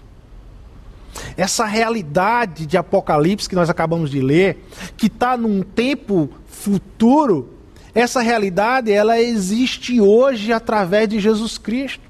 Essa 1.35 1.65
realidade 1.65 2.65
de 2.65 2.77
Apocalipse 2.77 3.47
que 3.47 3.55
nós 3.55 3.69
acabamos 3.69 4.11
de 4.11 4.21
ler, 4.21 4.65
que 4.97 5.07
está 5.07 5.37
num 5.37 5.61
tempo 5.61 6.29
futuro, 6.45 7.53
essa 7.95 8.21
realidade 8.21 8.91
ela 8.91 9.19
existe 9.19 9.99
hoje 9.99 10.51
através 10.51 11.07
de 11.07 11.19
Jesus 11.19 11.57
Cristo. 11.57 12.03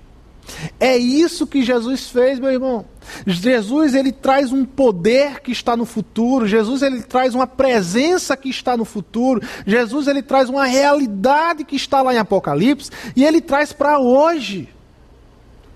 É 0.80 0.98
isso 0.98 1.46
que 1.46 1.64
Jesus 1.64 2.10
fez, 2.10 2.40
meu 2.40 2.52
irmão. 2.52 2.86
Jesus 3.26 3.94
ele 3.94 4.12
traz 4.12 4.52
um 4.52 4.66
poder 4.66 5.42
que 5.42 5.52
está 5.52 5.76
no 5.76 5.86
futuro. 5.86 6.48
Jesus 6.48 6.82
ele 6.82 7.02
traz 7.02 7.36
uma 7.36 7.48
presença 7.48 8.36
que 8.36 8.50
está 8.50 8.76
no 8.76 8.86
futuro. 8.86 9.42
Jesus 9.66 10.08
ele 10.08 10.22
traz 10.22 10.50
uma 10.50 10.66
realidade 10.66 11.64
que 11.64 11.76
está 11.76 12.02
lá 12.02 12.14
em 12.14 12.18
Apocalipse 12.18 12.92
e 13.16 13.24
ele 13.24 13.42
traz 13.42 13.74
para 13.74 14.00
hoje, 14.00 14.70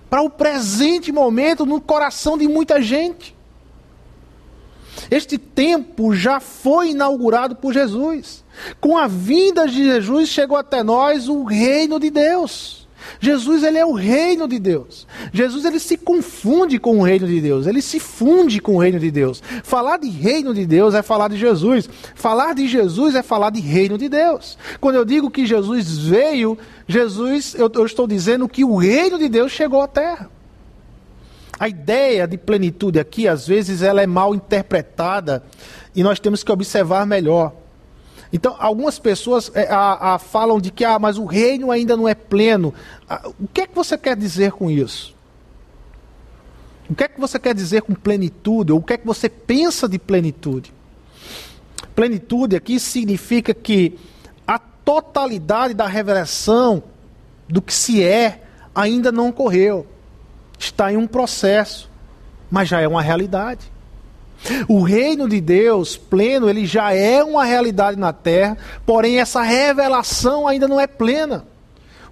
para 0.08 0.22
o 0.22 0.30
presente 0.30 1.10
momento 1.10 1.64
no 1.64 1.80
coração 1.80 2.36
de 2.36 2.46
muita 2.48 2.80
gente. 2.80 3.34
Este 5.10 5.38
tempo 5.38 6.14
já 6.14 6.38
foi 6.40 6.90
inaugurado 6.90 7.56
por 7.56 7.72
Jesus. 7.72 8.44
Com 8.80 8.96
a 8.96 9.06
vinda 9.06 9.66
de 9.66 9.84
Jesus 9.84 10.28
chegou 10.28 10.56
até 10.56 10.82
nós 10.82 11.28
o 11.28 11.44
reino 11.44 11.98
de 11.98 12.10
Deus. 12.10 12.81
Jesus 13.20 13.62
ele 13.62 13.78
é 13.78 13.84
o 13.84 13.92
reino 13.92 14.46
de 14.48 14.58
Deus. 14.58 15.06
Jesus 15.32 15.64
ele 15.64 15.78
se 15.78 15.96
confunde 15.96 16.78
com 16.78 16.98
o 16.98 17.02
reino 17.02 17.26
de 17.26 17.40
Deus, 17.40 17.66
ele 17.66 17.82
se 17.82 17.98
funde 17.98 18.60
com 18.60 18.76
o 18.76 18.78
reino 18.78 18.98
de 18.98 19.10
Deus. 19.10 19.42
Falar 19.62 19.98
de 19.98 20.08
reino 20.08 20.54
de 20.54 20.66
Deus 20.66 20.94
é 20.94 21.02
falar 21.02 21.28
de 21.28 21.36
Jesus. 21.36 21.88
Falar 22.14 22.54
de 22.54 22.66
Jesus 22.66 23.14
é 23.14 23.22
falar 23.22 23.50
de 23.50 23.60
reino 23.60 23.96
de 23.96 24.08
Deus. 24.08 24.58
Quando 24.80 24.96
eu 24.96 25.04
digo 25.04 25.30
que 25.30 25.46
Jesus 25.46 25.98
veio, 25.98 26.58
Jesus, 26.86 27.54
eu, 27.54 27.70
eu 27.74 27.86
estou 27.86 28.06
dizendo 28.06 28.48
que 28.48 28.64
o 28.64 28.76
reino 28.76 29.18
de 29.18 29.28
Deus 29.28 29.52
chegou 29.52 29.82
à 29.82 29.88
terra. 29.88 30.30
A 31.58 31.68
ideia 31.68 32.26
de 32.26 32.36
plenitude 32.36 32.98
aqui, 32.98 33.28
às 33.28 33.46
vezes, 33.46 33.82
ela 33.82 34.02
é 34.02 34.06
mal 34.06 34.34
interpretada 34.34 35.44
e 35.94 36.02
nós 36.02 36.18
temos 36.18 36.42
que 36.42 36.50
observar 36.50 37.06
melhor. 37.06 37.61
Então, 38.32 38.56
algumas 38.58 38.98
pessoas 38.98 39.50
é, 39.54 39.68
a, 39.70 40.14
a, 40.14 40.18
falam 40.18 40.58
de 40.58 40.70
que 40.70 40.84
ah, 40.84 40.98
mas 40.98 41.18
o 41.18 41.26
reino 41.26 41.70
ainda 41.70 41.96
não 41.96 42.08
é 42.08 42.14
pleno. 42.14 42.72
Ah, 43.08 43.28
o 43.38 43.46
que 43.46 43.60
é 43.60 43.66
que 43.66 43.74
você 43.74 43.98
quer 43.98 44.16
dizer 44.16 44.52
com 44.52 44.70
isso? 44.70 45.14
O 46.88 46.94
que 46.94 47.04
é 47.04 47.08
que 47.08 47.20
você 47.20 47.38
quer 47.38 47.54
dizer 47.54 47.82
com 47.82 47.94
plenitude? 47.94 48.72
Ou 48.72 48.78
o 48.78 48.82
que 48.82 48.94
é 48.94 48.96
que 48.96 49.06
você 49.06 49.28
pensa 49.28 49.88
de 49.88 49.98
plenitude? 49.98 50.72
Plenitude 51.94 52.56
aqui 52.56 52.80
significa 52.80 53.52
que 53.52 53.98
a 54.46 54.58
totalidade 54.58 55.74
da 55.74 55.86
revelação 55.86 56.82
do 57.48 57.60
que 57.60 57.72
se 57.72 58.02
é 58.02 58.42
ainda 58.74 59.10
não 59.12 59.28
ocorreu. 59.28 59.86
Está 60.58 60.92
em 60.92 60.96
um 60.96 61.06
processo, 61.06 61.90
mas 62.50 62.68
já 62.68 62.80
é 62.80 62.88
uma 62.88 63.02
realidade. 63.02 63.71
O 64.68 64.82
reino 64.82 65.28
de 65.28 65.40
Deus 65.40 65.96
pleno, 65.96 66.48
ele 66.48 66.66
já 66.66 66.92
é 66.92 67.22
uma 67.22 67.44
realidade 67.44 67.98
na 67.98 68.12
terra, 68.12 68.56
porém 68.84 69.20
essa 69.20 69.42
revelação 69.42 70.48
ainda 70.48 70.66
não 70.66 70.80
é 70.80 70.86
plena. 70.86 71.46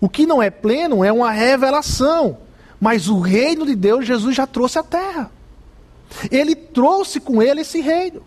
O 0.01 0.09
que 0.09 0.27
não 0.27 0.43
é 0.43 0.51
pleno 0.51 1.05
é 1.05 1.13
uma 1.13 1.31
revelação, 1.31 2.39
mas 2.81 3.09
o 3.09 3.21
reino 3.21 3.67
de 3.67 3.75
Deus 3.75 4.07
Jesus 4.07 4.35
já 4.35 4.47
trouxe 4.47 4.79
à 4.79 4.83
terra. 4.83 5.31
Ele 6.31 6.55
trouxe 6.55 7.21
com 7.21 7.43
ele 7.43 7.61
esse 7.61 7.81
reino. 7.81 8.23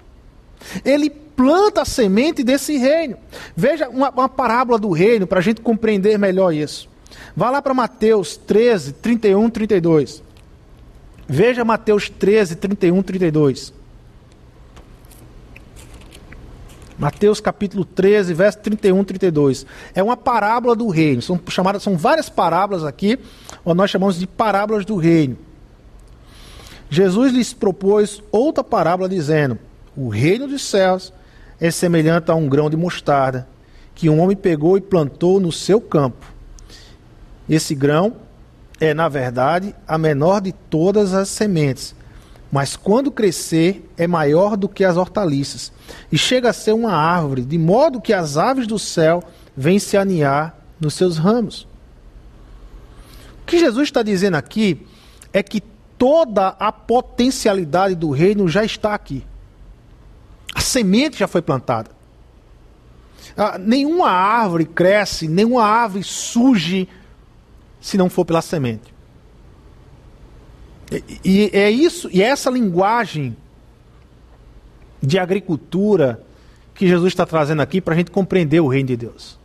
Ele 0.85 1.09
planta 1.09 1.81
a 1.81 1.85
semente 1.85 2.43
desse 2.43 2.77
reino. 2.77 3.17
Veja 3.55 3.89
uma, 3.89 4.09
uma 4.09 4.29
parábola 4.29 4.77
do 4.77 4.91
reino 4.91 5.25
para 5.25 5.39
a 5.39 5.41
gente 5.41 5.61
compreender 5.61 6.17
melhor 6.17 6.53
isso. 6.53 6.87
Vá 7.35 7.49
lá 7.49 7.61
para 7.61 7.73
Mateus 7.73 8.37
13, 8.37 8.93
31, 8.93 9.49
32. 9.49 10.23
Veja 11.27 11.65
Mateus 11.65 12.09
13, 12.09 12.55
31, 12.57 13.01
32. 13.01 13.73
Mateus 17.03 17.41
capítulo 17.41 17.83
13, 17.83 18.33
verso 18.33 18.59
31, 18.59 19.03
32. 19.03 19.65
É 19.93 20.01
uma 20.01 20.15
parábola 20.15 20.73
do 20.73 20.87
reino. 20.87 21.21
São 21.21 21.37
chamadas, 21.49 21.83
são 21.83 21.97
várias 21.97 22.29
parábolas 22.29 22.85
aqui, 22.85 23.19
ou 23.65 23.75
nós 23.75 23.91
chamamos 23.91 24.17
de 24.17 24.25
parábolas 24.25 24.85
do 24.85 24.95
reino. 24.95 25.37
Jesus 26.89 27.33
lhes 27.33 27.51
propôs 27.51 28.23
outra 28.31 28.63
parábola 28.63 29.09
dizendo: 29.09 29.59
O 29.97 30.07
reino 30.07 30.47
dos 30.47 30.63
céus 30.63 31.11
é 31.59 31.69
semelhante 31.69 32.31
a 32.31 32.35
um 32.35 32.47
grão 32.47 32.69
de 32.69 32.77
mostarda 32.77 33.49
que 33.93 34.09
um 34.09 34.21
homem 34.21 34.37
pegou 34.37 34.77
e 34.77 34.81
plantou 34.81 35.41
no 35.41 35.51
seu 35.51 35.81
campo. 35.81 36.25
Esse 37.49 37.75
grão 37.75 38.15
é, 38.79 38.93
na 38.93 39.09
verdade, 39.09 39.75
a 39.85 39.97
menor 39.97 40.39
de 40.39 40.53
todas 40.53 41.13
as 41.13 41.27
sementes 41.27 41.93
mas 42.53 42.75
quando 42.75 43.09
crescer 43.09 43.83
é 43.97 44.05
maior 44.05 44.55
do 44.55 44.69
que 44.69 44.85
as 44.85 44.95
hortaliças, 44.95 45.71
e 46.11 46.19
chega 46.19 46.51
a 46.51 46.53
ser 46.53 46.71
uma 46.71 46.93
árvore, 46.93 47.41
de 47.41 47.57
modo 47.57 47.99
que 47.99 48.13
as 48.13 48.37
aves 48.37 48.67
do 48.67 48.77
céu 48.77 49.23
vêm 49.57 49.79
se 49.79 49.97
aninhar 49.97 50.55
nos 50.79 50.93
seus 50.93 51.17
ramos. 51.17 51.67
O 53.41 53.45
que 53.47 53.57
Jesus 53.57 53.87
está 53.87 54.03
dizendo 54.03 54.35
aqui 54.35 54.85
é 55.33 55.41
que 55.41 55.61
toda 55.97 56.49
a 56.49 56.71
potencialidade 56.71 57.95
do 57.95 58.11
reino 58.11 58.47
já 58.47 58.63
está 58.63 58.93
aqui. 58.93 59.25
A 60.53 60.61
semente 60.61 61.17
já 61.17 61.27
foi 61.27 61.41
plantada. 61.41 61.89
Ah, 63.35 63.57
nenhuma 63.57 64.11
árvore 64.11 64.65
cresce, 64.65 65.27
nenhuma 65.27 65.63
árvore 65.63 66.03
surge 66.03 66.87
se 67.81 67.97
não 67.97 68.11
for 68.11 68.23
pela 68.25 68.43
semente. 68.43 68.92
E, 71.23 71.49
é 71.53 71.69
isso, 71.69 72.09
e 72.11 72.21
é 72.21 72.27
essa 72.27 72.49
linguagem 72.49 73.35
de 75.01 75.19
agricultura 75.19 76.23
que 76.73 76.87
Jesus 76.87 77.11
está 77.11 77.25
trazendo 77.25 77.61
aqui 77.61 77.79
para 77.81 77.93
a 77.93 77.97
gente 77.97 78.11
compreender 78.11 78.59
o 78.59 78.67
reino 78.67 78.87
de 78.87 78.97
Deus. 78.97 79.37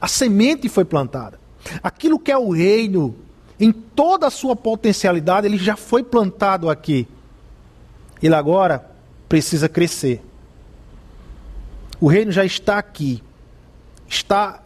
A 0.00 0.08
semente 0.08 0.68
foi 0.68 0.84
plantada. 0.84 1.38
Aquilo 1.82 2.18
que 2.18 2.30
é 2.30 2.38
o 2.38 2.50
reino, 2.50 3.16
em 3.58 3.72
toda 3.72 4.26
a 4.26 4.30
sua 4.30 4.56
potencialidade, 4.56 5.46
ele 5.46 5.58
já 5.58 5.76
foi 5.76 6.02
plantado 6.02 6.70
aqui. 6.70 7.06
Ele 8.22 8.34
agora 8.34 8.84
precisa 9.28 9.68
crescer. 9.68 10.22
O 12.00 12.08
reino 12.08 12.32
já 12.32 12.44
está 12.44 12.78
aqui. 12.78 13.22
Está 14.08 14.62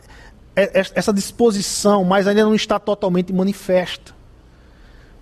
é, 0.57 0.80
é, 0.80 0.87
essa 0.95 1.12
disposição, 1.12 2.05
mas 2.05 2.26
ainda 2.26 2.45
não 2.45 2.55
está 2.55 2.78
totalmente 2.78 3.32
manifesta. 3.32 4.14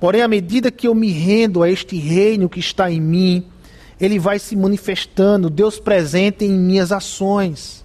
Porém, 0.03 0.21
à 0.21 0.27
medida 0.27 0.73
que 0.73 0.89
eu 0.89 0.97
me 0.97 1.13
rendo 1.13 1.63
a 1.63 1.71
este 1.71 1.97
reino 1.97 2.49
que 2.49 2.59
está 2.59 2.91
em 2.91 3.01
mim, 3.01 3.47
ele 4.01 4.19
vai 4.19 4.37
se 4.41 4.57
manifestando, 4.57 5.49
Deus 5.49 5.79
presente 5.79 6.45
em 6.45 6.51
minhas 6.51 6.91
ações, 6.91 7.85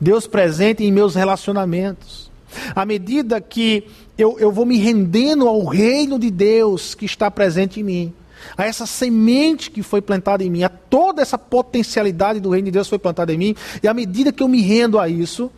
Deus 0.00 0.28
presente 0.28 0.84
em 0.84 0.92
meus 0.92 1.16
relacionamentos. 1.16 2.30
À 2.72 2.86
medida 2.86 3.40
que 3.40 3.82
eu, 4.16 4.38
eu 4.38 4.52
vou 4.52 4.64
me 4.64 4.78
rendendo 4.78 5.48
ao 5.48 5.64
reino 5.64 6.20
de 6.20 6.30
Deus 6.30 6.94
que 6.94 7.04
está 7.04 7.28
presente 7.28 7.80
em 7.80 7.82
mim, 7.82 8.14
a 8.56 8.64
essa 8.64 8.86
semente 8.86 9.72
que 9.72 9.82
foi 9.82 10.00
plantada 10.00 10.44
em 10.44 10.50
mim, 10.50 10.62
a 10.62 10.68
toda 10.68 11.20
essa 11.20 11.36
potencialidade 11.36 12.38
do 12.38 12.50
reino 12.50 12.66
de 12.66 12.70
Deus 12.70 12.86
foi 12.86 12.96
plantada 12.96 13.34
em 13.34 13.38
mim, 13.38 13.56
e 13.82 13.88
à 13.88 13.92
medida 13.92 14.30
que 14.30 14.40
eu 14.44 14.46
me 14.46 14.62
rendo 14.62 15.00
a 15.00 15.08
isso, 15.08 15.50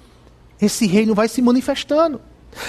esse 0.58 0.86
reino 0.86 1.14
vai 1.14 1.28
se 1.28 1.42
manifestando. 1.42 2.18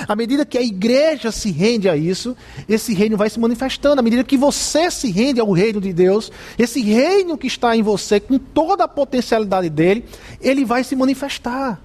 À 0.07 0.15
medida 0.15 0.45
que 0.45 0.57
a 0.57 0.61
igreja 0.61 1.31
se 1.31 1.51
rende 1.51 1.89
a 1.89 1.97
isso, 1.97 2.35
esse 2.67 2.93
reino 2.93 3.17
vai 3.17 3.29
se 3.29 3.39
manifestando. 3.39 3.99
À 3.99 4.03
medida 4.03 4.23
que 4.23 4.37
você 4.37 4.89
se 4.91 5.09
rende 5.09 5.39
ao 5.39 5.51
reino 5.51 5.81
de 5.81 5.91
Deus, 5.91 6.31
esse 6.57 6.81
reino 6.81 7.37
que 7.37 7.47
está 7.47 7.75
em 7.75 7.81
você, 7.81 8.19
com 8.19 8.37
toda 8.37 8.83
a 8.83 8.87
potencialidade 8.87 9.69
dele, 9.69 10.05
ele 10.39 10.63
vai 10.63 10.83
se 10.83 10.95
manifestar. 10.95 11.81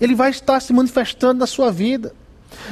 Ele 0.00 0.14
vai 0.14 0.30
estar 0.30 0.60
se 0.60 0.72
manifestando 0.72 1.40
na 1.40 1.46
sua 1.46 1.70
vida. 1.70 2.12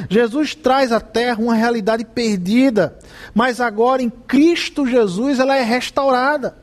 Jesus 0.09 0.53
traz 0.53 0.91
à 0.91 0.99
terra 0.99 1.41
uma 1.41 1.55
realidade 1.55 2.05
perdida, 2.05 2.97
mas 3.33 3.59
agora 3.59 4.01
em 4.01 4.09
Cristo 4.09 4.85
Jesus 4.85 5.39
ela 5.39 5.55
é 5.55 5.63
restaurada. 5.63 6.57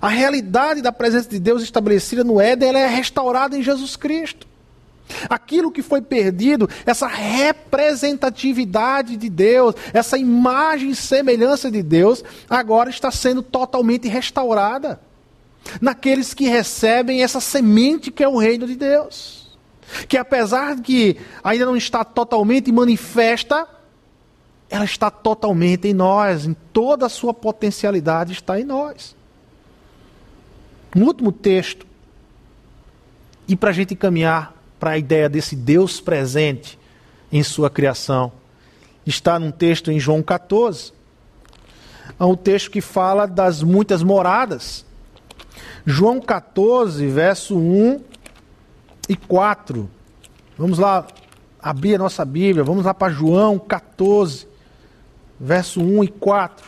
A 0.00 0.08
realidade 0.08 0.80
da 0.80 0.92
presença 0.92 1.28
de 1.28 1.38
Deus 1.38 1.62
estabelecida 1.62 2.22
no 2.22 2.40
Éden 2.40 2.68
ela 2.68 2.78
é 2.78 2.86
restaurada 2.86 3.58
em 3.58 3.62
Jesus 3.62 3.96
Cristo. 3.96 4.46
Aquilo 5.28 5.70
que 5.70 5.82
foi 5.82 6.00
perdido, 6.00 6.68
essa 6.86 7.06
representatividade 7.06 9.16
de 9.16 9.28
Deus, 9.28 9.74
essa 9.92 10.16
imagem 10.16 10.90
e 10.90 10.96
semelhança 10.96 11.70
de 11.70 11.82
Deus, 11.82 12.24
agora 12.48 12.88
está 12.90 13.10
sendo 13.10 13.42
totalmente 13.42 14.08
restaurada 14.08 15.00
naqueles 15.80 16.34
que 16.34 16.48
recebem 16.48 17.22
essa 17.22 17.40
semente 17.40 18.10
que 18.10 18.24
é 18.24 18.28
o 18.28 18.38
reino 18.38 18.66
de 18.66 18.74
Deus. 18.74 19.56
Que 20.08 20.16
apesar 20.16 20.76
de 20.76 20.82
que 20.82 21.20
ainda 21.44 21.66
não 21.66 21.76
está 21.76 22.04
totalmente 22.04 22.72
manifesta, 22.72 23.68
ela 24.70 24.84
está 24.84 25.10
totalmente 25.10 25.86
em 25.86 25.92
nós, 25.92 26.46
em 26.46 26.56
toda 26.72 27.06
a 27.06 27.10
sua 27.10 27.34
potencialidade 27.34 28.32
está 28.32 28.58
em 28.58 28.64
nós. 28.64 29.14
Um 30.96 31.04
último 31.04 31.30
texto, 31.30 31.86
e 33.46 33.54
para 33.54 33.70
a 33.70 33.72
gente 33.72 33.94
caminhar 33.94 34.61
para 34.82 34.90
a 34.90 34.98
ideia 34.98 35.28
desse 35.28 35.54
Deus 35.54 36.00
presente 36.00 36.76
em 37.30 37.40
sua 37.44 37.70
criação, 37.70 38.32
está 39.06 39.38
num 39.38 39.52
texto 39.52 39.92
em 39.92 40.00
João 40.00 40.24
14. 40.24 40.92
É 42.18 42.24
um 42.24 42.34
texto 42.34 42.68
que 42.68 42.80
fala 42.80 43.26
das 43.26 43.62
muitas 43.62 44.02
moradas 44.02 44.84
João 45.86 46.20
14, 46.20 47.06
verso 47.06 47.56
1 47.56 48.00
e 49.08 49.14
4. 49.14 49.88
Vamos 50.58 50.80
lá 50.80 51.06
abrir 51.62 51.94
a 51.94 51.98
nossa 51.98 52.24
Bíblia, 52.24 52.64
vamos 52.64 52.84
lá 52.84 52.92
para 52.92 53.12
João 53.12 53.60
14, 53.60 54.48
verso 55.38 55.80
1 55.80 56.02
e 56.02 56.08
4. 56.08 56.66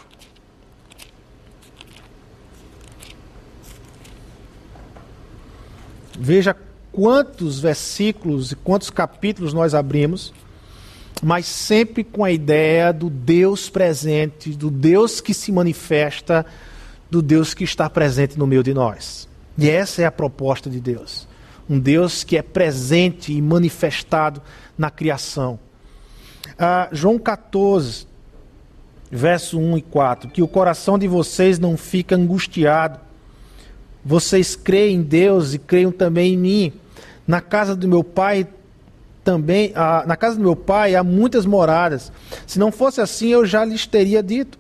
Veja 6.17 6.55
quantos 6.95 7.59
versículos 7.59 8.53
e 8.53 8.57
quantos 8.57 8.89
capítulos 8.89 9.53
nós 9.53 9.75
abrimos, 9.75 10.33
mas 11.21 11.47
sempre 11.47 12.05
com 12.05 12.23
a 12.25 12.31
ideia 12.31 12.93
do 12.93 13.11
Deus 13.11 13.69
presente, 13.69 14.51
do 14.51 14.71
Deus 14.71 15.21
que 15.21 15.35
se 15.35 15.51
manifesta 15.51 16.47
do 17.11 17.21
Deus 17.21 17.55
que 17.55 17.65
está 17.65 17.89
presente 17.91 18.39
no 18.39 18.47
meio 18.47 18.63
de 18.63 18.73
nós. 18.73 19.29
E 19.57 19.69
essa 19.69 20.03
é 20.03 20.05
a 20.05 20.13
proposta 20.13 20.69
de 20.69 20.81
Deus. 20.81 21.29
Um 21.69 21.79
Deus 21.79 22.25
que 22.25 22.37
é 22.37 22.43
presente 22.43 23.33
e 23.33 23.41
manifestado 23.41 24.43
na 24.77 24.91
criação. 24.91 25.59
Ah, 26.59 26.89
João 26.93 27.19
14, 27.19 28.07
verso 29.11 29.59
1 29.59 29.79
e 29.79 29.83
4: 29.83 30.31
Que 30.31 30.43
o 30.43 30.49
coração 30.49 30.99
de 30.99 31.07
vocês 31.07 31.59
não 31.59 31.77
fica 31.77 32.17
angustiado. 32.17 32.99
Vocês 34.05 34.55
creem 34.55 34.97
em 34.97 35.03
Deus 35.03 35.55
e 35.55 35.59
creiam 35.59 35.91
também 35.91 36.35
em 36.35 36.37
mim. 36.37 36.73
Na 37.27 37.41
casa 37.41 37.75
do 37.75 37.89
meu 37.89 38.05
pai 38.05 38.47
também, 39.23 39.73
ah, 39.75 40.05
na 40.07 40.17
casa 40.17 40.37
do 40.37 40.43
meu 40.43 40.57
pai 40.57 40.95
há 40.95 41.03
muitas 41.03 41.47
moradas. 41.47 42.13
Se 42.47 42.59
não 42.59 42.71
fosse 42.71 43.01
assim, 43.01 43.29
eu 43.29 43.47
já 43.47 43.65
lhes 43.65 43.87
teria 43.87 44.23
dito 44.23 44.59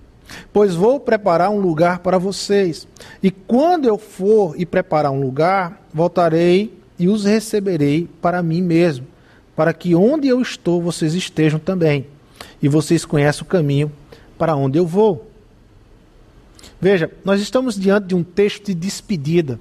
Pois 0.52 0.74
vou 0.74 1.00
preparar 1.00 1.50
um 1.50 1.58
lugar 1.58 1.98
para 1.98 2.18
vocês. 2.18 2.86
E 3.22 3.30
quando 3.30 3.86
eu 3.86 3.98
for 3.98 4.54
e 4.58 4.64
preparar 4.64 5.12
um 5.12 5.20
lugar, 5.20 5.82
voltarei 5.92 6.78
e 6.98 7.08
os 7.08 7.24
receberei 7.24 8.08
para 8.22 8.42
mim 8.42 8.62
mesmo, 8.62 9.06
para 9.56 9.72
que 9.72 9.94
onde 9.94 10.28
eu 10.28 10.40
estou 10.40 10.80
vocês 10.80 11.14
estejam 11.14 11.58
também. 11.58 12.06
E 12.62 12.68
vocês 12.68 13.04
conhecem 13.04 13.42
o 13.42 13.46
caminho 13.46 13.92
para 14.38 14.56
onde 14.56 14.78
eu 14.78 14.86
vou. 14.86 15.30
Veja, 16.80 17.10
nós 17.24 17.40
estamos 17.40 17.78
diante 17.78 18.08
de 18.08 18.14
um 18.14 18.22
texto 18.22 18.66
de 18.66 18.74
despedida. 18.74 19.58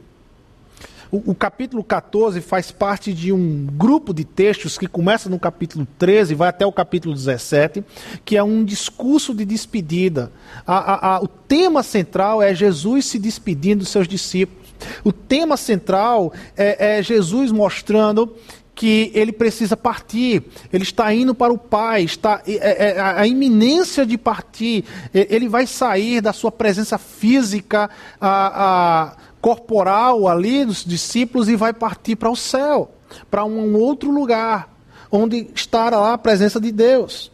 O, 1.13 1.29
o, 1.29 1.35
capítulo 1.35 1.83
14 1.83 2.41
faz 2.41 2.71
parte 2.71 3.13
de 3.13 3.31
um 3.31 3.67
grupo 3.67 4.11
de 4.11 4.25
textos 4.25 4.79
que 4.79 4.87
começa 4.87 5.29
no 5.29 5.37
capítulo 5.37 5.87
13 5.99 6.33
e 6.33 6.35
vai 6.35 6.49
até 6.49 6.65
o 6.65 6.71
capítulo 6.71 7.13
17, 7.13 7.83
que 8.25 8.35
é 8.35 8.41
um 8.41 8.65
discurso 8.65 9.31
de 9.31 9.45
despedida. 9.45 10.31
A, 10.65 10.75
a, 10.75 11.15
a, 11.15 11.21
o 11.21 11.27
tema 11.27 11.83
central 11.83 12.41
é 12.41 12.55
Jesus 12.55 13.05
se 13.05 13.19
despedindo 13.19 13.81
dos 13.81 13.89
seus 13.89 14.07
discípulos. 14.07 14.73
O 15.03 15.11
tema 15.11 15.55
central 15.55 16.33
é, 16.57 16.97
é 16.97 17.03
Jesus 17.03 17.51
mostrando 17.51 18.35
que 18.73 19.11
ele 19.13 19.31
precisa 19.31 19.77
partir, 19.77 20.43
ele 20.71 20.81
está 20.81 21.13
indo 21.13 21.35
para 21.35 21.53
o 21.53 21.59
Pai, 21.59 22.01
está 22.01 22.41
é, 22.47 22.95
é, 22.95 22.99
a 22.99 23.27
iminência 23.27 24.03
de 24.03 24.17
partir, 24.17 24.83
ele 25.13 25.47
vai 25.47 25.67
sair 25.67 26.21
da 26.21 26.33
sua 26.33 26.51
presença 26.51 26.97
física, 26.97 27.87
a, 28.19 28.63
a, 28.63 29.17
corporal 29.43 30.25
ali 30.25 30.63
dos 30.63 30.85
discípulos 30.85 31.49
e 31.49 31.55
vai 31.57 31.73
partir 31.73 32.15
para 32.15 32.31
o 32.31 32.35
céu, 32.35 32.91
para 33.29 33.43
um 33.43 33.75
outro 33.75 34.09
lugar, 34.09 34.73
onde 35.11 35.49
estará 35.53 35.99
lá 35.99 36.13
a 36.13 36.17
presença 36.17 36.61
de 36.61 36.71
Deus, 36.71 37.29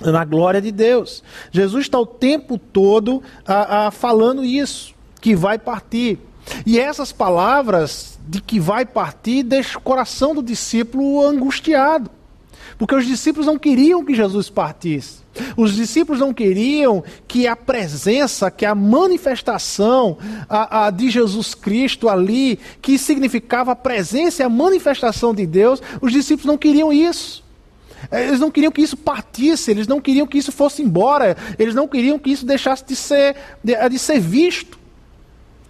na 0.00 0.24
glória 0.24 0.62
de 0.62 0.70
Deus. 0.70 1.20
Jesus 1.50 1.86
está 1.86 1.98
o 1.98 2.06
tempo 2.06 2.58
todo 2.58 3.20
a, 3.44 3.90
falando 3.90 4.44
isso, 4.44 4.94
que 5.20 5.34
vai 5.34 5.58
partir. 5.58 6.20
E 6.64 6.78
essas 6.78 7.10
palavras 7.10 8.20
de 8.28 8.40
que 8.40 8.60
vai 8.60 8.86
partir 8.86 9.42
deixam 9.42 9.80
o 9.80 9.84
coração 9.84 10.36
do 10.36 10.42
discípulo 10.44 11.26
angustiado. 11.26 12.08
Porque 12.78 12.94
os 12.94 13.04
discípulos 13.04 13.48
não 13.48 13.58
queriam 13.58 14.04
que 14.04 14.14
Jesus 14.14 14.48
partisse. 14.48 15.18
Os 15.56 15.74
discípulos 15.74 16.20
não 16.20 16.32
queriam 16.32 17.02
que 17.26 17.46
a 17.46 17.56
presença, 17.56 18.50
que 18.50 18.64
a 18.64 18.74
manifestação 18.74 20.18
a, 20.48 20.86
a, 20.86 20.90
de 20.90 21.10
Jesus 21.10 21.54
Cristo 21.54 22.08
ali, 22.08 22.58
que 22.80 22.98
significava 22.98 23.72
a 23.72 23.76
presença 23.76 24.42
e 24.42 24.44
a 24.44 24.48
manifestação 24.48 25.34
de 25.34 25.46
Deus, 25.46 25.82
os 26.00 26.12
discípulos 26.12 26.46
não 26.46 26.58
queriam 26.58 26.92
isso. 26.92 27.44
Eles 28.12 28.40
não 28.40 28.50
queriam 28.50 28.72
que 28.72 28.80
isso 28.80 28.96
partisse, 28.96 29.70
eles 29.70 29.86
não 29.86 30.00
queriam 30.00 30.26
que 30.26 30.38
isso 30.38 30.52
fosse 30.52 30.82
embora, 30.82 31.36
eles 31.58 31.74
não 31.74 31.88
queriam 31.88 32.18
que 32.18 32.30
isso 32.30 32.46
deixasse 32.46 32.84
de 32.84 32.94
ser, 32.94 33.36
de, 33.62 33.88
de 33.88 33.98
ser 33.98 34.20
visto. 34.20 34.78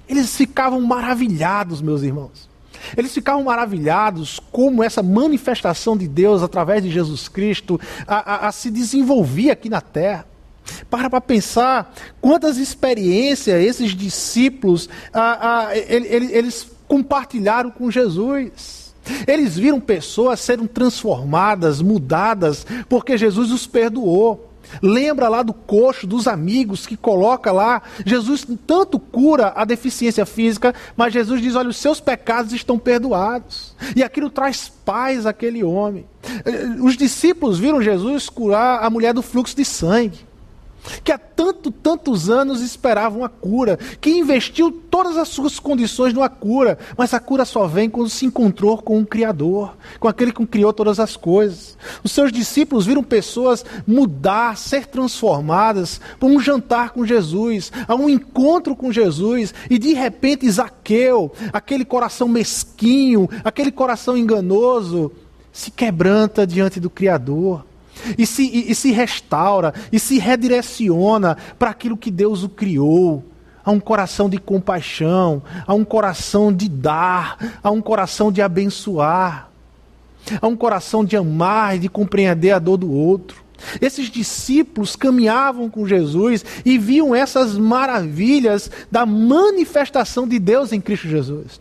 Eles 0.08 0.36
ficavam 0.36 0.80
maravilhados, 0.80 1.82
meus 1.82 2.02
irmãos. 2.02 2.47
Eles 2.96 3.12
ficavam 3.12 3.44
maravilhados 3.44 4.40
como 4.50 4.82
essa 4.82 5.02
manifestação 5.02 5.96
de 5.96 6.08
Deus 6.08 6.42
através 6.42 6.82
de 6.82 6.90
Jesus 6.90 7.28
Cristo 7.28 7.80
a, 8.06 8.46
a, 8.46 8.48
a 8.48 8.52
se 8.52 8.70
desenvolvia 8.70 9.52
aqui 9.52 9.68
na 9.68 9.80
terra. 9.80 10.26
Para 10.90 11.08
para 11.08 11.20
pensar 11.20 11.94
quantas 12.20 12.58
experiências 12.58 13.62
esses 13.62 13.94
discípulos 13.94 14.88
a, 15.12 15.70
eles, 15.74 16.30
eles 16.30 16.70
compartilharam 16.86 17.70
com 17.70 17.90
Jesus. 17.90 18.88
Eles 19.26 19.56
viram 19.56 19.80
pessoas 19.80 20.40
serem 20.40 20.66
transformadas, 20.66 21.80
mudadas, 21.80 22.66
porque 22.88 23.16
Jesus 23.16 23.50
os 23.50 23.66
perdoou. 23.66 24.47
Lembra 24.82 25.28
lá 25.28 25.42
do 25.42 25.52
coxo 25.52 26.06
dos 26.06 26.26
amigos 26.26 26.86
que 26.86 26.96
coloca 26.96 27.50
lá. 27.52 27.82
Jesus 28.04 28.46
tanto 28.66 28.98
cura 28.98 29.52
a 29.56 29.64
deficiência 29.64 30.26
física, 30.26 30.74
mas 30.96 31.12
Jesus 31.12 31.40
diz: 31.40 31.54
olha, 31.54 31.68
os 31.68 31.76
seus 31.76 32.00
pecados 32.00 32.52
estão 32.52 32.78
perdoados. 32.78 33.74
E 33.96 34.02
aquilo 34.02 34.30
traz 34.30 34.68
paz 34.68 35.26
àquele 35.26 35.64
homem. 35.64 36.06
Os 36.82 36.96
discípulos 36.96 37.58
viram 37.58 37.82
Jesus 37.82 38.28
curar 38.28 38.84
a 38.84 38.90
mulher 38.90 39.14
do 39.14 39.22
fluxo 39.22 39.56
de 39.56 39.64
sangue 39.64 40.27
que 41.04 41.12
há 41.12 41.18
tanto, 41.18 41.70
tantos 41.70 42.28
anos 42.30 42.60
esperavam 42.60 43.24
a 43.24 43.28
cura, 43.28 43.78
que 44.00 44.10
investiu 44.10 44.70
todas 44.70 45.16
as 45.16 45.28
suas 45.28 45.58
condições 45.58 46.12
numa 46.12 46.28
cura, 46.28 46.78
mas 46.96 47.12
a 47.14 47.20
cura 47.20 47.44
só 47.44 47.66
vem 47.66 47.90
quando 47.90 48.08
se 48.08 48.26
encontrou 48.26 48.78
com 48.78 49.00
o 49.00 49.06
Criador, 49.06 49.76
com 50.00 50.08
aquele 50.08 50.32
que 50.32 50.46
criou 50.46 50.72
todas 50.72 50.98
as 50.98 51.16
coisas. 51.16 51.76
Os 52.02 52.12
seus 52.12 52.32
discípulos 52.32 52.86
viram 52.86 53.02
pessoas 53.02 53.64
mudar, 53.86 54.56
ser 54.56 54.86
transformadas 54.86 56.00
por 56.18 56.30
um 56.30 56.40
jantar 56.40 56.90
com 56.90 57.04
Jesus, 57.04 57.72
a 57.86 57.94
um 57.94 58.08
encontro 58.08 58.74
com 58.74 58.92
Jesus, 58.92 59.54
e 59.68 59.78
de 59.78 59.92
repente 59.92 60.50
Zaqueu, 60.50 61.32
aquele 61.52 61.84
coração 61.84 62.28
mesquinho, 62.28 63.28
aquele 63.44 63.70
coração 63.70 64.16
enganoso, 64.16 65.12
se 65.52 65.70
quebranta 65.70 66.46
diante 66.46 66.78
do 66.78 66.88
Criador 66.90 67.64
e 68.16 68.26
se, 68.26 68.42
e, 68.42 68.70
e 68.70 68.74
se 68.74 68.90
restaura, 68.90 69.74
e 69.92 69.98
se 69.98 70.18
redireciona 70.18 71.36
para 71.58 71.70
aquilo 71.70 71.96
que 71.96 72.10
Deus 72.10 72.42
o 72.42 72.48
criou. 72.48 73.24
A 73.64 73.70
um 73.70 73.80
coração 73.80 74.30
de 74.30 74.38
compaixão, 74.38 75.42
a 75.66 75.74
um 75.74 75.84
coração 75.84 76.50
de 76.50 76.70
dar, 76.70 77.58
a 77.62 77.70
um 77.70 77.82
coração 77.82 78.32
de 78.32 78.40
abençoar, 78.40 79.50
a 80.40 80.46
um 80.46 80.56
coração 80.56 81.04
de 81.04 81.16
amar 81.16 81.76
e 81.76 81.80
de 81.80 81.88
compreender 81.88 82.52
a 82.52 82.58
dor 82.58 82.78
do 82.78 82.90
outro. 82.90 83.44
Esses 83.80 84.08
discípulos 84.08 84.96
caminhavam 84.96 85.68
com 85.68 85.86
Jesus 85.86 86.44
e 86.64 86.78
viam 86.78 87.14
essas 87.14 87.58
maravilhas 87.58 88.70
da 88.90 89.04
manifestação 89.04 90.26
de 90.26 90.38
Deus 90.38 90.72
em 90.72 90.80
Cristo 90.80 91.08
Jesus. 91.08 91.60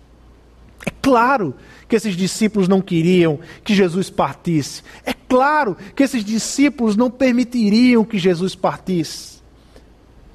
É 0.85 0.91
claro 1.01 1.55
que 1.88 1.95
esses 1.95 2.15
discípulos 2.15 2.67
não 2.67 2.81
queriam 2.81 3.39
que 3.63 3.73
Jesus 3.73 4.09
partisse. 4.09 4.83
É 5.05 5.13
claro 5.13 5.77
que 5.95 6.03
esses 6.03 6.23
discípulos 6.23 6.95
não 6.95 7.09
permitiriam 7.09 8.03
que 8.03 8.19
Jesus 8.19 8.55
partisse. 8.55 9.38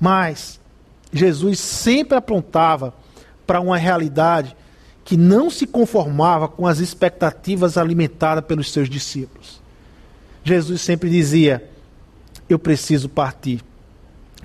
Mas 0.01 0.59
Jesus 1.13 1.61
sempre 1.61 2.17
apontava 2.17 2.95
para 3.47 3.61
uma 3.61 3.77
realidade 3.77 4.57
que 5.05 5.17
não 5.17 5.51
se 5.51 5.67
conformava 5.67 6.49
com 6.49 6.67
as 6.67 6.79
expectativas 6.79 7.77
alimentadas 7.77 8.45
pelos 8.45 8.73
seus 8.73 8.89
discípulos. 8.89 9.61
Jesus 10.43 10.81
sempre 10.81 11.11
dizia: 11.11 11.69
Eu 12.49 12.59
preciso 12.59 13.09
partir. 13.09 13.63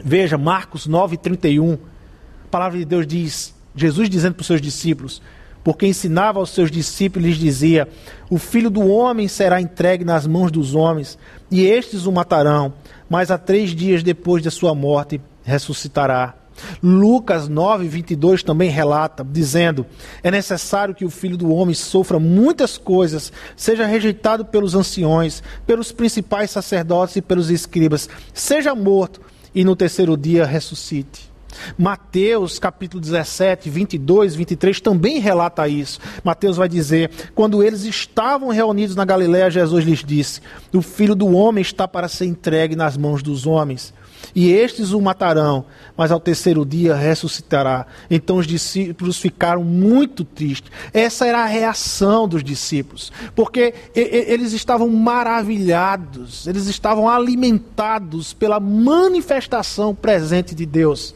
Veja, 0.03 0.37
Marcos 0.37 0.87
9,31, 0.87 1.75
a 1.75 2.47
palavra 2.49 2.77
de 2.77 2.85
Deus 2.85 3.07
diz: 3.07 3.53
Jesus 3.75 4.09
dizendo 4.09 4.35
para 4.35 4.41
os 4.41 4.47
seus 4.47 4.61
discípulos: 4.61 5.21
porque 5.67 5.85
ensinava 5.85 6.39
aos 6.39 6.51
seus 6.51 6.71
discípulos 6.71 7.25
e 7.25 7.29
lhes 7.31 7.37
dizia: 7.37 7.89
O 8.29 8.37
filho 8.37 8.69
do 8.69 8.87
homem 8.87 9.27
será 9.27 9.59
entregue 9.59 10.05
nas 10.05 10.25
mãos 10.25 10.49
dos 10.49 10.73
homens, 10.73 11.19
e 11.51 11.65
estes 11.65 12.05
o 12.05 12.11
matarão, 12.13 12.71
mas 13.09 13.29
a 13.29 13.37
três 13.37 13.71
dias 13.71 14.01
depois 14.01 14.41
de 14.41 14.49
sua 14.49 14.73
morte 14.73 15.19
ressuscitará. 15.43 16.35
Lucas 16.81 17.49
9, 17.49 17.85
22 17.85 18.43
também 18.43 18.69
relata, 18.69 19.27
dizendo: 19.29 19.85
É 20.23 20.31
necessário 20.31 20.95
que 20.95 21.03
o 21.03 21.09
filho 21.09 21.35
do 21.35 21.51
homem 21.51 21.75
sofra 21.75 22.17
muitas 22.17 22.77
coisas, 22.77 23.33
seja 23.53 23.85
rejeitado 23.85 24.45
pelos 24.45 24.73
anciões, 24.73 25.43
pelos 25.65 25.91
principais 25.91 26.49
sacerdotes 26.49 27.17
e 27.17 27.21
pelos 27.21 27.49
escribas, 27.49 28.07
seja 28.33 28.73
morto 28.73 29.19
e 29.53 29.65
no 29.65 29.75
terceiro 29.75 30.15
dia 30.15 30.45
ressuscite. 30.45 31.29
Mateus 31.77 32.59
capítulo 32.59 33.01
17, 33.01 33.69
22, 33.69 34.35
23 34.35 34.81
também 34.81 35.19
relata 35.19 35.67
isso. 35.67 35.99
Mateus 36.23 36.57
vai 36.57 36.69
dizer: 36.69 37.09
Quando 37.33 37.63
eles 37.63 37.83
estavam 37.83 38.49
reunidos 38.49 38.95
na 38.95 39.05
Galiléia, 39.05 39.49
Jesus 39.49 39.85
lhes 39.85 40.03
disse: 40.03 40.41
O 40.73 40.81
filho 40.81 41.15
do 41.15 41.27
homem 41.27 41.61
está 41.61 41.87
para 41.87 42.07
ser 42.07 42.25
entregue 42.25 42.75
nas 42.75 42.97
mãos 42.97 43.21
dos 43.23 43.45
homens. 43.45 43.93
E 44.35 44.51
estes 44.51 44.91
o 44.91 45.01
matarão, 45.01 45.65
mas 45.95 46.11
ao 46.11 46.19
terceiro 46.19 46.65
dia 46.65 46.95
ressuscitará. 46.95 47.85
Então 48.09 48.37
os 48.37 48.47
discípulos 48.47 49.17
ficaram 49.17 49.63
muito 49.63 50.23
tristes. 50.23 50.71
Essa 50.93 51.25
era 51.25 51.43
a 51.43 51.45
reação 51.45 52.27
dos 52.27 52.43
discípulos, 52.43 53.11
porque 53.35 53.73
eles 53.95 54.53
estavam 54.53 54.89
maravilhados, 54.89 56.47
eles 56.47 56.67
estavam 56.67 57.09
alimentados 57.09 58.33
pela 58.33 58.59
manifestação 58.59 59.93
presente 59.95 60.53
de 60.53 60.65
Deus 60.65 61.15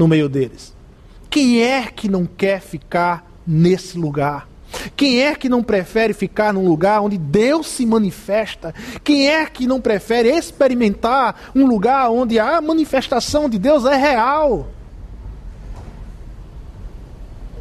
no 0.00 0.08
meio 0.08 0.30
deles. 0.30 0.74
Quem 1.28 1.62
é 1.62 1.86
que 1.86 2.08
não 2.08 2.24
quer 2.24 2.62
ficar 2.62 3.30
nesse 3.46 3.98
lugar? 3.98 4.48
Quem 4.96 5.20
é 5.20 5.34
que 5.34 5.46
não 5.46 5.62
prefere 5.62 6.14
ficar 6.14 6.54
num 6.54 6.66
lugar 6.66 7.02
onde 7.02 7.18
Deus 7.18 7.66
se 7.66 7.84
manifesta? 7.84 8.74
Quem 9.04 9.28
é 9.28 9.44
que 9.44 9.66
não 9.66 9.78
prefere 9.78 10.30
experimentar 10.30 11.50
um 11.54 11.66
lugar 11.66 12.10
onde 12.10 12.38
a 12.38 12.62
manifestação 12.62 13.46
de 13.46 13.58
Deus 13.58 13.84
é 13.84 13.94
real? 13.94 14.68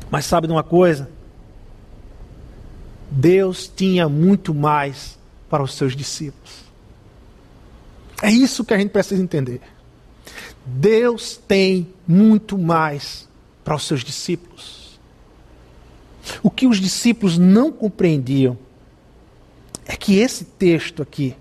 Mas 0.10 0.24
sabe 0.24 0.48
de 0.48 0.54
uma 0.54 0.64
coisa? 0.64 1.10
Deus 3.12 3.70
tinha 3.76 4.08
muito 4.08 4.54
mais 4.54 5.20
para 5.50 5.62
os 5.62 5.74
seus 5.74 5.94
discípulos. 5.94 6.64
É 8.22 8.32
isso 8.32 8.64
que 8.64 8.74
a 8.74 8.78
gente 8.78 8.92
precisa 8.92 9.22
entender. 9.22 9.60
Deus 10.76 11.36
tem 11.36 11.88
muito 12.08 12.58
mais 12.58 13.28
para 13.64 13.76
os 13.76 13.84
seus 13.86 14.04
discípulos. 14.04 15.00
O 16.44 16.52
que 16.52 16.68
os 16.68 16.80
discípulos 16.80 17.38
não 17.38 17.72
compreendiam 17.72 18.58
é 19.86 19.96
que 19.96 20.20
esse 20.20 20.46
texto 20.46 21.02
aqui, 21.02 21.36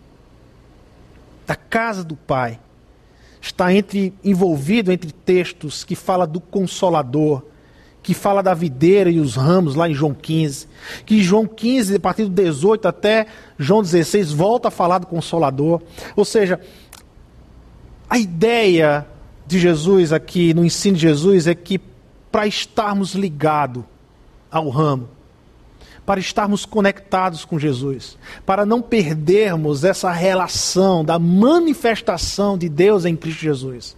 da 1.46 1.54
casa 1.54 2.02
do 2.02 2.16
Pai, 2.16 2.58
está 3.40 3.72
entre, 3.72 4.14
envolvido 4.24 4.90
entre 4.90 5.12
textos 5.12 5.84
que 5.84 5.94
fala 5.94 6.26
do 6.26 6.40
Consolador, 6.40 7.42
que 8.02 8.14
fala 8.14 8.42
da 8.42 8.54
videira 8.54 9.10
e 9.10 9.20
os 9.20 9.36
ramos, 9.36 9.74
lá 9.74 9.88
em 9.88 9.94
João 9.94 10.14
15. 10.14 10.66
Que 11.04 11.22
João 11.22 11.46
15, 11.46 11.96
a 11.96 12.00
partir 12.00 12.24
do 12.24 12.30
18 12.30 12.88
até 12.88 13.26
João 13.58 13.82
16, 13.82 14.32
volta 14.32 14.68
a 14.68 14.70
falar 14.70 14.98
do 14.98 15.06
Consolador. 15.06 15.82
Ou 16.16 16.24
seja, 16.24 16.58
a 18.08 18.18
ideia 18.18 19.06
de 19.48 19.58
Jesus 19.58 20.12
aqui, 20.12 20.52
no 20.52 20.64
ensino 20.64 20.96
de 20.96 21.02
Jesus, 21.02 21.46
é 21.46 21.54
que 21.54 21.80
para 22.30 22.46
estarmos 22.46 23.14
ligados 23.14 23.82
ao 24.50 24.68
ramo, 24.68 25.08
para 26.04 26.20
estarmos 26.20 26.66
conectados 26.66 27.46
com 27.46 27.58
Jesus, 27.58 28.18
para 28.44 28.66
não 28.66 28.82
perdermos 28.82 29.84
essa 29.84 30.12
relação 30.12 31.02
da 31.02 31.18
manifestação 31.18 32.58
de 32.58 32.68
Deus 32.68 33.06
em 33.06 33.16
Cristo 33.16 33.40
Jesus. 33.40 33.96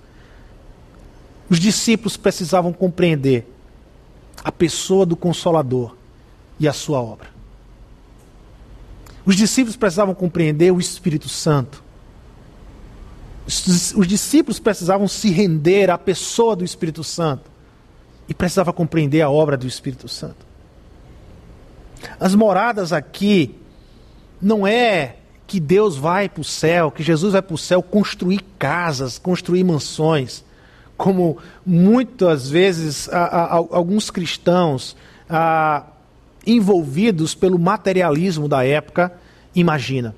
Os 1.48 1.58
discípulos 1.58 2.16
precisavam 2.16 2.72
compreender 2.72 3.44
a 4.44 4.52
pessoa 4.52 5.04
do 5.04 5.16
Consolador 5.16 5.96
e 6.60 6.68
a 6.68 6.72
sua 6.72 7.00
obra. 7.02 7.28
Os 9.26 9.34
discípulos 9.34 9.76
precisavam 9.76 10.14
compreender 10.14 10.72
o 10.72 10.78
Espírito 10.78 11.28
Santo 11.28 11.89
os 13.96 14.06
discípulos 14.06 14.58
precisavam 14.58 15.08
se 15.08 15.30
render 15.30 15.90
à 15.90 15.98
pessoa 15.98 16.54
do 16.54 16.64
Espírito 16.64 17.02
Santo 17.02 17.50
e 18.28 18.34
precisavam 18.34 18.72
compreender 18.72 19.22
a 19.22 19.30
obra 19.30 19.56
do 19.56 19.66
Espírito 19.66 20.08
Santo. 20.08 20.46
As 22.18 22.34
moradas 22.34 22.92
aqui 22.92 23.56
não 24.40 24.66
é 24.66 25.16
que 25.46 25.58
Deus 25.58 25.96
vai 25.96 26.28
para 26.28 26.40
o 26.40 26.44
céu, 26.44 26.90
que 26.90 27.02
Jesus 27.02 27.32
vai 27.32 27.42
para 27.42 27.54
o 27.54 27.58
céu 27.58 27.82
construir 27.82 28.40
casas, 28.58 29.18
construir 29.18 29.64
mansões, 29.64 30.44
como 30.96 31.38
muitas 31.66 32.48
vezes 32.48 33.08
a, 33.08 33.18
a, 33.18 33.44
a, 33.44 33.56
alguns 33.56 34.10
cristãos 34.10 34.96
envolvidos 36.46 37.34
pelo 37.34 37.58
materialismo 37.58 38.48
da 38.48 38.64
época 38.64 39.12
imaginam. 39.54 40.14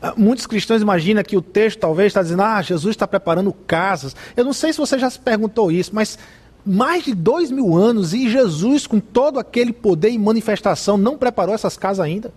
Ah, 0.00 0.14
muitos 0.16 0.46
cristãos 0.46 0.82
imaginam 0.82 1.22
que 1.22 1.36
o 1.36 1.42
texto 1.42 1.78
talvez 1.78 2.08
está 2.08 2.22
dizendo, 2.22 2.42
ah, 2.42 2.60
Jesus 2.62 2.94
está 2.94 3.06
preparando 3.06 3.52
casas. 3.52 4.16
Eu 4.36 4.44
não 4.44 4.52
sei 4.52 4.72
se 4.72 4.78
você 4.78 4.98
já 4.98 5.08
se 5.08 5.18
perguntou 5.18 5.70
isso, 5.70 5.94
mas 5.94 6.18
mais 6.64 7.04
de 7.04 7.14
dois 7.14 7.50
mil 7.50 7.76
anos 7.76 8.12
e 8.12 8.28
Jesus, 8.28 8.86
com 8.86 8.98
todo 8.98 9.38
aquele 9.38 9.72
poder 9.72 10.10
e 10.10 10.18
manifestação, 10.18 10.96
não 10.96 11.16
preparou 11.16 11.54
essas 11.54 11.76
casas 11.76 12.04
ainda? 12.04 12.32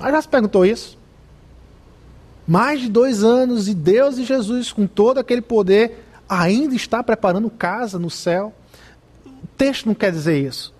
Ah, 0.00 0.10
já 0.10 0.22
se 0.22 0.28
perguntou 0.28 0.64
isso? 0.64 0.98
Mais 2.46 2.80
de 2.80 2.88
dois 2.88 3.22
anos 3.22 3.68
e 3.68 3.74
Deus 3.74 4.18
e 4.18 4.24
Jesus, 4.24 4.72
com 4.72 4.86
todo 4.86 5.18
aquele 5.18 5.40
poder, 5.40 6.04
ainda 6.28 6.74
está 6.74 7.02
preparando 7.02 7.50
casa 7.50 7.98
no 7.98 8.10
céu? 8.10 8.52
O 9.26 9.46
texto 9.56 9.86
não 9.86 9.94
quer 9.94 10.12
dizer 10.12 10.38
isso. 10.44 10.72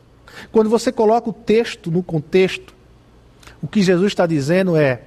Quando 0.51 0.71
você 0.71 0.91
coloca 0.91 1.31
o 1.31 1.33
texto 1.33 1.91
no 1.91 2.03
contexto, 2.03 2.75
o 3.63 3.69
que 3.69 3.81
Jesus 3.81 4.09
está 4.09 4.27
dizendo 4.27 4.77
é: 4.77 5.03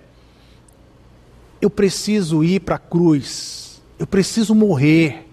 eu 1.61 1.69
preciso 1.69 2.43
ir 2.43 2.61
para 2.61 2.75
a 2.75 2.79
cruz, 2.79 3.81
eu 3.99 4.07
preciso 4.07 4.55
morrer 4.55 5.27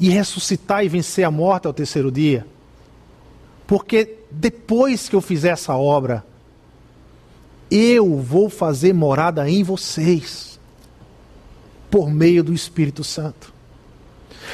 e 0.00 0.08
ressuscitar 0.08 0.84
e 0.84 0.88
vencer 0.88 1.24
a 1.24 1.30
morte 1.30 1.66
ao 1.66 1.72
terceiro 1.72 2.10
dia, 2.10 2.46
porque 3.66 4.18
depois 4.30 5.08
que 5.08 5.14
eu 5.14 5.20
fizer 5.20 5.50
essa 5.50 5.76
obra, 5.76 6.24
eu 7.70 8.20
vou 8.20 8.48
fazer 8.48 8.92
morada 8.92 9.48
em 9.48 9.62
vocês, 9.62 10.58
por 11.90 12.10
meio 12.10 12.42
do 12.42 12.52
Espírito 12.52 13.02
Santo. 13.02 13.52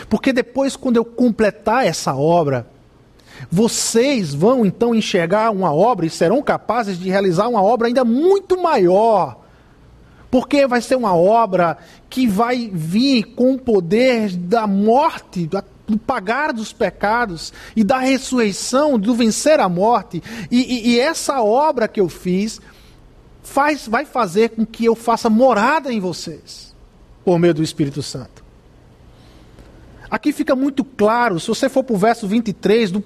Porque 0.08 0.32
depois, 0.32 0.76
quando 0.76 0.96
eu 0.96 1.04
completar 1.04 1.86
essa 1.86 2.14
obra, 2.14 2.66
vocês 3.50 4.34
vão 4.34 4.64
então 4.64 4.94
enxergar 4.94 5.50
uma 5.50 5.72
obra 5.72 6.06
e 6.06 6.10
serão 6.10 6.42
capazes 6.42 6.98
de 6.98 7.10
realizar 7.10 7.48
uma 7.48 7.62
obra 7.62 7.88
ainda 7.88 8.04
muito 8.04 8.60
maior. 8.60 9.40
Porque 10.30 10.66
vai 10.66 10.80
ser 10.80 10.96
uma 10.96 11.14
obra 11.14 11.76
que 12.08 12.26
vai 12.26 12.70
vir 12.72 13.34
com 13.34 13.52
o 13.52 13.58
poder 13.58 14.34
da 14.34 14.66
morte, 14.66 15.46
do 15.86 15.98
pagar 15.98 16.52
dos 16.52 16.72
pecados 16.72 17.52
e 17.76 17.84
da 17.84 17.98
ressurreição, 17.98 18.98
do 18.98 19.14
vencer 19.14 19.60
a 19.60 19.68
morte. 19.68 20.22
E, 20.50 20.58
e, 20.60 20.90
e 20.90 21.00
essa 21.00 21.42
obra 21.42 21.86
que 21.86 22.00
eu 22.00 22.08
fiz 22.08 22.60
faz, 23.42 23.86
vai 23.86 24.04
fazer 24.04 24.50
com 24.50 24.64
que 24.64 24.84
eu 24.84 24.94
faça 24.94 25.28
morada 25.28 25.92
em 25.92 26.00
vocês, 26.00 26.74
por 27.24 27.38
meio 27.38 27.52
do 27.52 27.62
Espírito 27.62 28.02
Santo. 28.02 28.42
Aqui 30.10 30.32
fica 30.32 30.54
muito 30.54 30.84
claro, 30.84 31.40
se 31.40 31.48
você 31.48 31.68
for 31.68 31.82
para 31.82 31.94
o 31.94 31.98
verso 31.98 32.28
23 32.28 32.90
do 32.90 33.04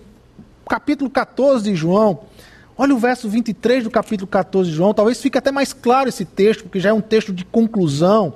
capítulo 0.68 1.08
14 1.08 1.64
de 1.64 1.74
João, 1.74 2.20
olha 2.76 2.94
o 2.94 2.98
verso 2.98 3.28
23 3.28 3.84
do 3.84 3.90
capítulo 3.90 4.26
14 4.26 4.70
de 4.70 4.76
João, 4.76 4.92
talvez 4.92 5.20
fique 5.20 5.38
até 5.38 5.52
mais 5.52 5.72
claro 5.72 6.08
esse 6.08 6.24
texto, 6.24 6.64
porque 6.64 6.80
já 6.80 6.90
é 6.90 6.92
um 6.92 7.00
texto 7.00 7.32
de 7.32 7.44
conclusão. 7.44 8.34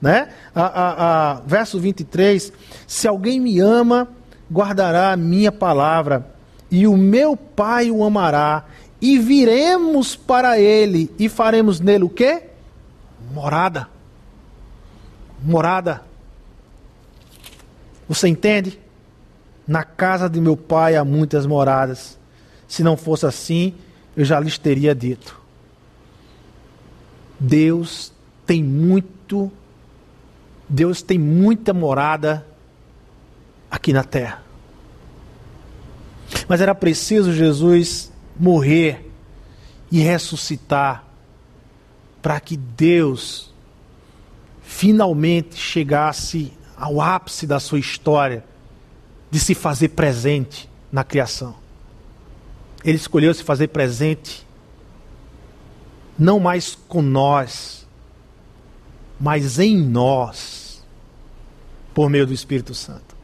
Né? 0.00 0.28
A, 0.54 0.62
a, 0.62 1.30
a, 1.32 1.34
verso 1.40 1.78
23: 1.78 2.52
Se 2.86 3.06
alguém 3.06 3.38
me 3.38 3.60
ama, 3.60 4.08
guardará 4.50 5.12
a 5.12 5.16
minha 5.16 5.52
palavra, 5.52 6.26
e 6.70 6.86
o 6.86 6.96
meu 6.96 7.36
Pai 7.36 7.90
o 7.90 8.02
amará, 8.02 8.64
e 9.00 9.18
viremos 9.18 10.16
para 10.16 10.58
ele 10.58 11.10
e 11.18 11.28
faremos 11.28 11.80
nele 11.80 12.04
o 12.04 12.08
quê? 12.08 12.44
Morada. 13.32 13.88
Morada. 15.42 16.02
Você 18.08 18.28
entende? 18.28 18.78
Na 19.70 19.84
casa 19.84 20.28
de 20.28 20.40
meu 20.40 20.56
pai 20.56 20.96
há 20.96 21.04
muitas 21.04 21.46
moradas. 21.46 22.18
Se 22.66 22.82
não 22.82 22.96
fosse 22.96 23.24
assim, 23.24 23.72
eu 24.16 24.24
já 24.24 24.40
lhes 24.40 24.58
teria 24.58 24.92
dito. 24.96 25.40
Deus 27.38 28.12
tem 28.44 28.64
muito, 28.64 29.48
Deus 30.68 31.02
tem 31.02 31.20
muita 31.20 31.72
morada 31.72 32.44
aqui 33.70 33.92
na 33.92 34.02
terra. 34.02 34.42
Mas 36.48 36.60
era 36.60 36.74
preciso 36.74 37.32
Jesus 37.32 38.10
morrer 38.36 39.08
e 39.88 40.00
ressuscitar 40.00 41.04
para 42.20 42.40
que 42.40 42.56
Deus 42.56 43.54
finalmente 44.62 45.54
chegasse 45.54 46.52
ao 46.76 47.00
ápice 47.00 47.46
da 47.46 47.60
sua 47.60 47.78
história 47.78 48.49
de 49.30 49.38
se 49.38 49.54
fazer 49.54 49.90
presente 49.90 50.68
na 50.90 51.04
criação. 51.04 51.54
Ele 52.84 52.96
escolheu 52.96 53.32
se 53.32 53.44
fazer 53.44 53.68
presente 53.68 54.46
não 56.18 56.40
mais 56.40 56.76
com 56.88 57.00
nós, 57.00 57.86
mas 59.18 59.58
em 59.58 59.76
nós, 59.76 60.84
por 61.94 62.10
meio 62.10 62.26
do 62.26 62.32
Espírito 62.32 62.74
Santo. 62.74 63.16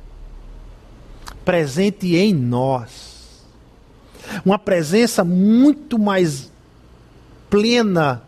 Presente 1.45 2.17
em 2.17 2.35
nós. 2.35 3.45
Uma 4.45 4.59
presença 4.59 5.25
muito 5.25 5.99
mais 5.99 6.51
plena 7.49 8.23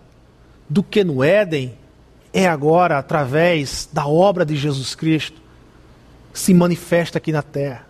do 0.69 0.83
que 0.83 1.03
no 1.03 1.25
Éden 1.25 1.77
é 2.33 2.47
agora 2.47 2.99
através 2.99 3.89
da 3.93 4.07
obra 4.07 4.45
de 4.45 4.55
Jesus 4.55 4.95
Cristo 4.95 5.41
se 6.33 6.55
manifesta 6.55 7.19
aqui 7.19 7.33
na 7.33 7.43
terra, 7.43 7.87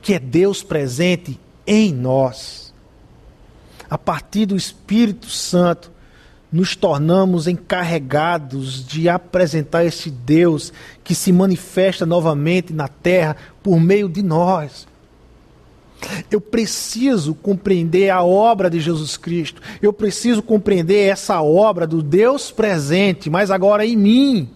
que 0.00 0.14
é 0.14 0.18
Deus 0.18 0.62
presente 0.62 1.38
em 1.66 1.92
nós. 1.92 2.72
A 3.88 3.98
partir 3.98 4.46
do 4.46 4.56
Espírito 4.56 5.28
Santo, 5.28 5.90
nos 6.50 6.76
tornamos 6.76 7.46
encarregados 7.46 8.86
de 8.86 9.08
apresentar 9.08 9.84
esse 9.84 10.10
Deus 10.10 10.72
que 11.04 11.14
se 11.14 11.32
manifesta 11.32 12.06
novamente 12.06 12.72
na 12.72 12.88
terra 12.88 13.36
por 13.62 13.80
meio 13.80 14.08
de 14.08 14.22
nós. 14.22 14.86
Eu 16.30 16.40
preciso 16.40 17.34
compreender 17.34 18.10
a 18.10 18.22
obra 18.22 18.70
de 18.70 18.80
Jesus 18.80 19.16
Cristo. 19.16 19.60
Eu 19.80 19.92
preciso 19.92 20.42
compreender 20.42 21.08
essa 21.08 21.40
obra 21.42 21.86
do 21.86 22.02
Deus 22.02 22.50
presente, 22.50 23.28
mas 23.28 23.50
agora 23.50 23.84
em 23.84 23.96
mim, 23.96 24.50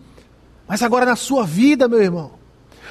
mas 0.68 0.82
agora 0.82 1.06
na 1.06 1.16
sua 1.16 1.44
vida, 1.44 1.88
meu 1.88 2.02
irmão. 2.02 2.39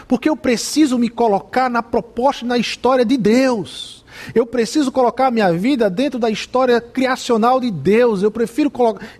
Porque 0.09 0.27
eu 0.27 0.35
preciso 0.35 0.97
me 0.97 1.07
colocar 1.07 1.69
na 1.69 1.83
proposta 1.83 2.43
na 2.43 2.57
história 2.57 3.05
de 3.05 3.15
Deus. 3.15 4.03
Eu 4.33 4.43
preciso 4.43 4.91
colocar 4.91 5.27
a 5.27 5.31
minha 5.31 5.53
vida 5.53 5.87
dentro 5.87 6.17
da 6.17 6.31
história 6.31 6.81
criacional 6.81 7.59
de 7.59 7.69
Deus. 7.69 8.23
Eu 8.23 8.31
prefiro 8.31 8.71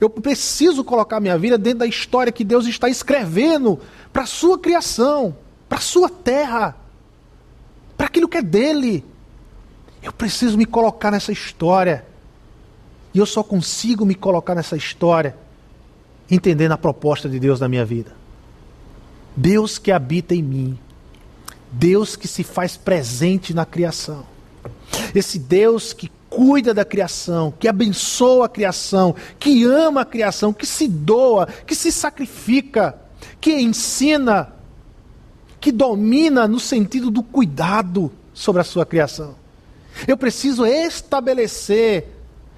eu 0.01 0.09
preciso 0.09 0.83
colocar 0.83 1.19
minha 1.19 1.37
vida 1.37 1.59
dentro 1.59 1.79
da 1.79 1.85
história 1.85 2.31
que 2.31 2.43
Deus 2.43 2.65
está 2.65 2.89
escrevendo 2.89 3.79
para 4.11 4.23
a 4.23 4.25
sua 4.25 4.57
criação, 4.57 5.37
para 5.69 5.77
a 5.77 5.81
sua 5.81 6.09
terra, 6.09 6.75
para 7.95 8.07
aquilo 8.07 8.27
que 8.27 8.37
é 8.39 8.41
dele. 8.41 9.05
Eu 10.01 10.11
preciso 10.11 10.57
me 10.57 10.65
colocar 10.65 11.11
nessa 11.11 11.31
história. 11.31 12.03
E 13.13 13.19
eu 13.19 13.27
só 13.27 13.43
consigo 13.43 14.07
me 14.07 14.15
colocar 14.15 14.55
nessa 14.55 14.75
história 14.75 15.37
entendendo 16.31 16.71
a 16.71 16.77
proposta 16.79 17.29
de 17.29 17.39
Deus 17.39 17.59
na 17.59 17.69
minha 17.69 17.85
vida. 17.85 18.18
Deus 19.35 19.77
que 19.77 19.91
habita 19.91 20.35
em 20.35 20.43
mim. 20.43 20.79
Deus 21.71 22.15
que 22.15 22.27
se 22.27 22.43
faz 22.43 22.75
presente 22.75 23.53
na 23.53 23.65
criação. 23.65 24.25
Esse 25.13 25.37
Deus 25.37 25.93
que 25.93 26.11
cuida 26.29 26.73
da 26.73 26.85
criação, 26.85 27.51
que 27.57 27.67
abençoa 27.67 28.45
a 28.45 28.49
criação, 28.49 29.15
que 29.39 29.63
ama 29.65 30.01
a 30.01 30.05
criação, 30.05 30.53
que 30.53 30.65
se 30.65 30.87
doa, 30.87 31.47
que 31.65 31.73
se 31.73 31.91
sacrifica, 31.91 32.99
que 33.41 33.53
ensina, 33.59 34.53
que 35.59 35.71
domina 35.71 36.47
no 36.47 36.59
sentido 36.59 37.09
do 37.09 37.23
cuidado 37.23 38.11
sobre 38.33 38.61
a 38.61 38.65
sua 38.65 38.85
criação. 38.85 39.35
Eu 40.07 40.15
preciso 40.15 40.65
estabelecer 40.65 42.07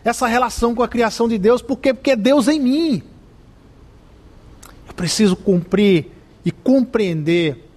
essa 0.04 0.28
relação 0.28 0.76
com 0.76 0.84
a 0.84 0.88
criação 0.88 1.28
de 1.28 1.38
Deus, 1.38 1.62
porque 1.62 1.94
porque 1.94 2.12
é 2.12 2.16
Deus 2.16 2.48
em 2.48 2.60
mim. 2.60 3.04
Eu 4.88 4.94
preciso 4.94 5.36
cumprir 5.36 6.12
e 6.46 6.52
compreender 6.52 7.70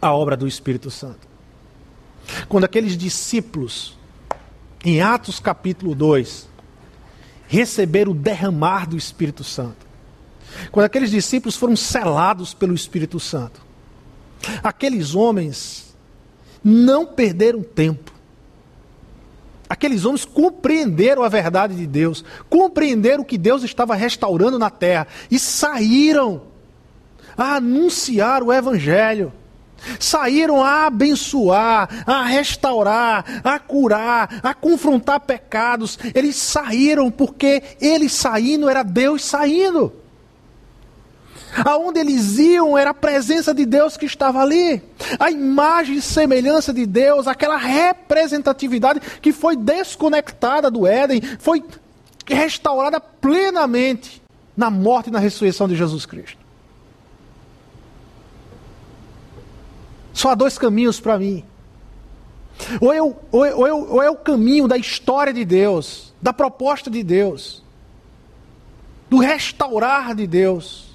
a 0.00 0.12
obra 0.12 0.36
do 0.36 0.46
Espírito 0.46 0.90
Santo. 0.90 1.26
Quando 2.48 2.64
aqueles 2.64 2.96
discípulos, 2.96 3.96
em 4.84 5.00
Atos 5.00 5.40
capítulo 5.40 5.94
2, 5.94 6.48
receberam 7.48 8.12
o 8.12 8.14
derramar 8.14 8.88
do 8.88 8.96
Espírito 8.96 9.42
Santo, 9.42 9.86
quando 10.70 10.86
aqueles 10.86 11.10
discípulos 11.10 11.56
foram 11.56 11.76
selados 11.76 12.54
pelo 12.54 12.74
Espírito 12.74 13.18
Santo, 13.18 13.60
aqueles 14.62 15.14
homens 15.14 15.94
não 16.62 17.06
perderam 17.06 17.62
tempo. 17.62 18.12
Aqueles 19.68 20.06
homens 20.06 20.24
compreenderam 20.24 21.22
a 21.22 21.28
verdade 21.28 21.74
de 21.76 21.86
Deus, 21.86 22.24
compreenderam 22.48 23.22
que 23.22 23.36
Deus 23.36 23.62
estava 23.62 23.94
restaurando 23.94 24.58
na 24.58 24.70
terra 24.70 25.06
e 25.30 25.38
saíram 25.38 26.47
a 27.38 27.54
anunciar 27.54 28.42
o 28.42 28.52
Evangelho. 28.52 29.32
Saíram 30.00 30.62
a 30.62 30.86
abençoar, 30.86 31.88
a 32.04 32.24
restaurar, 32.24 33.24
a 33.44 33.58
curar, 33.60 34.40
a 34.42 34.52
confrontar 34.52 35.20
pecados. 35.20 35.96
Eles 36.12 36.34
saíram 36.34 37.12
porque 37.12 37.62
eles 37.80 38.10
saindo 38.12 38.68
era 38.68 38.82
Deus 38.82 39.24
saindo. 39.24 39.92
Aonde 41.64 42.00
eles 42.00 42.38
iam 42.38 42.76
era 42.76 42.90
a 42.90 42.94
presença 42.94 43.54
de 43.54 43.64
Deus 43.64 43.96
que 43.96 44.04
estava 44.04 44.40
ali. 44.40 44.82
A 45.18 45.30
imagem 45.30 45.96
e 45.96 46.02
semelhança 46.02 46.74
de 46.74 46.84
Deus, 46.84 47.28
aquela 47.28 47.56
representatividade 47.56 49.00
que 49.22 49.32
foi 49.32 49.56
desconectada 49.56 50.70
do 50.70 50.86
Éden, 50.86 51.22
foi 51.38 51.64
restaurada 52.26 53.00
plenamente 53.00 54.20
na 54.56 54.70
morte 54.70 55.06
e 55.06 55.12
na 55.12 55.20
ressurreição 55.20 55.68
de 55.68 55.76
Jesus 55.76 56.04
Cristo. 56.04 56.47
Só 60.18 60.30
há 60.30 60.34
dois 60.34 60.58
caminhos 60.58 60.98
para 60.98 61.16
mim. 61.16 61.44
Ou, 62.80 63.22
ou, 63.30 63.92
ou, 63.92 64.02
é 64.02 64.10
o 64.10 64.16
caminho 64.16 64.66
da 64.66 64.76
história 64.76 65.32
de 65.32 65.44
Deus, 65.44 66.12
da 66.20 66.32
proposta 66.32 66.90
de 66.90 67.04
Deus, 67.04 67.62
do 69.08 69.18
restaurar 69.18 70.16
de 70.16 70.26
Deus, 70.26 70.88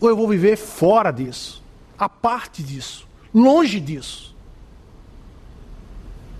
ou 0.00 0.08
eu 0.08 0.16
vou 0.16 0.26
viver 0.26 0.56
fora 0.56 1.12
disso, 1.12 1.62
a 1.96 2.08
parte 2.08 2.60
disso, 2.60 3.06
longe 3.32 3.78
disso. 3.78 4.34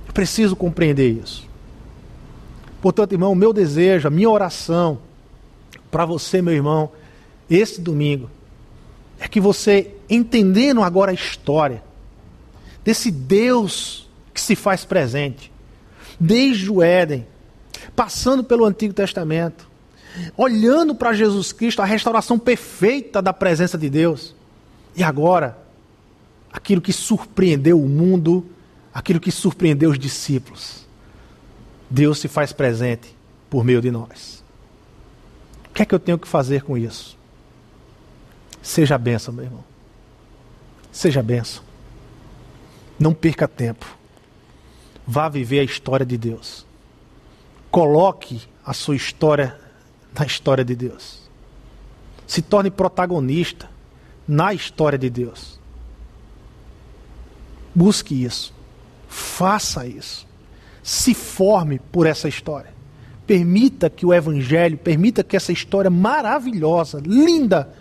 Eu 0.08 0.12
preciso 0.12 0.56
compreender 0.56 1.12
isso. 1.12 1.48
Portanto, 2.82 3.12
irmão, 3.12 3.30
o 3.30 3.36
meu 3.36 3.52
desejo, 3.52 4.08
a 4.08 4.10
minha 4.10 4.28
oração 4.28 4.98
para 5.92 6.04
você, 6.04 6.42
meu 6.42 6.54
irmão, 6.54 6.90
esse 7.48 7.80
domingo, 7.80 8.28
é 9.20 9.28
que 9.28 9.38
você, 9.38 9.94
entendendo 10.08 10.82
agora 10.82 11.10
a 11.10 11.14
história 11.14 11.82
desse 12.82 13.10
Deus 13.10 14.08
que 14.32 14.40
se 14.40 14.56
faz 14.56 14.84
presente, 14.84 15.52
desde 16.18 16.70
o 16.70 16.82
Éden, 16.82 17.26
passando 17.94 18.42
pelo 18.42 18.64
Antigo 18.64 18.94
Testamento, 18.94 19.68
olhando 20.36 20.94
para 20.94 21.12
Jesus 21.12 21.52
Cristo, 21.52 21.82
a 21.82 21.84
restauração 21.84 22.38
perfeita 22.38 23.20
da 23.20 23.32
presença 23.32 23.76
de 23.76 23.90
Deus, 23.90 24.34
e 24.96 25.02
agora, 25.02 25.58
aquilo 26.50 26.80
que 26.80 26.92
surpreendeu 26.92 27.78
o 27.78 27.88
mundo, 27.88 28.46
aquilo 28.92 29.20
que 29.20 29.30
surpreendeu 29.30 29.90
os 29.90 29.98
discípulos, 29.98 30.86
Deus 31.90 32.18
se 32.18 32.26
faz 32.26 32.52
presente 32.52 33.14
por 33.50 33.64
meio 33.64 33.82
de 33.82 33.90
nós. 33.90 34.42
O 35.68 35.72
que 35.74 35.82
é 35.82 35.84
que 35.84 35.94
eu 35.94 35.98
tenho 35.98 36.18
que 36.18 36.26
fazer 36.26 36.62
com 36.62 36.76
isso? 36.76 37.19
Seja 38.62 38.98
benção, 38.98 39.32
meu 39.32 39.44
irmão. 39.44 39.64
Seja 40.92 41.22
benção. 41.22 41.62
Não 42.98 43.14
perca 43.14 43.48
tempo. 43.48 43.86
Vá 45.06 45.28
viver 45.28 45.60
a 45.60 45.64
história 45.64 46.04
de 46.04 46.18
Deus. 46.18 46.66
Coloque 47.70 48.42
a 48.64 48.72
sua 48.72 48.96
história 48.96 49.58
na 50.18 50.26
história 50.26 50.64
de 50.64 50.74
Deus. 50.74 51.20
Se 52.26 52.42
torne 52.42 52.70
protagonista 52.70 53.68
na 54.26 54.52
história 54.52 54.98
de 54.98 55.08
Deus. 55.08 55.58
Busque 57.74 58.24
isso. 58.24 58.52
Faça 59.08 59.86
isso. 59.86 60.26
Se 60.82 61.14
forme 61.14 61.78
por 61.78 62.06
essa 62.06 62.28
história. 62.28 62.72
Permita 63.26 63.88
que 63.88 64.04
o 64.04 64.12
Evangelho, 64.12 64.76
permita 64.76 65.22
que 65.22 65.36
essa 65.36 65.52
história 65.52 65.90
maravilhosa, 65.90 67.00
linda, 67.04 67.72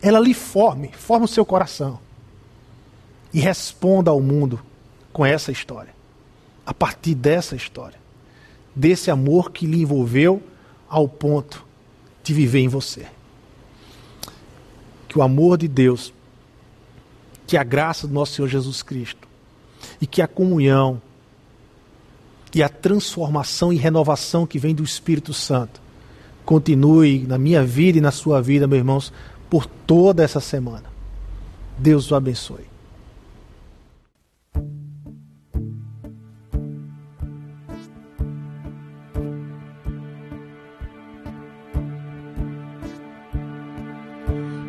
ela 0.00 0.20
lhe 0.20 0.34
forme, 0.34 0.90
forme 0.92 1.24
o 1.24 1.28
seu 1.28 1.44
coração. 1.44 1.98
E 3.32 3.40
responda 3.40 4.10
ao 4.10 4.20
mundo 4.20 4.60
com 5.12 5.24
essa 5.24 5.52
história. 5.52 5.94
A 6.64 6.72
partir 6.72 7.14
dessa 7.14 7.56
história. 7.56 7.98
Desse 8.74 9.10
amor 9.10 9.50
que 9.50 9.66
lhe 9.66 9.82
envolveu 9.82 10.42
ao 10.88 11.08
ponto 11.08 11.64
de 12.22 12.32
viver 12.32 12.60
em 12.60 12.68
você. 12.68 13.06
Que 15.08 15.18
o 15.18 15.22
amor 15.22 15.58
de 15.58 15.66
Deus, 15.66 16.12
que 17.46 17.56
a 17.56 17.64
graça 17.64 18.06
do 18.06 18.14
nosso 18.14 18.34
Senhor 18.34 18.48
Jesus 18.48 18.82
Cristo 18.82 19.26
e 20.00 20.06
que 20.06 20.20
a 20.20 20.28
comunhão 20.28 21.00
e 22.54 22.62
a 22.62 22.68
transformação 22.68 23.72
e 23.72 23.76
renovação 23.76 24.46
que 24.46 24.58
vem 24.58 24.74
do 24.74 24.82
Espírito 24.82 25.32
Santo 25.34 25.80
continue 26.44 27.26
na 27.26 27.36
minha 27.36 27.62
vida 27.62 27.98
e 27.98 28.00
na 28.00 28.10
sua 28.10 28.40
vida, 28.40 28.66
meus 28.66 28.78
irmãos, 28.78 29.12
por 29.48 29.66
toda 29.66 30.22
essa 30.22 30.40
semana. 30.40 30.84
Deus 31.78 32.10
o 32.10 32.14
abençoe. 32.14 32.66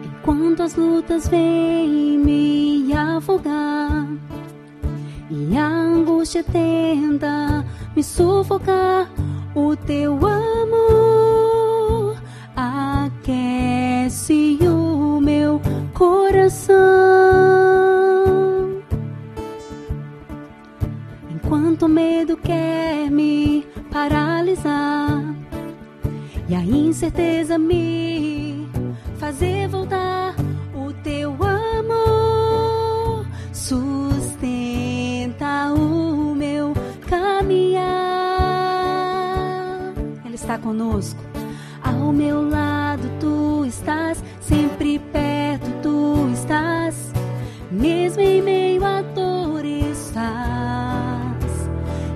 Enquanto 0.06 0.64
as 0.64 0.76
lutas 0.76 1.28
vêm 1.28 2.18
me 2.20 2.94
afogar 2.94 4.08
e 5.32 5.58
a 5.58 5.68
angústia 5.68 6.44
tenta 6.44 7.66
me 7.96 8.04
sufocar. 8.04 9.10
O 9.56 9.76
teu 9.76 10.14
amor 10.26 12.16
aquece 12.56 13.79
o 14.68 15.22
meu 15.22 15.62
coração. 15.94 16.76
Enquanto 21.30 21.84
o 21.84 21.90
medo 21.90 22.36
quer 22.36 23.12
me 23.12 23.68
paralisar 23.92 25.24
e 26.48 26.56
a 26.56 26.62
incerteza 26.62 27.60
me 27.60 28.68
fazer 29.20 29.68
voltar, 29.68 30.34
o 30.74 30.92
teu 31.04 31.38
amor 31.44 33.28
sustenta 33.54 34.92
o 35.72 36.34
meu 36.34 36.74
caminhar. 37.08 37.84
Ele 40.26 40.34
está 40.34 40.58
conosco. 40.58 41.20
Ao 41.84 42.12
meu 42.12 42.50
lado 42.50 42.79
estás, 43.90 44.24
sempre 44.40 45.00
perto 45.00 45.72
tu 45.82 46.30
estás, 46.32 47.12
mesmo 47.72 48.22
em 48.22 48.40
meio 48.42 48.86
à 48.86 49.02
dor 49.02 49.66
estás. 49.66 50.30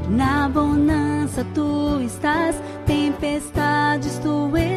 Na 0.08 0.48
bonança 0.48 1.44
tu 1.56 2.00
estás, 2.02 2.62
tempestades 2.86 4.20
tu 4.20 4.56
estás, 4.56 4.73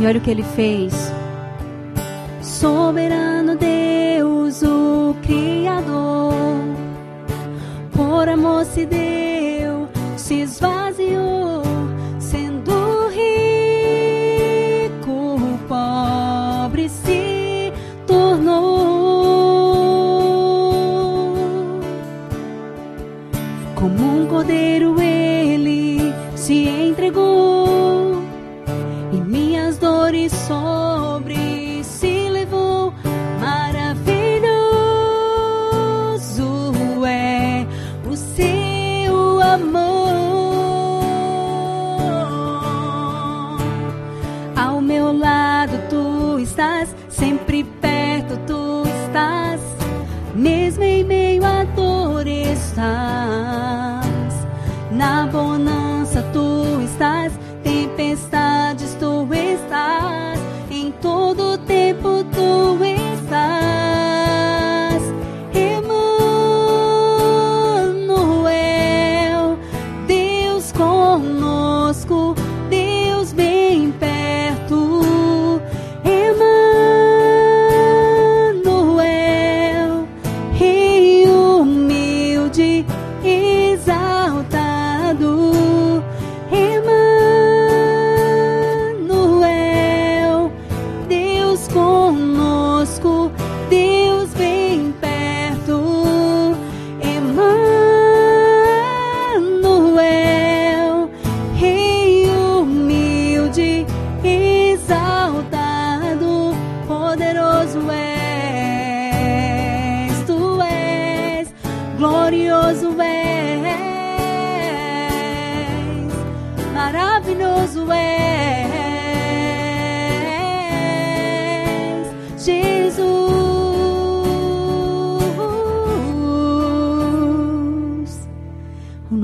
E 0.00 0.06
olha 0.06 0.18
o 0.18 0.20
que 0.20 0.30
ele 0.30 0.44
fez. 0.44 1.12
Soberano 2.40 3.56
Deus, 3.56 4.62
o 4.62 5.16
Criador, 5.22 6.32
por 7.92 8.28
amor 8.28 8.64
se 8.64 8.86
deu, 8.86 9.88
se 10.16 10.42
esvaziou, 10.42 11.62
sendo 12.20 13.08
rico, 13.08 15.36
pobre 15.66 16.88
se 16.88 17.72
tornou. 18.06 18.78
Como 23.74 24.22
um 24.22 24.26
cordeiro 24.26 24.97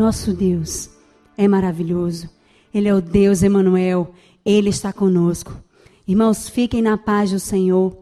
Nosso 0.05 0.35
Deus 0.35 0.91
é 1.35 1.49
maravilhoso. 1.49 2.29
Ele 2.75 2.89
é 2.89 2.95
o 2.95 3.01
Deus 3.01 3.43
Emanuel. 3.43 4.13
Ele 4.45 4.69
está 4.69 4.93
conosco. 4.93 5.59
Irmãos, 6.07 6.47
fiquem 6.47 6.83
na 6.83 6.99
paz 6.99 7.31
do 7.31 7.41
Senhor. 7.41 7.97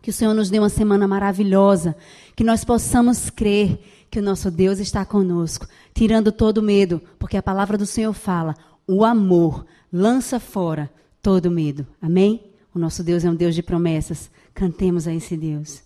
Que 0.00 0.10
o 0.10 0.12
Senhor 0.12 0.32
nos 0.32 0.48
dê 0.48 0.60
uma 0.60 0.68
semana 0.68 1.08
maravilhosa, 1.08 1.96
que 2.36 2.44
nós 2.44 2.64
possamos 2.64 3.30
crer 3.30 3.80
que 4.08 4.20
o 4.20 4.22
nosso 4.22 4.48
Deus 4.48 4.78
está 4.78 5.04
conosco, 5.04 5.66
tirando 5.92 6.30
todo 6.30 6.62
medo, 6.62 7.02
porque 7.18 7.36
a 7.36 7.42
palavra 7.42 7.76
do 7.76 7.84
Senhor 7.84 8.12
fala: 8.12 8.54
o 8.86 9.04
amor 9.04 9.66
lança 9.92 10.38
fora 10.38 10.88
todo 11.20 11.50
medo. 11.50 11.84
Amém? 12.00 12.44
O 12.72 12.78
nosso 12.78 13.02
Deus 13.02 13.24
é 13.24 13.28
um 13.28 13.34
Deus 13.34 13.56
de 13.56 13.62
promessas. 13.64 14.30
Cantemos 14.54 15.08
a 15.08 15.12
esse 15.12 15.36
Deus. 15.36 15.82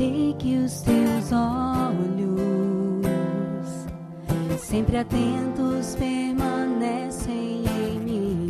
sei 0.00 0.34
que 0.38 0.56
os 0.56 0.80
teus 0.80 1.30
olhos 1.30 3.06
sempre 4.58 4.96
atentos 4.96 5.94
permanecem 5.94 7.64
em 7.66 8.00
mim. 8.00 8.48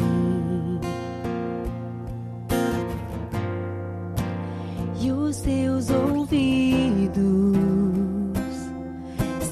E 5.01 5.11
os 5.11 5.41
teus 5.41 5.91
ouvidos 5.91 7.19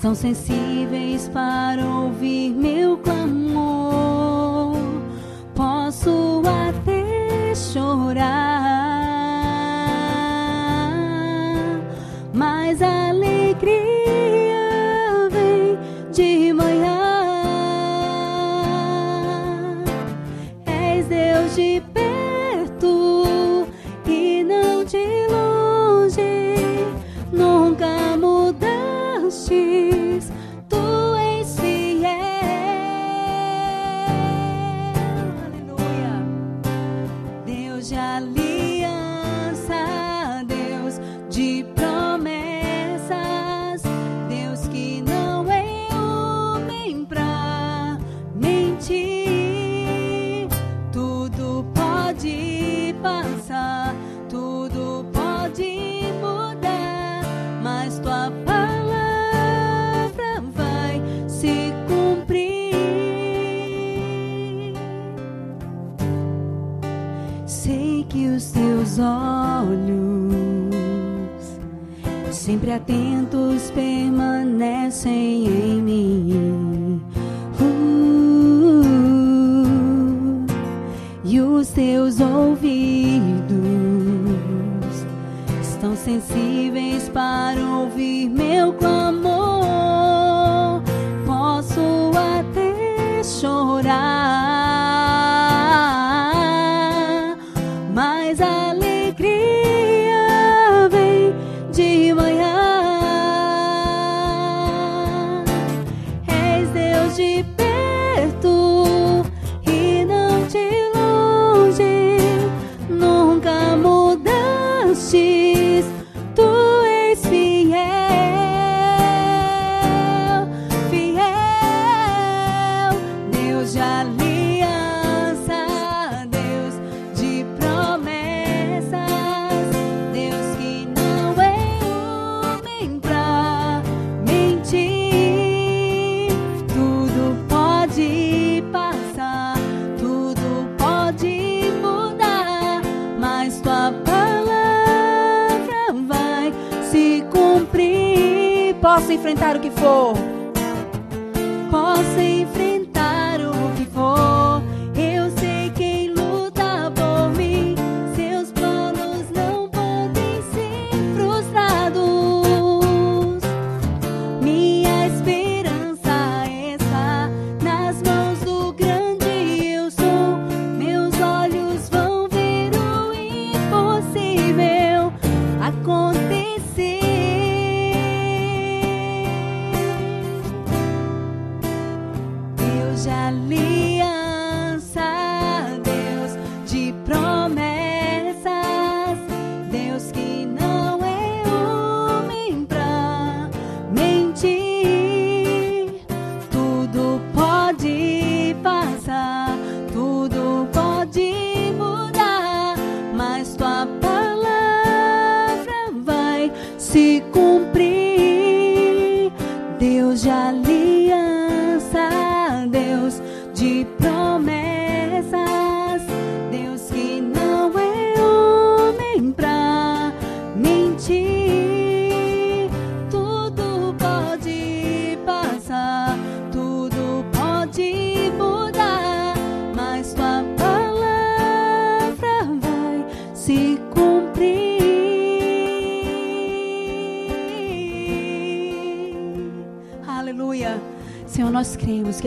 são 0.00 0.14
sensíveis 0.14 1.28
para 1.30 1.84
ouvir 1.84 2.54
meu 2.54 2.96
clamor. 2.98 4.76
Posso 5.52 6.42
até 6.46 7.52
chorar 7.56 8.47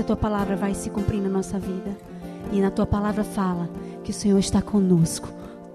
que 0.02 0.04
a 0.04 0.16
tua 0.16 0.18
palavra 0.18 0.56
vai 0.56 0.74
se 0.74 0.90
cumprir 0.90 1.22
na 1.22 1.30
nossa 1.30 1.60
vida. 1.60 1.96
E 2.52 2.60
na 2.60 2.72
tua 2.72 2.88
palavra 2.88 3.24
fala 3.24 3.70
que 4.04 4.10
o 4.10 4.14
Senhor 4.14 4.40
está 4.40 4.60
conosco 4.62 5.30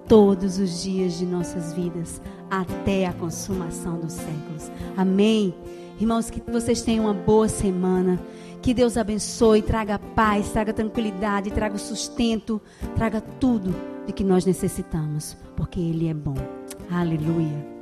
todos 0.08 0.58
os 0.58 0.82
dias 0.82 1.16
de 1.16 1.24
nossas 1.24 1.72
vidas, 1.72 2.20
até 2.50 3.06
a 3.06 3.12
consumação 3.12 3.98
dos 3.98 4.14
séculos. 4.14 4.70
Amém. 4.96 5.54
Irmãos, 6.00 6.28
que 6.28 6.42
vocês 6.50 6.82
tenham 6.82 7.04
uma 7.04 7.14
boa 7.14 7.48
semana. 7.48 8.20
Que 8.60 8.74
Deus 8.74 8.96
abençoe, 8.96 9.62
traga 9.62 9.98
paz, 9.98 10.50
traga 10.50 10.72
tranquilidade, 10.72 11.52
traga 11.52 11.78
sustento, 11.78 12.60
traga 12.96 13.20
tudo 13.20 13.72
de 14.06 14.12
que 14.12 14.24
nós 14.24 14.44
necessitamos, 14.44 15.36
porque 15.54 15.78
Ele 15.78 16.08
é 16.08 16.14
bom. 16.14 16.34
Aleluia. 16.90 17.75